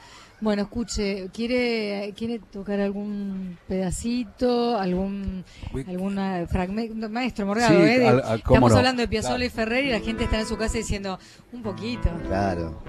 Bueno, 0.43 0.63
escuche, 0.63 1.31
¿quiere, 1.33 2.13
quiere 2.17 2.41
tocar 2.41 2.81
algún 2.81 3.57
pedacito, 3.69 4.77
algún 4.77 5.45
alguna 5.87 6.47
fragmento? 6.49 7.09
Maestro 7.09 7.47
Morgado, 7.47 7.79
Sí, 7.81 7.87
¿eh? 7.89 8.09
Al- 8.09 8.21
al- 8.25 8.39
estamos 8.39 8.73
no. 8.73 8.77
hablando 8.77 9.03
de 9.03 9.09
Piazzolla 9.09 9.37
Claro. 9.37 9.47
y 9.47 9.51
Ferrer 9.51 9.85
y 9.85 9.91
la 9.93 10.01
gente 10.01 10.25
está 10.25 10.41
en 10.41 10.47
su 10.47 10.57
casa 10.57 10.79
diciendo, 10.79 11.17
un 11.53 11.63
poquito. 11.63 12.11
Claro. 12.27 12.83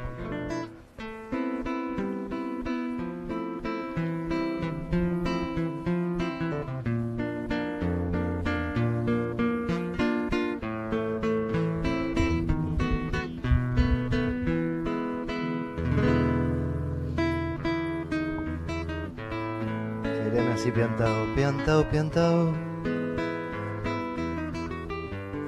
Piantado, 21.73 21.89
piantado. 21.89 22.51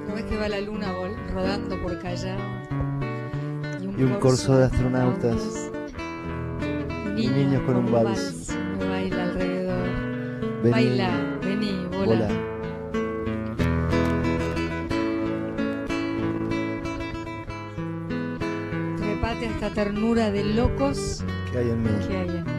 ¿No 0.08 0.14
ves 0.14 0.24
que 0.24 0.36
va 0.36 0.48
la 0.48 0.60
luna 0.60 0.92
rodando 1.32 1.80
por 1.82 1.98
Callao? 2.00 2.38
Y 3.96 4.02
un 4.02 4.14
corso 4.14 4.56
de 4.58 4.64
astronautas. 4.64 5.70
Y 7.16 7.28
niños 7.28 7.62
con 7.62 7.76
un 7.76 7.92
vals. 7.92 8.54
Baila 8.78 9.22
alrededor. 9.22 9.88
Vení, 10.62 10.70
Baila, 10.72 11.10
vení, 11.42 11.86
bola. 11.90 12.06
bola. 12.06 12.28
Trepate 18.96 19.46
a 19.46 19.50
esta 19.50 19.70
ternura 19.70 20.30
de 20.30 20.44
locos 20.44 21.24
¿Qué 21.52 21.58
hay 21.58 21.70
en 21.70 21.82
mí? 21.82 21.88
que 22.08 22.16
hay 22.16 22.28
en 22.28 22.44
mí. 22.44 22.55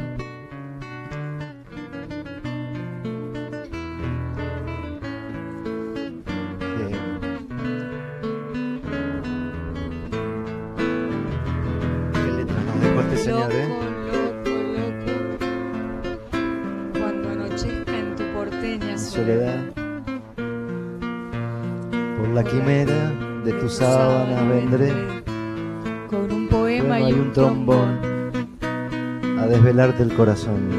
del 29.98 30.14
corazón. 30.14 30.70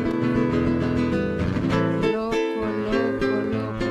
Loco, 2.12 2.36
loco, 2.92 3.26
loco. 3.52 3.84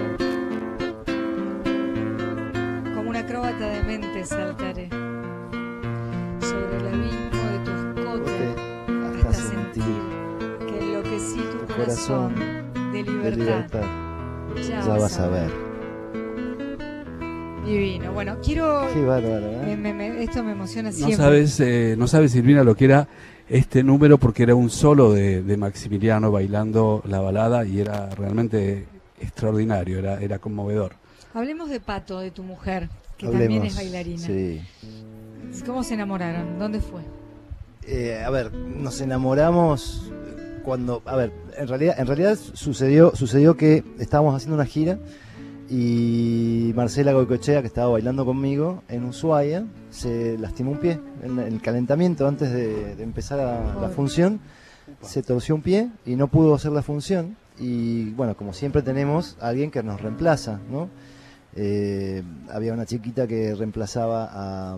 Como 2.95 3.09
un 3.09 3.15
acróbata 3.15 3.69
de 3.69 3.83
mente 3.83 4.25
saltaré 4.25 4.89
sobre 6.39 6.77
el 6.77 6.87
abismo 6.87 7.43
de 7.51 7.59
tus 7.65 7.81
cotas 8.05 8.55
hasta, 9.05 9.29
hasta 9.29 9.33
sentir, 9.33 9.83
sentir 9.83 10.67
que 10.67 10.79
enloquecí 10.79 11.39
tu, 11.51 11.57
tu 11.57 11.73
corazón, 11.73 12.35
de 12.93 13.03
libertad. 13.03 13.83
Ya, 14.67 14.85
vas 14.85 15.19
a 15.19 15.27
ver. 15.27 15.51
Divino. 17.65 18.13
Bueno, 18.13 18.37
quiero. 18.41 18.87
¿eh? 18.87 20.23
Esto 20.23 20.41
me 20.41 20.53
emociona 20.53 20.91
siempre. 20.93 21.17
No 21.17 21.23
sabes, 21.23 21.59
eh, 21.59 21.95
no 21.97 22.07
sabes, 22.07 22.31
Silvina, 22.31 22.63
lo 22.63 22.75
que 22.75 22.85
era 22.85 23.09
este 23.49 23.83
número 23.83 24.17
porque 24.17 24.43
era 24.43 24.55
un 24.55 24.69
solo 24.69 25.11
de, 25.13 25.41
de 25.41 25.57
Maximiliano 25.57 26.31
bailando 26.31 27.01
la 27.05 27.19
balada 27.19 27.65
y 27.65 27.79
era 27.79 28.09
realmente 28.09 28.85
extraordinario, 29.19 29.99
era, 29.99 30.21
era 30.21 30.39
conmovedor. 30.39 30.93
Hablemos 31.33 31.69
de 31.69 31.79
Pato, 31.79 32.19
de 32.19 32.31
tu 32.31 32.43
mujer, 32.43 32.89
que 33.17 33.27
Hablemos. 33.27 33.45
también 33.45 33.65
es 33.65 33.75
bailarina. 33.75 34.25
Sí. 34.27 34.61
¿Cómo 35.65 35.83
se 35.83 35.93
enamoraron? 35.93 36.59
¿Dónde 36.59 36.81
fue? 36.81 37.01
Eh, 37.83 38.21
a 38.23 38.29
ver, 38.29 38.53
nos 38.53 38.99
enamoramos 39.01 40.11
cuando, 40.63 41.01
a 41.05 41.15
ver, 41.15 41.31
en 41.57 41.67
realidad, 41.67 41.95
en 41.97 42.07
realidad 42.07 42.37
sucedió, 42.53 43.15
sucedió 43.15 43.55
que 43.55 43.83
estábamos 43.99 44.35
haciendo 44.35 44.55
una 44.55 44.65
gira 44.65 44.99
y 45.69 46.71
Marcela 46.75 47.11
Goicochea, 47.13 47.61
que 47.61 47.67
estaba 47.67 47.91
bailando 47.91 48.25
conmigo 48.25 48.83
en 48.87 49.03
Ushuaia, 49.05 49.65
se 49.89 50.37
lastimó 50.37 50.71
un 50.71 50.77
pie 50.77 50.99
en 51.23 51.39
el 51.39 51.61
calentamiento 51.61 52.27
antes 52.27 52.51
de, 52.51 52.95
de 52.95 53.03
empezar 53.03 53.39
a- 53.39 53.75
la 53.81 53.89
función, 53.89 54.39
se 55.01 55.21
torció 55.23 55.55
un 55.55 55.61
pie 55.61 55.89
y 56.05 56.15
no 56.15 56.27
pudo 56.27 56.55
hacer 56.55 56.71
la 56.71 56.81
función. 56.81 57.35
Y 57.59 58.11
bueno, 58.11 58.35
como 58.37 58.53
siempre 58.53 58.81
tenemos 58.81 59.35
a 59.41 59.47
alguien 59.49 59.71
que 59.71 59.83
nos 59.83 59.99
reemplaza, 60.01 60.59
¿no? 60.71 60.89
Eh, 61.55 62.21
había 62.51 62.71
una 62.73 62.85
chiquita 62.85 63.25
que 63.27 63.55
reemplazaba 63.55 64.29
a, 64.31 64.77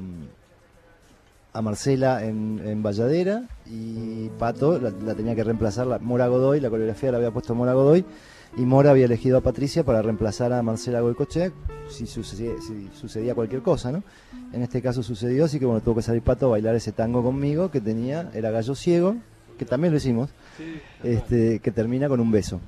a 1.53 1.61
Marcela 1.61 2.23
en, 2.23 2.61
en 2.63 2.81
Valladera 2.81 3.43
y 3.69 4.29
Pato 4.39 4.79
la, 4.79 4.91
la 5.05 5.13
tenía 5.13 5.35
que 5.35 5.43
reemplazar. 5.43 5.87
La, 5.87 5.99
Mora 5.99 6.27
Godoy, 6.27 6.61
la 6.61 6.69
coreografía 6.69 7.11
la 7.11 7.17
había 7.17 7.31
puesto 7.31 7.53
Mora 7.53 7.73
Godoy 7.73 8.05
y 8.57 8.61
Mora 8.61 8.91
había 8.91 9.05
elegido 9.05 9.37
a 9.37 9.41
Patricia 9.41 9.83
para 9.83 10.01
reemplazar 10.01 10.51
a 10.53 10.61
Marcela 10.63 11.01
Goicochea 11.01 11.51
si 11.89 12.07
sucedía, 12.07 12.51
si 12.61 12.89
sucedía 12.99 13.35
cualquier 13.35 13.61
cosa, 13.61 13.91
¿no? 13.91 14.03
En 14.53 14.61
este 14.61 14.81
caso 14.81 15.03
sucedió, 15.03 15.45
así 15.45 15.59
que 15.59 15.65
bueno, 15.65 15.81
tuvo 15.81 15.95
que 15.95 16.01
salir 16.01 16.21
Pato 16.21 16.47
a 16.47 16.49
bailar 16.49 16.75
ese 16.75 16.91
tango 16.91 17.23
conmigo 17.23 17.69
que 17.71 17.81
tenía, 17.81 18.29
era 18.33 18.51
Gallo 18.51 18.75
Ciego, 18.75 19.15
que 19.57 19.65
también 19.65 19.91
lo 19.93 19.97
hicimos, 19.97 20.29
este, 21.03 21.59
que 21.59 21.71
termina 21.71 22.07
con 22.07 22.19
un 22.19 22.31
beso. 22.31 22.59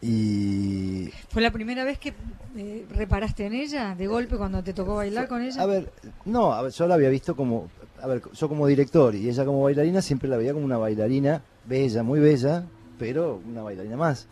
Y 0.00 1.10
¿Fue 1.30 1.40
la 1.40 1.50
primera 1.50 1.82
vez 1.84 1.98
que 1.98 2.12
eh, 2.56 2.86
reparaste 2.90 3.46
en 3.46 3.54
ella, 3.54 3.94
de 3.94 4.06
golpe, 4.06 4.36
cuando 4.36 4.62
te 4.62 4.72
tocó 4.74 4.96
bailar 4.96 5.28
con 5.28 5.42
ella? 5.42 5.60
A 5.60 5.66
ver, 5.66 5.90
no, 6.24 6.52
a 6.52 6.62
ver, 6.62 6.72
yo 6.72 6.86
la 6.86 6.94
había 6.94 7.08
visto 7.08 7.34
como, 7.34 7.70
a 8.00 8.06
ver, 8.06 8.22
yo 8.32 8.48
como 8.48 8.66
director 8.66 9.14
y 9.14 9.28
ella 9.28 9.44
como 9.44 9.62
bailarina 9.62 10.02
siempre 10.02 10.28
la 10.28 10.36
veía 10.36 10.52
como 10.52 10.64
una 10.64 10.76
bailarina 10.76 11.42
bella, 11.66 12.02
muy 12.02 12.20
bella, 12.20 12.64
pero 12.98 13.40
una 13.48 13.62
bailarina 13.62 13.96
más. 13.96 14.26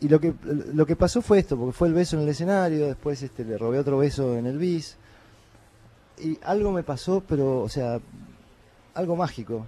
Y 0.00 0.08
lo 0.08 0.20
que 0.20 0.34
lo 0.72 0.86
que 0.86 0.96
pasó 0.96 1.20
fue 1.20 1.38
esto, 1.38 1.56
porque 1.56 1.72
fue 1.72 1.88
el 1.88 1.94
beso 1.94 2.16
en 2.16 2.22
el 2.22 2.28
escenario, 2.30 2.86
después 2.86 3.22
este 3.22 3.44
le 3.44 3.58
robé 3.58 3.78
otro 3.78 3.98
beso 3.98 4.36
en 4.36 4.46
el 4.46 4.56
bis 4.58 4.96
y 6.18 6.38
algo 6.42 6.72
me 6.72 6.82
pasó, 6.82 7.22
pero 7.26 7.60
o 7.60 7.68
sea, 7.68 8.00
algo 8.94 9.16
mágico 9.16 9.66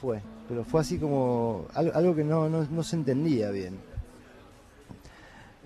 fue, 0.00 0.20
pero 0.48 0.64
fue 0.64 0.80
así 0.80 0.98
como 0.98 1.66
al- 1.74 1.92
algo 1.94 2.14
que 2.14 2.24
no, 2.24 2.48
no, 2.48 2.82
se 2.82 2.96
entendía 2.96 3.50
bien. 3.50 3.78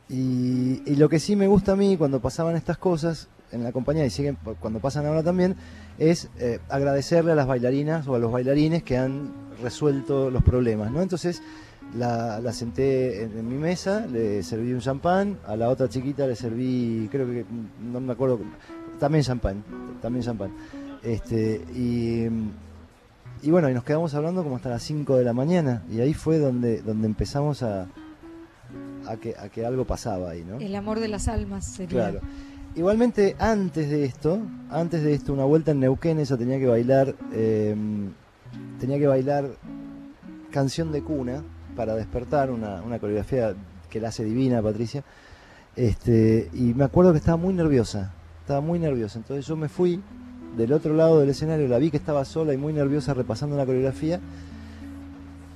Y, 0.08 0.94
lo 0.96 1.08
que 1.08 1.18
sí 1.18 1.34
me 1.36 1.48
gusta 1.48 1.72
a 1.72 1.76
mí 1.76 1.96
cuando 1.96 2.20
pasaban 2.20 2.56
estas 2.56 2.78
cosas 2.78 3.28
en 3.52 3.64
la 3.64 3.72
compañía 3.72 4.06
y 4.06 4.10
siguen 4.10 4.38
cuando 4.60 4.80
pasan 4.80 5.04
ahora 5.06 5.22
también 5.22 5.56
es 5.98 6.28
eh, 6.38 6.60
agradecerle 6.68 7.32
a 7.32 7.34
las 7.34 7.46
bailarinas 7.46 8.06
o 8.08 8.14
a 8.14 8.18
los 8.18 8.32
bailarines 8.32 8.82
que 8.82 8.96
han 8.96 9.32
resuelto 9.62 10.30
los 10.30 10.42
problemas, 10.42 10.90
¿no? 10.90 11.02
Entonces 11.02 11.42
la, 11.94 12.40
la 12.40 12.52
senté 12.52 13.22
en, 13.22 13.38
en 13.38 13.48
mi 13.48 13.56
mesa, 13.56 14.06
le 14.06 14.42
serví 14.42 14.72
un 14.72 14.80
champán, 14.80 15.38
a 15.46 15.56
la 15.56 15.68
otra 15.68 15.88
chiquita 15.88 16.26
le 16.26 16.36
serví, 16.36 17.08
creo 17.10 17.26
que 17.26 17.44
no 17.80 18.00
me 18.00 18.12
acuerdo, 18.12 18.40
también 18.98 19.24
champán, 19.24 19.62
también 20.02 20.24
champán. 20.24 20.50
Este, 21.02 21.62
y, 21.74 22.26
y 23.42 23.50
bueno, 23.50 23.70
y 23.70 23.74
nos 23.74 23.84
quedamos 23.84 24.14
hablando 24.14 24.42
como 24.42 24.56
hasta 24.56 24.70
las 24.70 24.82
5 24.82 25.16
de 25.16 25.24
la 25.24 25.32
mañana 25.32 25.84
y 25.90 26.00
ahí 26.00 26.14
fue 26.14 26.38
donde, 26.38 26.82
donde 26.82 27.06
empezamos 27.06 27.62
a, 27.62 27.86
a, 29.06 29.16
que, 29.16 29.34
a 29.38 29.48
que 29.48 29.64
algo 29.64 29.84
pasaba 29.84 30.30
ahí, 30.30 30.44
¿no? 30.44 30.58
El 30.58 30.74
amor 30.74 31.00
de 31.00 31.08
las 31.08 31.28
almas 31.28 31.64
sería. 31.66 32.10
Claro. 32.10 32.20
Igualmente, 32.74 33.36
antes 33.38 33.88
de 33.88 34.04
esto, 34.04 34.38
antes 34.68 35.02
de 35.02 35.14
esto, 35.14 35.32
una 35.32 35.44
vuelta 35.44 35.70
en 35.70 35.80
Neuquén, 35.80 36.18
ella 36.18 36.36
tenía 36.36 36.58
que 36.58 36.66
bailar, 36.66 37.14
eh, 37.32 37.74
tenía 38.78 38.98
que 38.98 39.06
bailar 39.06 39.48
canción 40.50 40.92
de 40.92 41.02
cuna 41.02 41.42
para 41.76 41.94
despertar, 41.94 42.50
una, 42.50 42.82
una 42.82 42.98
coreografía 42.98 43.54
que 43.90 44.00
la 44.00 44.08
hace 44.08 44.24
divina 44.24 44.62
Patricia. 44.62 45.04
Este, 45.76 46.48
y 46.54 46.72
me 46.74 46.84
acuerdo 46.84 47.12
que 47.12 47.18
estaba 47.18 47.36
muy 47.36 47.52
nerviosa, 47.52 48.12
estaba 48.40 48.60
muy 48.60 48.78
nerviosa. 48.78 49.18
Entonces 49.18 49.46
yo 49.46 49.56
me 49.56 49.68
fui 49.68 50.00
del 50.56 50.72
otro 50.72 50.94
lado 50.94 51.20
del 51.20 51.28
escenario, 51.28 51.68
la 51.68 51.78
vi 51.78 51.90
que 51.90 51.98
estaba 51.98 52.24
sola 52.24 52.54
y 52.54 52.56
muy 52.56 52.72
nerviosa 52.72 53.12
repasando 53.14 53.56
la 53.56 53.66
coreografía. 53.66 54.20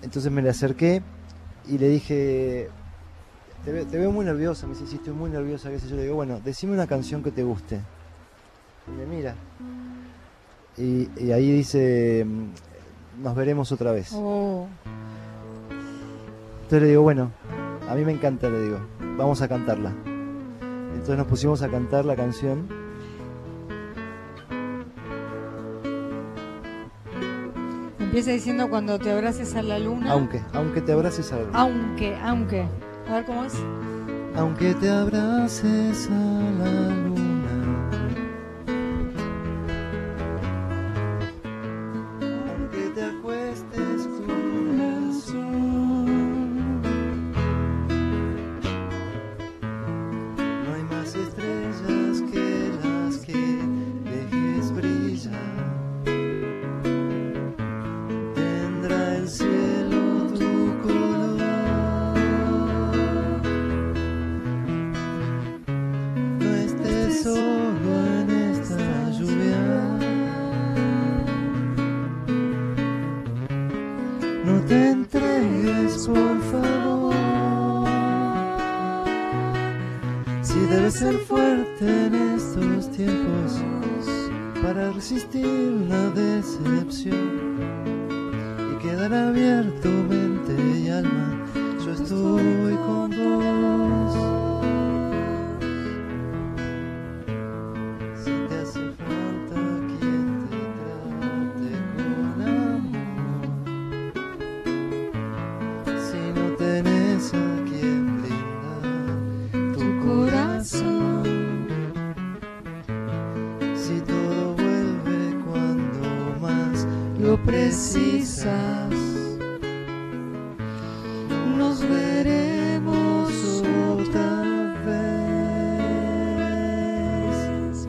Entonces 0.02 0.30
me 0.30 0.42
le 0.42 0.50
acerqué 0.50 1.02
y 1.68 1.78
le 1.78 1.88
dije, 1.88 2.68
te, 3.64 3.72
ve- 3.72 3.84
te 3.86 3.98
veo 3.98 4.12
muy 4.12 4.24
nerviosa, 4.24 4.66
me 4.66 4.74
dice, 4.74 5.10
muy 5.12 5.30
nerviosa, 5.30 5.70
qué 5.70 5.78
sé 5.78 5.88
yo. 5.88 5.96
Le 5.96 6.02
digo, 6.02 6.16
bueno, 6.16 6.40
decime 6.44 6.72
una 6.74 6.86
canción 6.86 7.22
que 7.22 7.30
te 7.30 7.42
guste. 7.42 7.80
Y 8.88 8.90
me 8.92 9.06
mira. 9.06 9.34
Y, 10.76 11.08
y 11.22 11.32
ahí 11.32 11.50
dice, 11.50 12.26
nos 13.22 13.34
veremos 13.34 13.72
otra 13.72 13.92
vez. 13.92 14.10
Oh, 14.14 14.66
Entonces 16.70 16.82
le 16.84 16.90
digo, 16.90 17.02
bueno, 17.02 17.32
a 17.88 17.96
mí 17.96 18.04
me 18.04 18.12
encanta, 18.12 18.48
le 18.48 18.62
digo, 18.62 18.78
vamos 19.16 19.42
a 19.42 19.48
cantarla. 19.48 19.92
Entonces 20.92 21.16
nos 21.16 21.26
pusimos 21.26 21.62
a 21.62 21.68
cantar 21.68 22.04
la 22.04 22.14
canción. 22.14 22.68
empieza 27.98 28.30
diciendo 28.30 28.70
cuando 28.70 29.00
te 29.00 29.10
abraces 29.10 29.56
a 29.56 29.62
la 29.62 29.80
luna. 29.80 30.12
Aunque, 30.12 30.40
aunque 30.52 30.80
te 30.80 30.92
abraces 30.92 31.32
a 31.32 31.38
la 31.38 31.42
luna. 31.42 31.58
Aunque, 31.58 32.16
aunque. 32.22 32.68
A 33.08 33.14
ver 33.14 33.24
cómo 33.24 33.44
es. 33.44 33.54
Aunque 34.36 34.72
te 34.74 34.88
abraces 34.88 36.08
a 36.08 36.12
la 36.12 36.94
luna. 36.94 37.09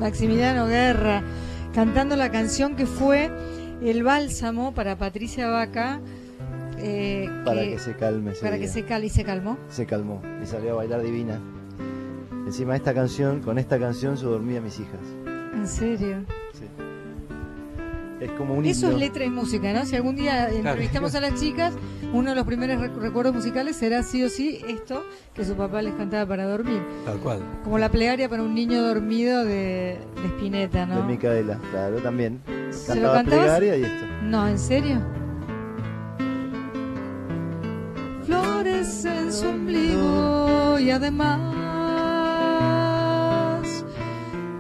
Maximiliano 0.02 0.66
Guerra 0.68 1.22
cantando 1.74 2.16
la 2.18 2.30
canción 2.32 2.76
que 2.76 2.86
fue 2.86 3.32
el 3.82 4.04
bálsamo 4.04 4.74
para 4.74 4.98
Patricia 4.98 5.48
Vaca 5.48 6.02
eh, 6.80 7.30
para 7.46 7.62
que- 7.62 7.70
que 7.74 7.80
se 7.80 7.96
calme. 7.96 8.32
para 8.42 8.58
que 8.58 8.68
se 8.68 8.84
cal 8.84 9.04
y 9.06 9.10
se 9.10 9.24
calmó. 9.24 9.58
se 9.70 9.86
calmó 9.86 10.22
y 10.44 10.48
salió 10.48 10.72
a 10.74 10.76
bailar 10.78 11.02
divina. 11.04 11.40
Encima 12.48 12.76
esta 12.76 12.94
canción, 12.94 13.40
con 13.42 13.60
esta 13.60 13.80
canción 13.80 14.16
yo 14.18 14.32
dormí 14.32 14.58
a 14.58 14.62
mis 14.62 14.80
hijas. 14.80 15.00
En 15.54 15.68
serio. 15.68 16.26
Sí. 16.54 16.66
Es 18.20 18.32
como 18.32 18.56
un 18.56 18.66
Eso 18.66 18.88
himno. 18.88 18.98
es 18.98 19.04
letra 19.04 19.24
y 19.26 19.30
música, 19.30 19.72
¿no? 19.74 19.86
Si 19.86 19.96
algún 19.96 20.16
día 20.16 20.50
entrevistamos 20.50 21.14
a 21.16 21.22
las 21.22 21.40
chicas, 21.40 21.74
uno 22.14 22.30
de 22.32 22.36
los 22.36 22.46
primeros 22.46 22.82
rec- 22.82 22.96
recuerdos 22.98 23.34
musicales 23.34 23.76
será 23.78 24.04
sí 24.04 24.24
o 24.24 24.30
sí 24.30 24.62
esto 24.68 25.04
que 25.34 25.46
su 25.46 25.56
papá 25.56 25.82
les 25.82 25.94
cantaba 25.96 26.26
para 26.28 26.46
dormir. 26.46 26.82
Tal 27.06 27.18
cual. 27.20 27.40
Como 27.64 27.78
la 27.80 27.90
plegaria 27.90 28.28
para 28.30 28.44
un 28.44 28.54
niño 28.54 28.82
dormido 28.82 29.44
de, 29.46 29.98
de 30.22 30.28
Spinetta, 30.28 30.86
¿no? 30.86 30.98
de 30.98 31.04
Micaela, 31.04 31.60
claro, 31.72 31.98
también. 32.02 32.42
¿Se 32.72 32.96
lo 32.96 33.12
Cantaba 33.12 33.14
cantabas? 33.16 33.46
plegaria 33.60 33.78
y 33.78 33.84
esto. 33.84 34.06
No, 34.24 34.48
¿en 34.48 34.60
serio? 34.60 35.02
Flores 38.26 39.06
en 39.06 39.34
su 39.34 39.48
ombligo 39.48 40.80
y 40.80 40.92
además 40.92 41.40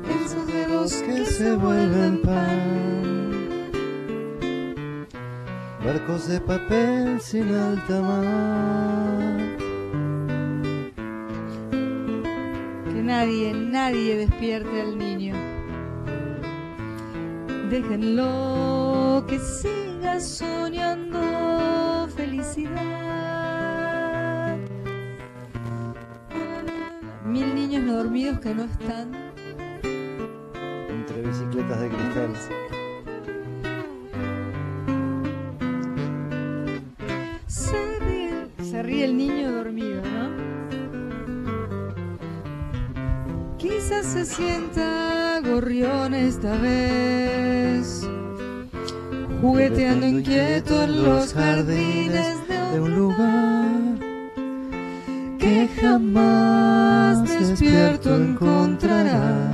en 0.09 0.29
sus 0.29 0.47
dedos 0.47 0.93
que 0.93 1.25
se 1.25 1.53
vuelven 1.55 2.21
pan. 2.21 3.00
Barcos 5.83 6.27
de 6.27 6.39
papel 6.39 7.19
sin 7.19 7.55
alta 7.55 8.01
mar. 8.01 9.37
Que 12.85 13.01
nadie, 13.01 13.51
nadie 13.53 14.17
despierte 14.17 14.81
al 14.81 14.95
niño. 14.95 15.33
Déjenlo 17.71 19.25
que 19.27 19.39
siga 19.39 20.19
soñando 20.19 22.07
felicidad. 22.15 22.99
Mil 27.25 27.55
niños 27.55 27.83
no 27.83 27.95
dormidos 27.95 28.39
que 28.39 28.53
no 28.53 28.65
están. 28.65 29.13
Entre 30.89 31.21
bicicletas 31.23 31.81
de 31.81 31.89
cristal. 31.89 32.80
Se 38.81 38.87
ríe 38.87 39.05
el 39.05 39.15
niño 39.15 39.51
dormido, 39.51 40.01
¿no? 40.01 40.31
Quizás 43.57 44.07
se 44.07 44.25
sienta 44.25 45.39
gorrión 45.43 46.15
esta 46.15 46.57
vez, 46.57 48.07
jugueteando 49.39 50.07
inquieto 50.07 50.83
en 50.83 51.03
los 51.03 51.31
jardines 51.31 52.37
de 52.73 52.79
un 52.79 52.95
lugar 52.95 53.99
que 55.37 55.67
jamás 55.79 57.29
despierto 57.29 58.15
encontrará. 58.15 59.53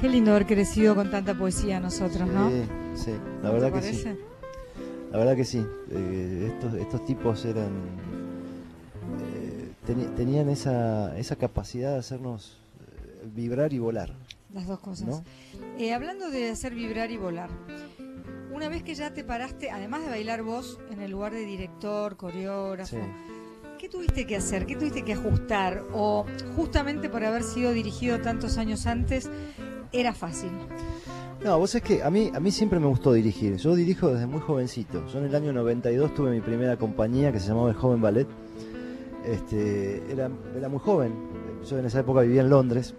Qué 0.00 0.08
lindo 0.08 0.30
haber 0.30 0.46
crecido 0.46 0.94
con 0.94 1.10
tanta 1.10 1.34
poesía 1.34 1.78
nosotros, 1.78 2.26
¿no? 2.26 2.48
Sí, 2.48 2.62
sí, 2.94 3.12
la 3.42 3.50
¿No 3.50 3.52
verdad 3.52 3.72
que 3.72 3.82
sí. 3.82 4.08
La 5.10 5.18
verdad 5.18 5.36
que 5.36 5.44
sí. 5.44 5.64
Eh, 5.90 6.52
estos, 6.52 6.74
estos 6.74 7.04
tipos 7.04 7.44
eran. 7.44 7.70
eh, 9.20 9.72
tenían 10.16 10.48
esa, 10.48 11.16
esa 11.18 11.36
capacidad 11.36 11.92
de 11.92 11.98
hacernos 11.98 12.58
eh, 12.80 13.26
vibrar 13.34 13.72
y 13.72 13.78
volar. 13.78 14.12
Las 14.52 14.66
dos 14.66 14.80
cosas. 14.80 15.06
¿No? 15.08 15.24
Eh, 15.78 15.92
hablando 15.94 16.30
de 16.30 16.50
hacer 16.50 16.74
vibrar 16.74 17.10
y 17.10 17.16
volar, 17.16 17.50
una 18.52 18.68
vez 18.68 18.82
que 18.82 18.94
ya 18.94 19.12
te 19.14 19.22
paraste, 19.24 19.70
además 19.70 20.02
de 20.02 20.08
bailar 20.08 20.42
vos 20.42 20.78
en 20.90 21.00
el 21.02 21.10
lugar 21.12 21.32
de 21.32 21.44
director, 21.44 22.16
coreógrafo, 22.16 22.96
Sí. 22.96 23.02
¿qué 23.78 23.88
tuviste 23.88 24.26
que 24.26 24.36
hacer? 24.36 24.66
¿Qué 24.66 24.74
tuviste 24.76 25.02
que 25.04 25.12
ajustar? 25.14 25.84
¿O 25.92 26.26
justamente 26.56 27.08
por 27.08 27.24
haber 27.24 27.42
sido 27.44 27.72
dirigido 27.72 28.20
tantos 28.20 28.58
años 28.58 28.86
antes, 28.86 29.30
era 29.92 30.14
fácil? 30.14 30.50
No, 31.42 31.58
vos 31.58 31.74
es 31.74 31.82
que 31.82 32.02
a 32.02 32.10
mí, 32.10 32.30
a 32.34 32.38
mí 32.38 32.50
siempre 32.50 32.78
me 32.78 32.86
gustó 32.86 33.14
dirigir. 33.14 33.56
Yo 33.56 33.74
dirijo 33.74 34.12
desde 34.12 34.26
muy 34.26 34.40
jovencito. 34.40 35.06
Yo 35.06 35.20
en 35.20 35.24
el 35.24 35.34
año 35.34 35.54
92 35.54 36.14
tuve 36.14 36.30
mi 36.30 36.40
primera 36.42 36.76
compañía 36.76 37.32
que 37.32 37.40
se 37.40 37.48
llamaba 37.48 37.70
El 37.70 37.76
Joven 37.76 38.02
Ballet. 38.02 38.26
Este, 39.24 40.02
era, 40.12 40.30
era 40.54 40.68
muy 40.68 40.80
joven. 40.80 41.14
Yo 41.66 41.78
en 41.78 41.86
esa 41.86 42.00
época 42.00 42.20
vivía 42.20 42.42
en 42.42 42.50
Londres 42.50 42.94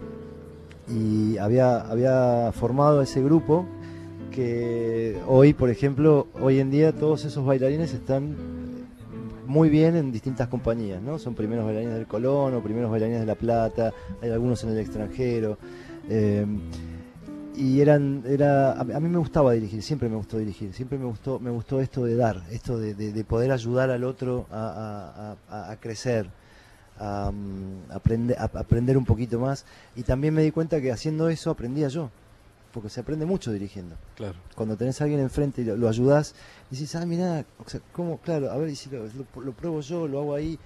y 0.87 1.37
había, 1.37 1.81
había 1.81 2.51
formado 2.51 3.03
ese 3.03 3.21
grupo 3.21 3.67
que 4.31 5.19
hoy, 5.27 5.53
por 5.53 5.69
ejemplo, 5.69 6.27
hoy 6.41 6.59
en 6.59 6.71
día 6.71 6.93
todos 6.93 7.25
esos 7.25 7.45
bailarines 7.45 7.93
están 7.93 8.35
muy 9.45 9.69
bien 9.69 9.95
en 9.95 10.11
distintas 10.11 10.47
compañías, 10.47 10.99
¿no? 10.99 11.19
Son 11.19 11.35
primeros 11.35 11.65
bailarines 11.65 11.93
del 11.93 12.07
Colón 12.07 12.55
o 12.55 12.63
primeros 12.63 12.89
bailarines 12.89 13.19
de 13.19 13.25
La 13.27 13.35
Plata, 13.35 13.93
hay 14.19 14.31
algunos 14.31 14.63
en 14.63 14.71
el 14.71 14.79
extranjero. 14.79 15.59
eh, 16.09 16.45
y 17.55 17.81
eran 17.81 18.23
era 18.27 18.71
a, 18.79 18.83
mí 18.83 19.09
me 19.09 19.17
gustaba 19.17 19.51
dirigir 19.53 19.83
siempre 19.83 20.07
me 20.09 20.15
gustó 20.15 20.37
dirigir 20.37 20.73
siempre 20.73 20.97
me 20.97 21.05
gustó 21.05 21.39
me 21.39 21.49
gustó 21.51 21.81
esto 21.81 22.05
de 22.05 22.15
dar 22.15 22.41
esto 22.49 22.77
de, 22.79 22.93
de- 22.93 23.11
de 23.11 23.23
poder 23.25 23.51
ayudar 23.51 23.89
al 23.91 24.03
otro 24.05 24.47
a, 24.51 25.35
a- 25.49 25.71
a- 25.71 25.75
crecer 25.77 26.27
a, 26.97 27.31
mm, 27.31 27.91
aprender 27.91 28.37
a 28.39 28.43
aprender 28.45 28.95
un 28.97 29.05
poquito 29.05 29.39
más. 29.39 29.65
Y 29.95 30.03
también 30.03 30.33
me 30.35 30.43
di 30.43 30.51
cuenta 30.51 30.79
que 30.79 30.91
haciendo 30.91 31.29
eso 31.29 31.49
aprendía 31.49 31.87
yo 31.87 32.09
porque 32.73 32.89
se 32.89 33.01
aprende 33.01 33.25
mucho 33.25 33.51
dirigiendo. 33.51 33.95
Claro. 34.15 34.35
cuando 34.55 34.77
tenés 34.77 35.01
a 35.01 35.03
alguien 35.05 35.19
enfrente 35.19 35.61
y 35.61 35.65
lo, 35.65 35.75
lo 35.75 35.89
ayudás 35.89 36.35
dices 36.69 36.95
ah 36.95 37.05
mira 37.05 37.43
o 37.65 37.67
sea, 37.69 37.81
cómo 37.91 38.17
claro 38.19 38.49
a 38.51 38.57
ver 38.57 38.69
y 38.69 38.75
si 38.75 38.89
lo, 38.89 39.03
lo- 39.07 39.41
lo 39.41 39.51
pruebo 39.51 39.81
yo 39.81 40.07
lo 40.07 40.19
hago 40.19 40.35
ahí 40.35 40.57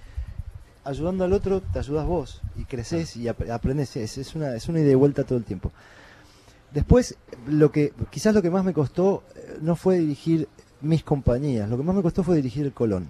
ayudando 0.84 1.24
al 1.24 1.32
otro 1.32 1.60
te 1.62 1.78
ayudas 1.80 2.06
vos 2.06 2.40
y 2.56 2.64
creces 2.64 3.16
y 3.16 3.26
ap- 3.28 3.50
aprendes 3.50 3.96
es, 3.96 4.18
es 4.18 4.34
una 4.36 4.54
es 4.54 4.68
una 4.68 4.80
ida 4.80 4.90
y 4.92 4.94
vuelta 4.94 5.24
todo 5.24 5.38
el 5.38 5.44
tiempo 5.44 5.72
Después, 6.72 7.16
lo 7.46 7.70
que 7.72 7.92
quizás 8.10 8.34
lo 8.34 8.42
que 8.42 8.50
más 8.50 8.64
me 8.64 8.72
costó 8.74 9.22
eh, 9.34 9.58
no 9.62 9.76
fue 9.76 9.98
dirigir 9.98 10.48
mis 10.80 11.02
compañías, 11.04 11.68
lo 11.70 11.76
que 11.76 11.82
más 11.82 11.96
me 11.96 12.02
costó 12.02 12.22
fue 12.22 12.36
dirigir 12.36 12.66
el 12.66 12.72
Colón, 12.72 13.08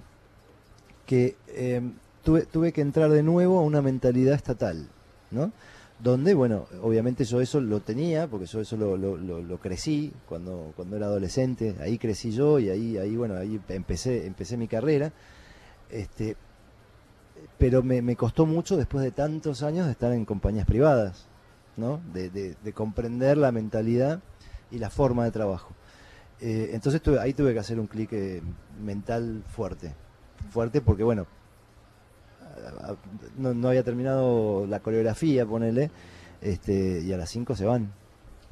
que 1.06 1.36
eh, 1.48 1.80
tuve, 2.22 2.42
tuve 2.42 2.72
que 2.72 2.80
entrar 2.80 3.10
de 3.10 3.22
nuevo 3.22 3.58
a 3.58 3.62
una 3.62 3.82
mentalidad 3.82 4.34
estatal, 4.34 4.86
¿no? 5.30 5.52
Donde, 5.98 6.34
bueno, 6.34 6.66
obviamente 6.82 7.24
yo 7.24 7.40
eso 7.40 7.58
lo 7.60 7.80
tenía, 7.80 8.26
porque 8.28 8.44
yo 8.46 8.60
eso 8.60 8.76
lo, 8.76 8.96
lo, 8.98 9.16
lo- 9.16 9.40
lo 9.40 9.58
crecí 9.58 10.12
cuando, 10.28 10.72
cuando 10.76 10.96
era 10.96 11.06
adolescente, 11.06 11.74
ahí 11.80 11.96
crecí 11.96 12.32
yo 12.32 12.58
y 12.58 12.68
ahí, 12.68 12.98
ahí 12.98 13.16
bueno, 13.16 13.34
ahí 13.36 13.58
empecé, 13.70 14.26
empecé 14.26 14.58
mi 14.58 14.68
carrera. 14.68 15.12
Este, 15.90 16.36
pero 17.58 17.82
me, 17.82 18.02
me 18.02 18.14
costó 18.16 18.44
mucho 18.44 18.76
después 18.76 19.02
de 19.04 19.10
tantos 19.10 19.62
años 19.62 19.86
de 19.86 19.92
estar 19.92 20.12
en 20.12 20.26
compañías 20.26 20.66
privadas, 20.66 21.26
¿no? 21.76 22.00
De, 22.12 22.30
de- 22.30 22.56
de 22.62 22.72
comprender 22.72 23.36
la 23.36 23.52
mentalidad 23.52 24.20
y 24.70 24.78
la 24.78 24.90
forma 24.90 25.24
de 25.24 25.30
trabajo. 25.30 25.70
Eh, 26.40 26.70
entonces 26.74 27.00
tuve- 27.02 27.18
ahí 27.20 27.32
tuve 27.34 27.52
que 27.54 27.60
hacer 27.60 27.78
un 27.80 27.86
clic 27.86 28.12
eh, 28.12 28.42
mental 28.82 29.42
fuerte, 29.48 29.94
fuerte 30.50 30.80
porque 30.80 31.02
bueno, 31.02 31.26
no, 33.38 33.54
no 33.54 33.68
había 33.68 33.82
terminado 33.82 34.66
la 34.66 34.80
coreografía, 34.80 35.46
ponele, 35.46 35.90
este, 36.40 37.00
y 37.02 37.12
a 37.12 37.16
las 37.16 37.30
5 37.30 37.54
se 37.56 37.64
van. 37.64 37.92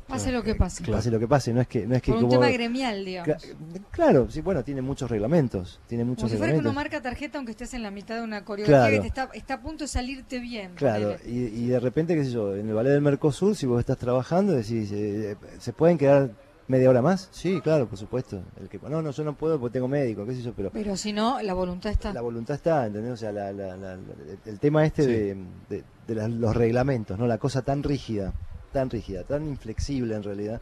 Pase 0.06 0.30
lo 0.32 0.42
que 0.42 0.54
pase. 0.54 0.84
Pase 0.84 1.10
lo 1.10 1.18
que 1.18 1.26
pase, 1.26 1.52
no 1.52 1.60
es 1.60 1.68
que 1.68 1.86
no 1.86 1.94
es 1.96 2.02
que 2.02 2.12
Por 2.12 2.22
un 2.24 2.28
como- 2.28 2.40
tema 2.42 2.52
gremial, 2.52 3.04
digamos. 3.04 3.28
Cla- 3.42 3.82
claro, 3.90 4.30
sí, 4.30 4.40
bueno, 4.42 4.62
tiene 4.62 4.82
muchos 4.82 5.10
reglamentos, 5.10 5.80
tiene 5.86 6.04
muchos 6.04 6.24
Como 6.24 6.30
si 6.30 6.36
fuera 6.36 6.52
que 6.52 6.58
uno 6.58 6.72
marca 6.72 7.00
tarjeta 7.00 7.38
aunque 7.38 7.52
estés 7.52 7.72
en 7.74 7.82
la 7.82 7.90
mitad 7.90 8.16
de 8.16 8.22
una 8.22 8.44
coreografía 8.44 8.80
Claro. 8.88 8.94
que 8.96 9.00
te 9.00 9.06
está, 9.08 9.30
está 9.34 9.54
a 9.54 9.60
punto 9.62 9.84
de 9.84 9.88
salirte 9.88 10.38
bien. 10.40 10.72
Claro, 10.74 11.16
y, 11.26 11.38
y 11.46 11.66
de 11.68 11.80
repente, 11.80 12.14
qué 12.14 12.24
sé 12.24 12.30
yo, 12.32 12.54
en 12.54 12.68
el 12.68 12.74
ballet 12.74 12.90
del 12.90 13.00
Mercosur, 13.00 13.56
si 13.56 13.66
vos 13.66 13.80
estás 13.80 13.96
trabajando, 13.98 14.52
decís, 14.52 14.90
eh, 14.92 15.36
¿se 15.58 15.72
pueden 15.72 15.96
quedar 15.98 16.30
media 16.68 16.88
hora 16.90 17.02
más? 17.02 17.28
Sí, 17.32 17.60
claro, 17.62 17.86
por 17.88 17.98
supuesto. 17.98 18.42
El 18.60 18.68
que, 18.68 18.78
no, 18.88 19.00
no, 19.02 19.10
yo 19.10 19.24
no 19.24 19.34
puedo 19.34 19.58
porque 19.58 19.72
tengo 19.74 19.88
médico, 19.88 20.24
qué 20.26 20.34
sé 20.34 20.42
yo, 20.42 20.52
pero 20.54 20.70
Pero 20.70 20.96
si 20.96 21.12
no, 21.12 21.40
la 21.42 21.54
voluntad 21.54 21.90
está. 21.92 22.12
la 22.12 22.20
voluntad 22.20 22.56
está, 22.56 22.86
¿entendés? 22.86 23.12
O 23.12 23.16
sea, 23.16 23.32
la- 23.32 23.52
la- 23.52 23.76
la- 23.76 23.96
la- 23.96 23.98
el 24.46 24.58
tema 24.58 24.84
este 24.84 25.02
Sí. 25.04 25.08
de, 25.10 25.36
de- 25.70 25.84
de 26.06 26.28
los 26.28 26.54
reglamentos, 26.54 27.18
¿no? 27.18 27.26
La 27.26 27.38
cosa 27.38 27.62
tan 27.62 27.82
rígida, 27.82 28.32
tan 28.74 28.90
rígida, 28.90 29.22
tan 29.24 29.46
inflexible 29.46 30.14
en 30.14 30.22
realidad, 30.22 30.60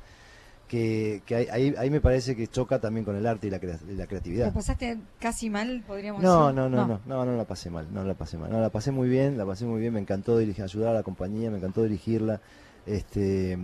que, 0.68 1.22
que 1.26 1.34
ahí, 1.50 1.90
me 1.90 2.00
parece 2.00 2.36
que 2.36 2.46
choca 2.46 2.78
también 2.80 3.04
con 3.04 3.16
el 3.16 3.26
arte 3.26 3.48
y 3.48 3.50
la, 3.50 3.58
crea- 3.58 3.80
y 3.88 3.92
la 3.94 4.04
¿Lo 4.04 4.08
creatividad. 4.08 4.54
pasaste 4.54 4.98
casi 5.18 5.50
mal, 5.50 5.82
podríamos 5.86 6.22
No, 6.22 6.46
decir? 6.48 6.54
no, 6.54 6.68
no, 6.68 6.86
no, 6.86 7.00
no, 7.04 7.24
no 7.26 7.36
la 7.36 7.44
pasé 7.44 7.68
mal, 7.70 7.88
no 7.92 8.04
la 8.04 8.14
pasé 8.14 8.38
mal, 8.38 8.50
no 8.50 8.60
la 8.60 8.70
pasé 8.70 8.90
muy 8.92 9.08
bien, 9.08 9.36
la 9.36 9.44
pasé 9.44 9.64
muy 9.66 9.80
bien, 9.80 9.92
me 9.94 10.00
encantó 10.00 10.38
dirigir, 10.38 10.62
ayudar 10.64 10.90
a 10.90 10.94
la 10.94 11.02
compañía, 11.02 11.50
me 11.50 11.58
encantó 11.58 11.82
dirigirla, 11.82 12.40
este, 12.86 13.58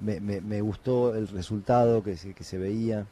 me, 0.00 0.20
me, 0.20 0.40
me 0.40 0.60
gustó 0.62 1.14
el 1.14 1.28
resultado 1.28 2.02
que 2.02 2.16
se, 2.16 2.32
que 2.34 2.44
se 2.44 2.56
veía. 2.58 3.06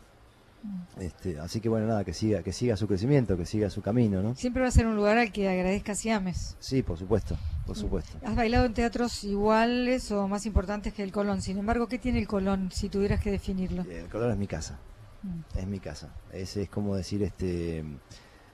Este, 0.98 1.38
así 1.38 1.60
que 1.60 1.68
bueno, 1.68 1.86
nada, 1.86 2.04
que 2.04 2.12
siga, 2.14 2.42
que 2.42 2.52
siga 2.52 2.76
su 2.76 2.86
crecimiento, 2.88 3.36
que 3.36 3.46
siga 3.46 3.70
su 3.70 3.82
camino, 3.82 4.22
¿no? 4.22 4.34
Siempre 4.34 4.62
va 4.62 4.68
a 4.68 4.72
ser 4.72 4.86
un 4.86 4.96
lugar 4.96 5.16
al 5.18 5.30
que 5.32 5.48
agradezcas 5.48 6.04
y 6.04 6.10
ames. 6.10 6.56
Sí, 6.58 6.82
por 6.82 6.98
supuesto, 6.98 7.36
por 7.66 7.76
supuesto. 7.76 8.18
Has 8.24 8.34
bailado 8.34 8.64
en 8.66 8.74
teatros 8.74 9.22
iguales 9.24 10.10
o 10.12 10.26
más 10.28 10.46
importantes 10.46 10.92
que 10.92 11.02
el 11.02 11.12
Colón. 11.12 11.42
Sin 11.42 11.58
embargo, 11.58 11.86
¿qué 11.88 11.98
tiene 11.98 12.18
el 12.18 12.26
Colón 12.26 12.70
si 12.72 12.88
tuvieras 12.88 13.20
que 13.20 13.30
definirlo? 13.30 13.82
El 13.82 14.08
color 14.08 14.30
es 14.30 14.36
mi 14.36 14.46
casa, 14.46 14.78
Mm. 15.22 15.58
Es 15.58 15.66
mi 15.66 15.80
casa. 15.80 16.10
Es, 16.32 16.56
es 16.56 16.68
como 16.68 16.94
decir, 16.94 17.22
este, 17.22 17.78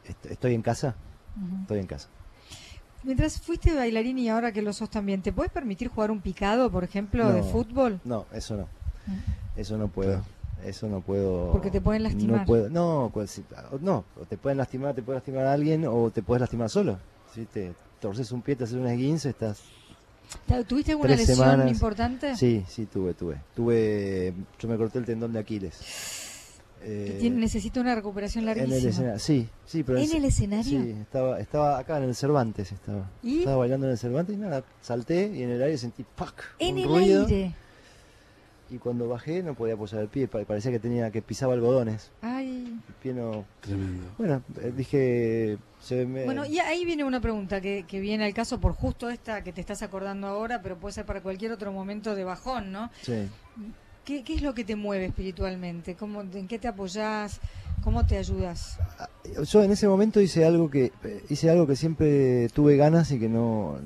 est- 0.05 0.27
estoy 0.27 0.55
en 0.55 0.63
casa, 0.63 0.95
estoy 1.63 1.81
en 1.81 1.87
casa. 1.87 2.09
Mientras 3.03 3.41
fuiste 3.41 3.75
bailarín 3.75 4.19
y 4.19 4.29
ahora 4.29 4.53
que 4.53 4.63
lo 4.63 4.73
sos 4.73 4.89
también, 4.89 5.23
¿te 5.23 5.33
puedes 5.33 5.51
permitir 5.53 5.89
jugar 5.89 6.11
un 6.13 6.21
picado, 6.21 6.71
por 6.71 6.85
ejemplo, 6.85 7.31
de 7.33 7.43
fútbol? 7.43 8.01
No, 8.05 8.27
eso 8.33 8.57
no. 8.57 8.69
Mm. 9.07 9.59
Eso 9.61 9.77
no 9.77 9.89
puedo. 9.89 10.23
Eso 10.65 10.87
no 10.89 11.01
puedo. 11.01 11.51
Porque 11.53 11.71
te 11.71 11.81
pueden 11.81 12.03
lastimar. 12.05 12.41
No 12.41 12.47
puedo. 12.47 12.71
No, 12.71 13.11
pues, 13.13 13.41
no. 13.81 14.05
Te 14.29 14.37
pueden 14.37 14.59
lastimar, 14.59 14.95
te 14.95 15.03
puede 15.03 15.17
lastimar 15.19 15.47
a 15.47 15.53
alguien 15.53 15.85
o 15.87 16.11
te 16.11 16.23
puedes 16.23 16.41
lastimar 16.41 16.71
solo. 16.71 16.99
Si 17.35 17.45
te 17.47 17.73
torces 18.01 18.31
un 18.33 18.43
pie, 18.43 18.57
te 18.57 18.65
haces 18.65 18.77
un 18.77 18.87
esguince, 18.87 19.31
estás. 19.31 19.61
¿Te- 20.47 20.65
¿Tuviste 20.65 20.93
alguna 20.93 21.11
lesión 21.17 21.37
semanas. 21.37 21.71
importante? 21.71 22.37
Sí, 22.37 22.65
sí, 22.69 22.87
tuve, 22.87 23.15
tuve. 23.15 23.37
Tuve. 23.55 24.33
Yo 24.59 24.69
me 24.69 24.77
corté 24.77 24.99
el 24.99 25.05
tendón 25.05 25.33
de 25.33 25.39
Aquiles. 25.41 25.79
Eh, 26.85 27.19
tiene- 27.21 27.37
necesita 27.39 27.81
una 27.81 27.95
recuperación 27.95 28.45
en 28.45 28.51
el 28.51 28.57
larguísima. 28.59 28.91
escenario. 28.91 29.19
Sí, 29.21 29.49
sí, 29.67 29.83
pero. 29.83 29.99
¿En 29.99 30.17
el 30.17 30.25
escenario? 30.25 30.83
Sí, 30.83 30.91
estaba, 31.01 31.39
estaba 31.39 31.79
acá 31.79 31.99
en 31.99 32.05
el 32.05 32.15
Cervantes. 32.15 32.73
Estaba. 32.73 33.09
¿Y? 33.23 33.41
Estaba 33.41 33.57
bailando 33.59 33.87
en 33.87 33.93
el 33.93 33.99
Cervantes 33.99 34.35
y 34.37 34.39
nada, 34.39 34.65
salté 34.81 35.31
y 35.33 35.43
en 35.43 35.51
el 35.51 35.63
aire 35.63 35.79
sentí 35.79 36.05
¡pac! 36.17 36.35
En 36.59 36.75
un 36.75 36.81
el 36.81 36.89
ruido. 36.89 37.27
aire. 37.27 37.55
Y 38.73 38.79
cuando 38.79 39.07
bajé 39.07 39.43
no 39.43 39.53
podía 39.55 39.75
apoyar 39.75 40.01
el 40.01 40.09
pie, 40.09 40.27
pa- 40.29 40.43
parecía 40.45 40.71
que 40.71 40.79
tenía 40.79 41.11
que 41.11 41.21
pisaba 41.21 41.53
algodones. 41.53 42.11
Ay. 42.23 42.81
El 42.89 42.95
pie 43.03 43.13
no. 43.13 43.45
Tremendo. 43.61 44.05
Bueno, 44.17 44.43
eh, 44.63 44.73
dije. 44.75 45.59
Se 45.81 46.07
me... 46.07 46.25
Bueno, 46.25 46.47
y 46.47 46.59
ahí 46.61 46.85
viene 46.85 47.03
una 47.05 47.21
pregunta 47.21 47.61
que, 47.61 47.85
que 47.87 47.99
viene 48.01 48.25
al 48.25 48.33
caso 48.33 48.61
por 48.61 48.73
justo 48.73 49.11
esta 49.11 49.43
que 49.45 49.53
te 49.53 49.61
estás 49.61 49.83
acordando 49.83 50.29
ahora, 50.29 50.63
pero 50.63 50.77
puede 50.79 50.93
ser 50.95 51.05
para 51.05 51.21
cualquier 51.21 51.51
otro 51.53 51.73
momento 51.73 52.15
de 52.15 52.23
bajón, 52.25 52.71
¿no? 52.73 52.89
Sí. 53.03 53.29
¿Qué, 54.05 54.23
qué 54.25 54.35
es 54.37 54.43
lo 54.43 54.55
que 54.55 54.65
te 54.65 54.75
mueve 54.77 55.07
espiritualmente? 55.07 55.95
¿Cómo, 55.97 56.21
¿En 56.23 56.47
qué 56.49 56.59
te 56.59 56.69
apoyás? 56.69 57.41
¿Cómo 57.85 58.07
te 58.07 58.17
ayudas? 58.17 58.79
Yo 59.51 59.63
en 59.65 59.73
ese 59.73 59.89
momento 59.89 60.21
hice 60.21 60.45
algo 60.45 60.71
que 60.71 60.93
eh, 61.05 61.25
hice 61.29 61.51
algo 61.51 61.67
que 61.67 61.75
siempre 61.77 62.49
tuve 62.51 62.77
ganas 62.77 63.11
y 63.11 63.19
que 63.19 63.29
no 63.29 63.77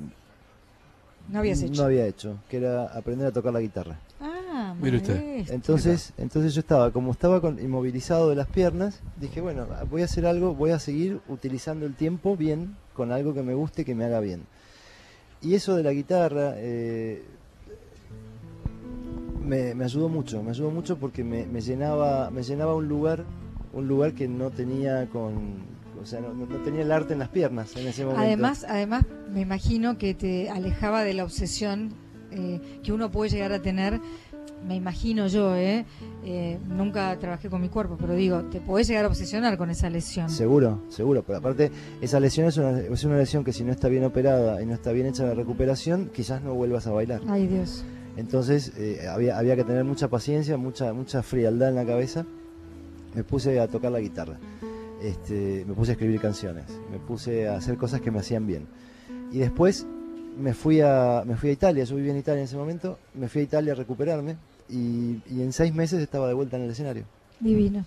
No 1.28 1.38
habías 1.38 1.62
hecho. 1.62 1.80
no 1.80 1.86
había 1.86 2.06
hecho, 2.06 2.36
que 2.50 2.58
era 2.58 2.84
aprender 2.86 3.26
a 3.26 3.32
tocar 3.32 3.54
la 3.54 3.60
guitarra. 3.60 3.98
Ah, 4.20 4.35
Mire 4.80 4.98
usted. 4.98 5.50
Entonces, 5.50 6.12
entonces 6.18 6.54
yo 6.54 6.60
estaba, 6.60 6.90
como 6.90 7.12
estaba 7.12 7.40
con, 7.40 7.58
inmovilizado 7.58 8.28
de 8.30 8.36
las 8.36 8.48
piernas, 8.48 9.00
dije, 9.20 9.40
bueno, 9.40 9.66
voy 9.90 10.02
a 10.02 10.04
hacer 10.04 10.26
algo, 10.26 10.54
voy 10.54 10.70
a 10.70 10.78
seguir 10.78 11.20
utilizando 11.28 11.86
el 11.86 11.94
tiempo 11.94 12.36
bien, 12.36 12.76
con 12.94 13.12
algo 13.12 13.34
que 13.34 13.42
me 13.42 13.54
guste, 13.54 13.84
que 13.84 13.94
me 13.94 14.04
haga 14.04 14.20
bien. 14.20 14.42
Y 15.42 15.54
eso 15.54 15.76
de 15.76 15.82
la 15.82 15.92
guitarra 15.92 16.54
eh, 16.56 17.22
me, 19.44 19.74
me 19.74 19.84
ayudó 19.84 20.08
mucho, 20.08 20.42
me 20.42 20.50
ayudó 20.50 20.70
mucho 20.70 20.96
porque 20.98 21.22
me, 21.24 21.46
me 21.46 21.60
llenaba, 21.60 22.30
me 22.30 22.42
llenaba 22.42 22.74
un 22.74 22.88
lugar, 22.88 23.24
un 23.72 23.86
lugar 23.86 24.12
que 24.12 24.28
no 24.28 24.50
tenía 24.50 25.08
con, 25.08 25.76
o 26.00 26.06
sea, 26.06 26.20
no 26.20 26.46
tenía 26.64 26.82
el 26.82 26.92
arte 26.92 27.12
en 27.12 27.18
las 27.18 27.28
piernas 27.28 27.76
en 27.76 27.86
ese 27.86 28.04
momento. 28.04 28.22
Además, 28.22 28.66
además, 28.68 29.04
me 29.32 29.40
imagino 29.40 29.98
que 29.98 30.14
te 30.14 30.50
alejaba 30.50 31.04
de 31.04 31.14
la 31.14 31.24
obsesión 31.24 31.94
eh, 32.30 32.80
que 32.82 32.92
uno 32.92 33.10
puede 33.10 33.30
llegar 33.30 33.52
a 33.52 33.62
tener. 33.62 34.00
Me 34.66 34.74
imagino 34.74 35.28
yo, 35.28 35.54
¿eh? 35.54 35.84
Eh, 36.24 36.58
Nunca 36.68 37.16
trabajé 37.18 37.48
con 37.48 37.60
mi 37.60 37.68
cuerpo, 37.68 37.96
pero 38.00 38.14
digo, 38.14 38.42
te 38.44 38.60
podés 38.60 38.88
llegar 38.88 39.04
a 39.04 39.08
obsesionar 39.08 39.56
con 39.56 39.70
esa 39.70 39.88
lesión. 39.88 40.28
Seguro, 40.28 40.82
seguro, 40.88 41.22
pero 41.22 41.38
aparte 41.38 41.70
esa 42.00 42.18
lesión 42.18 42.48
es 42.48 42.56
una, 42.56 42.80
es 42.80 43.04
una 43.04 43.16
lesión 43.16 43.44
que 43.44 43.52
si 43.52 43.62
no 43.62 43.70
está 43.70 43.88
bien 43.88 44.02
operada 44.04 44.60
y 44.60 44.66
no 44.66 44.74
está 44.74 44.90
bien 44.90 45.06
hecha 45.06 45.24
la 45.24 45.34
recuperación, 45.34 46.10
quizás 46.12 46.42
no 46.42 46.54
vuelvas 46.54 46.86
a 46.88 46.90
bailar. 46.90 47.20
Ay, 47.28 47.46
Dios. 47.46 47.84
Entonces 48.16 48.72
eh, 48.76 49.06
había, 49.08 49.38
había 49.38 49.54
que 49.54 49.62
tener 49.62 49.84
mucha 49.84 50.08
paciencia, 50.08 50.56
mucha, 50.56 50.92
mucha 50.92 51.22
frialdad 51.22 51.68
en 51.68 51.74
la 51.76 51.86
cabeza. 51.86 52.26
Me 53.14 53.22
puse 53.22 53.60
a 53.60 53.68
tocar 53.68 53.92
la 53.92 54.00
guitarra, 54.00 54.38
este, 55.00 55.64
me 55.66 55.74
puse 55.74 55.92
a 55.92 55.94
escribir 55.94 56.20
canciones, 56.20 56.64
me 56.90 56.98
puse 56.98 57.48
a 57.48 57.56
hacer 57.56 57.76
cosas 57.76 58.00
que 58.00 58.10
me 58.10 58.18
hacían 58.18 58.46
bien. 58.46 58.66
Y 59.30 59.38
después 59.38 59.86
me 60.38 60.52
fui 60.52 60.80
a, 60.80 61.22
me 61.24 61.36
fui 61.36 61.50
a 61.50 61.52
Italia, 61.52 61.84
yo 61.84 61.96
vivía 61.96 62.12
en 62.12 62.18
Italia 62.18 62.40
en 62.40 62.44
ese 62.44 62.56
momento, 62.56 62.98
me 63.14 63.28
fui 63.28 63.42
a 63.42 63.44
Italia 63.44 63.72
a 63.72 63.76
recuperarme 63.76 64.36
y, 64.68 65.18
y 65.30 65.42
en 65.42 65.52
seis 65.52 65.74
meses 65.74 66.00
estaba 66.02 66.28
de 66.28 66.34
vuelta 66.34 66.56
en 66.56 66.64
el 66.64 66.70
escenario. 66.70 67.04
Divino. 67.38 67.84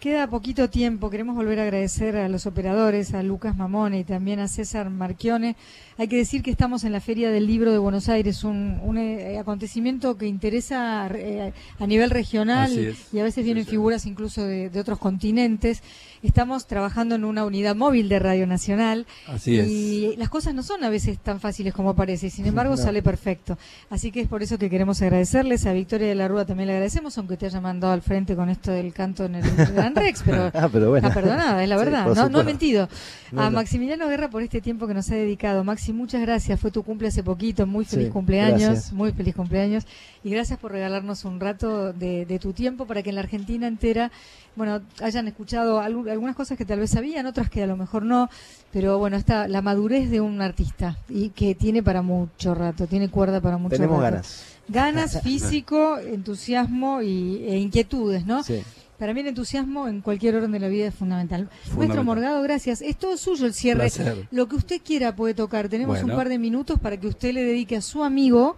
Queda 0.00 0.26
poquito 0.26 0.68
tiempo. 0.68 1.10
Queremos 1.10 1.36
volver 1.36 1.60
a 1.60 1.62
agradecer 1.62 2.16
a 2.16 2.28
los 2.28 2.46
operadores, 2.46 3.14
a 3.14 3.22
Lucas 3.22 3.56
Mamone 3.56 4.00
y 4.00 4.04
también 4.04 4.40
a 4.40 4.48
César 4.48 4.90
Marchione. 4.90 5.54
Hay 5.96 6.08
que 6.08 6.16
decir 6.16 6.42
que 6.42 6.50
estamos 6.50 6.82
en 6.82 6.90
la 6.90 7.00
Feria 7.00 7.30
del 7.30 7.46
Libro 7.46 7.70
de 7.70 7.78
Buenos 7.78 8.08
Aires, 8.08 8.42
un, 8.42 8.80
un, 8.82 8.98
eh, 8.98 9.38
acontecimiento 9.38 10.18
que 10.18 10.26
interesa 10.26 11.06
eh, 11.14 11.52
a 11.78 11.86
nivel 11.86 12.10
regional 12.10 12.96
y 13.12 13.18
a 13.20 13.22
veces 13.22 13.44
vienen 13.44 13.62
Sí, 13.62 13.70
sí. 13.70 13.76
figuras 13.76 14.06
incluso 14.06 14.42
de, 14.42 14.70
de 14.70 14.80
otros 14.80 14.98
continentes. 14.98 15.84
Estamos 16.22 16.66
trabajando 16.66 17.14
en 17.14 17.24
una 17.24 17.46
unidad 17.46 17.74
móvil 17.74 18.10
de 18.10 18.18
Radio 18.18 18.46
Nacional 18.46 19.06
Así 19.26 19.58
es. 19.58 19.66
y 19.68 20.16
las 20.18 20.28
cosas 20.28 20.52
no 20.54 20.62
son 20.62 20.84
a 20.84 20.90
veces 20.90 21.18
tan 21.18 21.40
fáciles 21.40 21.72
como 21.72 21.94
parece, 21.96 22.28
sin 22.28 22.44
embargo 22.46 22.76
No. 22.76 22.82
sale 22.82 23.02
perfecto. 23.02 23.56
Así 23.88 24.12
que 24.12 24.20
es 24.20 24.28
por 24.28 24.42
eso 24.42 24.58
que 24.58 24.68
queremos 24.68 25.00
agradecerles. 25.00 25.64
A 25.64 25.72
Victoria 25.72 26.08
de 26.08 26.14
la 26.14 26.28
Rúa 26.28 26.44
también 26.44 26.66
le 26.66 26.74
agradecemos, 26.74 27.16
aunque 27.16 27.38
te 27.38 27.46
haya 27.46 27.62
mandado 27.62 27.94
al 27.94 28.02
frente 28.02 28.36
con 28.36 28.50
esto 28.50 28.70
del 28.70 28.92
canto 28.92 29.24
en 29.24 29.36
el 29.36 29.44
Gran 29.74 29.94
Rex, 29.94 30.22
pero 30.24 30.50
Ah, 30.52 30.68
pero 30.70 30.90
bueno. 30.90 31.08
está 31.08 31.18
perdonada, 31.18 31.62
es 31.62 31.68
la 31.70 31.76
verdad. 31.78 32.06
no, 32.14 32.28
no 32.28 32.40
he 32.40 32.44
mentido. 32.44 32.88
No, 33.32 33.40
a 33.40 33.44
no. 33.46 33.52
Maximiliano 33.52 34.06
Guerra 34.06 34.28
por 34.28 34.42
este 34.42 34.60
tiempo 34.60 34.86
que 34.86 34.92
nos 34.92 35.08
ha 35.10 35.14
dedicado. 35.14 35.64
Maxi, 35.64 35.94
muchas 35.94 36.20
gracias. 36.20 36.60
Fue 36.60 36.70
tu 36.70 36.82
cumple 36.82 37.08
hace 37.08 37.22
poquito. 37.22 37.66
Muy 37.66 37.86
feliz 37.86 38.06
Sí, 38.08 38.12
cumpleaños. 38.12 38.60
gracias. 38.60 38.92
Muy 38.92 39.12
feliz 39.12 39.34
cumpleaños. 39.34 39.86
Y 40.22 40.28
gracias 40.30 40.58
por 40.58 40.72
regalarnos 40.72 41.24
un 41.24 41.40
rato 41.40 41.94
de, 41.94 42.26
de 42.26 42.38
tu 42.38 42.52
tiempo 42.52 42.84
para 42.86 43.02
que 43.02 43.08
en 43.08 43.14
la 43.14 43.22
Argentina 43.22 43.66
entera, 43.66 44.10
bueno, 44.54 44.82
hayan 45.02 45.28
escuchado 45.28 45.80
algu- 45.80 46.09
algunas 46.10 46.36
cosas 46.36 46.58
que 46.58 46.64
tal 46.64 46.80
vez 46.80 46.90
sabían, 46.90 47.26
otras 47.26 47.50
que 47.50 47.62
a 47.62 47.66
lo 47.66 47.76
mejor 47.76 48.04
no. 48.04 48.28
Pero 48.72 48.98
bueno, 48.98 49.16
está 49.16 49.48
la 49.48 49.62
madurez 49.62 50.10
de 50.10 50.20
un 50.20 50.40
artista 50.40 50.98
y 51.08 51.30
que 51.30 51.54
tiene 51.54 51.82
para 51.82 52.02
mucho 52.02 52.54
rato, 52.54 52.86
tiene 52.86 53.08
cuerda 53.08 53.40
para 53.40 53.56
mucho 53.56 53.76
Tenemos 53.76 54.00
rato. 54.00 54.12
ganas. 54.12 54.44
Ganas, 54.68 55.20
físico, 55.24 55.98
entusiasmo 55.98 57.02
y, 57.02 57.44
e 57.46 57.58
inquietudes, 57.58 58.26
¿no? 58.26 58.42
Sí. 58.42 58.62
Para 58.98 59.14
mí 59.14 59.20
el 59.20 59.28
entusiasmo 59.28 59.88
en 59.88 60.02
cualquier 60.02 60.36
orden 60.36 60.52
de 60.52 60.60
la 60.60 60.68
vida 60.68 60.88
es 60.88 60.94
fundamental. 60.94 61.44
Maestro 61.44 61.72
Fundamental. 61.72 62.04
Morgado, 62.04 62.42
gracias. 62.42 62.82
Es 62.82 62.96
todo 62.96 63.16
suyo 63.16 63.46
el 63.46 63.54
cierre. 63.54 63.80
Placer. 63.80 64.28
Lo 64.30 64.46
que 64.46 64.56
usted 64.56 64.82
quiera 64.84 65.16
puede 65.16 65.32
tocar. 65.32 65.70
Tenemos 65.70 66.02
un 66.02 66.10
par 66.10 66.28
de 66.28 66.38
minutos 66.38 66.78
para 66.78 66.98
que 66.98 67.06
usted 67.06 67.32
le 67.32 67.42
dedique 67.42 67.76
a 67.76 67.80
su 67.80 68.04
amigo 68.04 68.56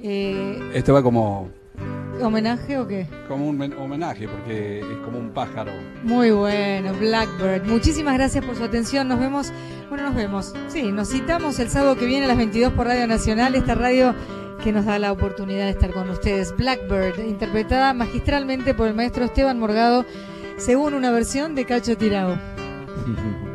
eh, 0.00 0.72
Esto 0.74 0.92
va 0.92 1.02
como, 1.02 1.48
homenaje 2.22 2.78
o 2.78 2.86
qué. 2.88 3.06
como 3.28 3.48
un 3.48 3.58
men- 3.58 3.74
homenaje, 3.78 4.26
porque 4.28 4.80
es 4.80 4.96
como 5.04 5.18
un 5.18 5.30
pájaro. 5.30 5.72
Muy 6.02 6.30
bueno, 6.30 6.92
Blackbird. 6.94 7.64
Muchísimas 7.66 8.14
gracias 8.14 8.44
por 8.44 8.56
su 8.56 8.64
atención. 8.64 9.08
Nos 9.08 9.20
vemos, 9.20 9.52
bueno, 9.88 10.04
nos 10.04 10.14
vemos. 10.14 10.54
Sí, 10.68 10.90
nos 10.92 11.10
citamos 11.10 11.58
el 11.58 11.68
sábado 11.68 11.96
que 11.96 12.06
viene 12.06 12.24
a 12.24 12.28
las 12.28 12.36
22 12.38 12.72
por 12.72 12.86
Radio 12.86 13.06
Nacional, 13.06 13.54
esta 13.54 13.74
radio 13.74 14.14
que 14.64 14.72
nos 14.72 14.86
da 14.86 14.98
la 14.98 15.12
oportunidad 15.12 15.64
de 15.66 15.70
estar 15.70 15.90
con 15.92 16.08
ustedes. 16.08 16.56
Blackbird, 16.56 17.18
interpretada 17.26 17.92
magistralmente 17.92 18.72
por 18.74 18.88
el 18.88 18.94
maestro 18.94 19.24
Esteban 19.24 19.58
Morgado, 19.58 20.04
según 20.56 20.94
una 20.94 21.10
versión 21.10 21.54
de 21.54 21.66
Cacho 21.66 21.96
Tirao. 21.96 22.36